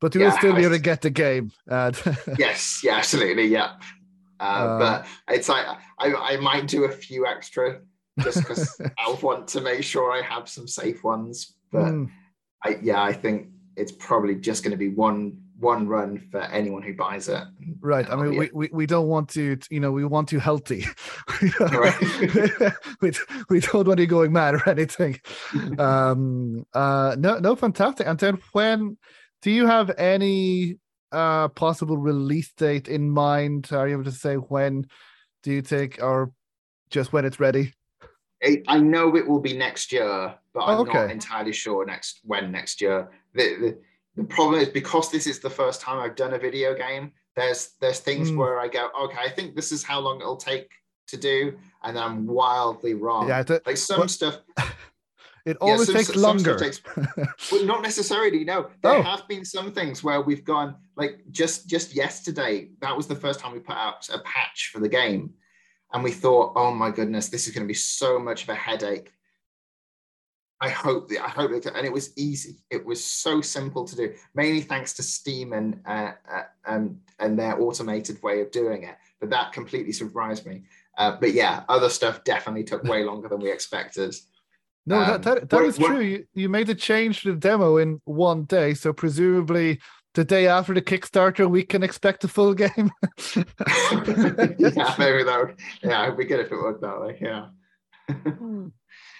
[0.00, 1.52] But you yeah, will still be able to get the game.
[2.38, 3.74] yes, yeah, absolutely, yeah.
[4.40, 5.66] Uh, uh, but it's like
[5.98, 7.80] I, I might do a few extra
[8.20, 11.54] just because I want to make sure I have some safe ones.
[11.72, 12.10] But mm.
[12.64, 16.82] I, yeah, I think it's probably just going to be one one run for anyone
[16.82, 17.42] who buys it.
[17.80, 18.08] Right.
[18.10, 20.84] I mean, we, we, we don't want to, you know, we want you healthy.
[23.00, 23.12] we,
[23.48, 25.18] we don't want you going mad or anything.
[25.78, 28.06] um, uh, no, no, fantastic.
[28.06, 28.98] And then when
[29.42, 30.76] do you have any
[31.12, 33.68] uh possible release date in mind?
[33.72, 34.86] Are you able to say when
[35.42, 36.32] do you think or
[36.90, 37.72] just when it's ready?
[38.68, 40.92] I know it will be next year, but I'm okay.
[40.94, 43.10] not entirely sure next when next year.
[43.34, 43.78] The, the,
[44.16, 47.12] the problem is because this is the first time I've done a video game.
[47.36, 48.38] There's there's things mm.
[48.38, 50.70] where I go, okay, I think this is how long it'll take
[51.08, 53.28] to do, and I'm wildly wrong.
[53.28, 54.38] Yeah, the, like some stuff.
[55.44, 56.58] It always yeah, some, takes longer.
[56.58, 56.82] Takes,
[57.52, 58.42] well, not necessarily.
[58.42, 59.02] No, there oh.
[59.02, 62.70] have been some things where we've gone like just just yesterday.
[62.80, 65.34] That was the first time we put out a patch for the game,
[65.92, 68.56] and we thought, oh my goodness, this is going to be so much of a
[68.56, 69.12] headache.
[70.60, 72.56] I hope that I hope that, and it was easy.
[72.70, 77.38] It was so simple to do, mainly thanks to Steam and uh, uh, um, and
[77.38, 78.96] their automated way of doing it.
[79.20, 80.62] But that completely surprised me.
[80.96, 84.14] Uh, but yeah, other stuff definitely took way longer than we expected.
[84.86, 86.00] No, um, that that, that what, is true.
[86.00, 89.80] you, you made the change to the demo in one day, so presumably
[90.14, 92.90] the day after the Kickstarter, we can expect a full game.
[93.36, 95.38] yeah, maybe that.
[95.38, 97.18] Would, yeah, it'd be good if it worked that way.
[97.20, 97.48] Yeah.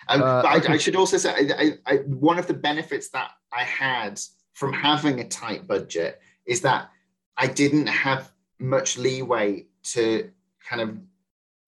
[0.09, 0.61] Um, uh, I.
[0.69, 4.21] I, should also say, I, I, one of the benefits that I had
[4.55, 6.91] from having a tight budget is that
[7.37, 10.31] I didn't have much leeway to
[10.69, 10.99] kind of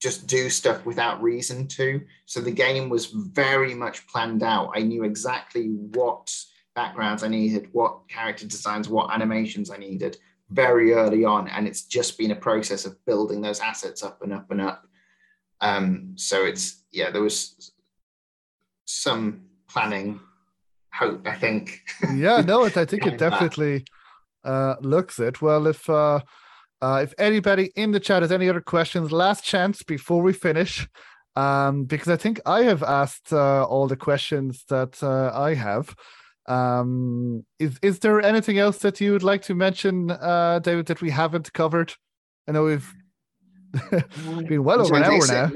[0.00, 2.00] just do stuff without reason to.
[2.26, 4.72] So the game was very much planned out.
[4.74, 6.34] I knew exactly what
[6.74, 10.16] backgrounds I needed, what character designs, what animations I needed
[10.50, 11.48] very early on.
[11.48, 14.86] And it's just been a process of building those assets up and up and up.
[15.60, 17.72] Um, so it's, yeah, there was
[18.88, 20.18] some planning
[20.92, 21.82] hope, I think.
[22.14, 23.84] yeah, no, I think it definitely
[24.44, 25.42] uh, looks it.
[25.42, 26.20] Well, if, uh,
[26.80, 30.88] uh, if anybody in the chat has any other questions, last chance before we finish,
[31.36, 35.94] um, because I think I have asked uh, all the questions that uh, I have.
[36.46, 41.02] Um, is is there anything else that you would like to mention, uh, David, that
[41.02, 41.92] we haven't covered?
[42.48, 42.90] I know we've
[44.48, 45.50] been well over an hour now.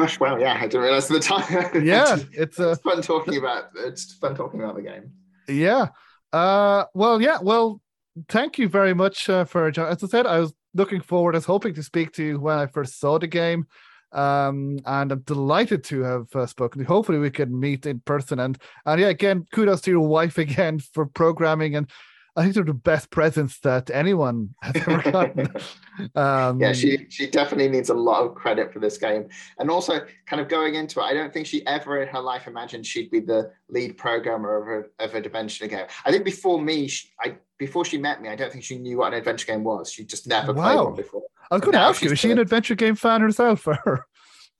[0.00, 1.44] Gosh, well, yeah, I didn't realize the time.
[1.84, 3.64] yeah, it's, uh, it's fun talking about.
[3.76, 5.12] It's fun talking about the game.
[5.46, 5.88] Yeah.
[6.32, 7.38] Uh, well, yeah.
[7.42, 7.82] Well,
[8.30, 10.26] thank you very much uh, for as I said.
[10.26, 11.34] I was looking forward.
[11.34, 13.66] I was hoping to speak to you when I first saw the game.
[14.12, 16.82] Um, and I'm delighted to have uh, spoken.
[16.82, 18.38] Hopefully, we can meet in person.
[18.38, 18.56] And
[18.86, 21.76] and yeah, again, kudos to your wife again for programming.
[21.76, 21.90] And
[22.36, 25.48] I think they're the best presents that anyone has ever gotten.
[26.14, 29.28] um, yeah, she she definitely needs a lot of credit for this game.
[29.58, 32.46] And also, kind of going into it, I don't think she ever in her life
[32.46, 35.86] imagined she'd be the lead programmer of a, of a adventure game.
[36.04, 38.98] I think before me, she, I before she met me, I don't think she knew
[38.98, 39.92] what an adventure game was.
[39.92, 40.62] She just never wow.
[40.62, 41.22] played one before.
[41.50, 43.66] I was going to ask you, is she an adventure game fan herself?
[43.86, 44.06] Or?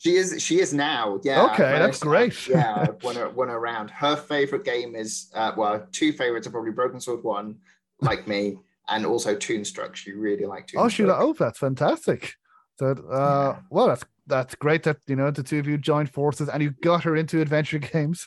[0.00, 0.42] She is.
[0.42, 1.20] She is now.
[1.22, 1.44] Yeah.
[1.52, 2.48] Okay, that's great.
[2.48, 3.90] yeah, I've won, her, won her around.
[3.90, 7.58] Her favorite game is uh, well, two favorites are probably Broken Sword One,
[8.00, 8.56] like me,
[8.88, 9.94] and also Toonstruck.
[9.94, 10.84] She really liked Toonstruck.
[10.84, 12.32] Oh, she oh, that's fantastic.
[12.78, 13.60] So, uh, yeah.
[13.68, 16.70] well, that's that's great that you know the two of you joined forces and you
[16.82, 18.26] got her into adventure games.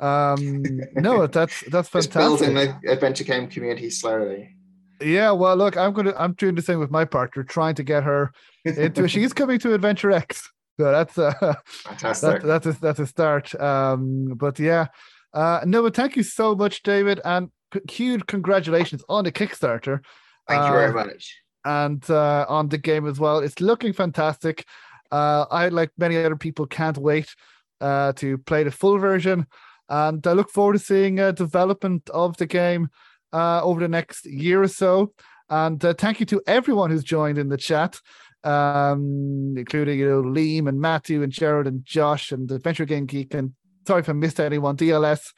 [0.00, 0.64] Um,
[0.94, 2.12] no, that's that's fantastic.
[2.12, 4.56] Just building the adventure game community slowly.
[5.00, 8.02] Yeah, well, look, I'm gonna I'm doing the same with my partner, trying to get
[8.02, 8.32] her
[8.64, 9.06] into.
[9.06, 11.32] she's coming to Adventure X, so that's uh,
[11.66, 12.42] fantastic.
[12.42, 13.58] That, that's a, that's a start.
[13.60, 14.86] Um, but yeah,
[15.32, 17.50] uh, no, but thank you so much, David, and
[17.90, 20.00] huge congratulations on the Kickstarter.
[20.48, 23.38] Thank uh, you very uh, much, and uh, on the game as well.
[23.38, 24.64] It's looking fantastic.
[25.10, 27.34] Uh, I, like many other people, can't wait
[27.80, 29.46] uh, to play the full version,
[29.88, 32.88] and I look forward to seeing uh, development of the game
[33.32, 35.12] uh, over the next year or so.
[35.48, 38.00] And uh, thank you to everyone who's joined in the chat,
[38.46, 43.34] um, including you know Liam and Matthew and Gerald and Josh and Adventure Game Geek.
[43.34, 43.52] And
[43.86, 45.32] sorry if I missed anyone, DLS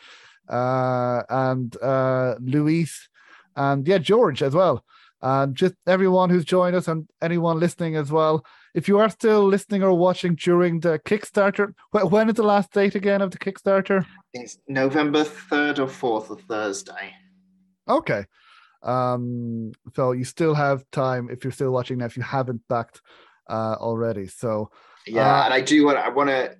[0.48, 3.08] uh, and uh, Luis
[3.56, 4.84] and yeah George as well.
[5.20, 8.44] And just everyone who's joined us and anyone listening as well.
[8.74, 12.94] If you are still listening or watching during the Kickstarter, when is the last date
[12.94, 14.06] again of the Kickstarter?
[14.32, 17.14] It's November 3rd or 4th of Thursday.
[17.88, 18.26] Okay.
[18.82, 23.00] Um, so you still have time if you're still watching now, if you haven't backed
[23.48, 24.26] uh, already.
[24.26, 24.70] So
[25.06, 26.54] yeah, uh, and I do want I want to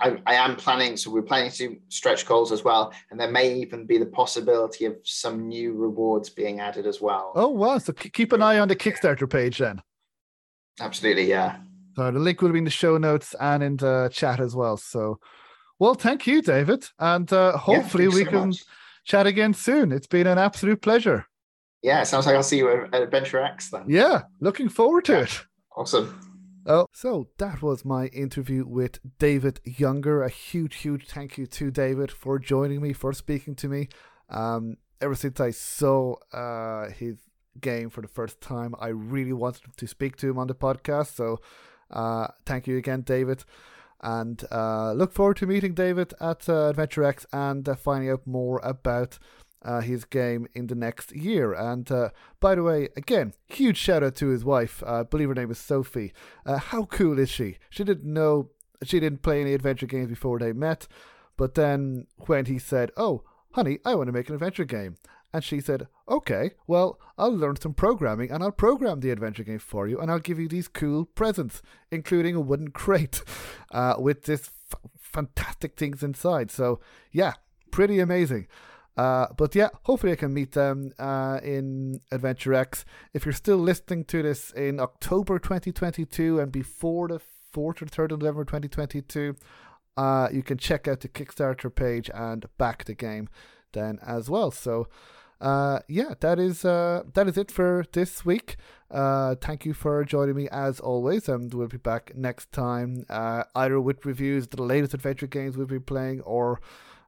[0.00, 3.54] I, I am planning so we're planning to stretch goals as well, and there may
[3.54, 7.32] even be the possibility of some new rewards being added as well.
[7.34, 7.78] Oh wow!
[7.78, 9.82] So keep an eye on the Kickstarter page then.
[10.80, 11.56] Absolutely, yeah.
[11.96, 14.76] So the link will be in the show notes and in the chat as well.
[14.76, 15.18] So,
[15.78, 18.48] well, thank you, David, and uh, hopefully yeah, we so can.
[18.48, 18.64] Much
[19.06, 19.92] chat again soon.
[19.92, 21.26] It's been an absolute pleasure.
[21.86, 23.84] Yeah, it sounds like I'll see you at Adventure X then.
[23.86, 25.20] Yeah, looking forward to yeah.
[25.20, 25.44] it.
[25.76, 26.18] Awesome.
[26.66, 30.24] Oh, so that was my interview with David Younger.
[30.24, 33.88] A huge, huge thank you to David for joining me, for speaking to me.
[34.28, 37.18] Um, ever since I saw uh, his
[37.60, 41.14] game for the first time, I really wanted to speak to him on the podcast.
[41.14, 41.38] So,
[41.92, 43.44] uh, thank you again, David
[44.02, 48.26] and uh, look forward to meeting David at uh, Adventure X and uh, finding out
[48.26, 49.18] more about
[49.62, 51.52] uh, his game in the next year.
[51.52, 52.10] And uh,
[52.40, 54.82] by the way, again, huge shout out to his wife.
[54.86, 56.12] Uh, I believe her name is Sophie.
[56.46, 57.58] how cool is she?
[57.70, 58.50] She didn't know,
[58.84, 60.86] she didn't play any adventure games before they met.
[61.36, 63.22] But then when he said, Oh,
[63.52, 64.96] honey, I want to make an adventure game.
[65.32, 69.58] And she said, Okay, well, I'll learn some programming and I'll program the adventure game
[69.58, 73.22] for you and I'll give you these cool presents, including a wooden crate
[73.70, 76.50] uh, with this f- fantastic things inside.
[76.50, 76.80] So,
[77.12, 77.34] yeah,
[77.70, 78.46] pretty amazing.
[78.96, 82.84] Uh, but yeah, hopefully I can meet them uh, in Adventure X.
[83.12, 87.20] If you're still listening to this in October 2022 and before the
[87.54, 89.36] 4th or 3rd of November 2022,
[89.96, 93.28] uh, you can check out the Kickstarter page and back the game
[93.72, 94.50] then as well.
[94.50, 94.88] So
[95.40, 98.56] uh, yeah, that is uh, that is it for this week.
[98.90, 103.42] Uh, thank you for joining me as always, and we'll be back next time, uh,
[103.54, 106.60] either with reviews the latest adventure games we'll be playing, or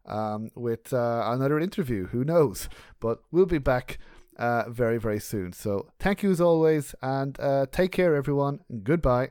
[0.09, 2.07] um, with uh, another interview.
[2.09, 2.69] Who knows?
[3.01, 3.99] But we'll be back
[4.37, 5.53] uh, very very soon.
[5.53, 8.61] So thank you as always, and uh, take care, everyone.
[8.83, 9.31] Goodbye.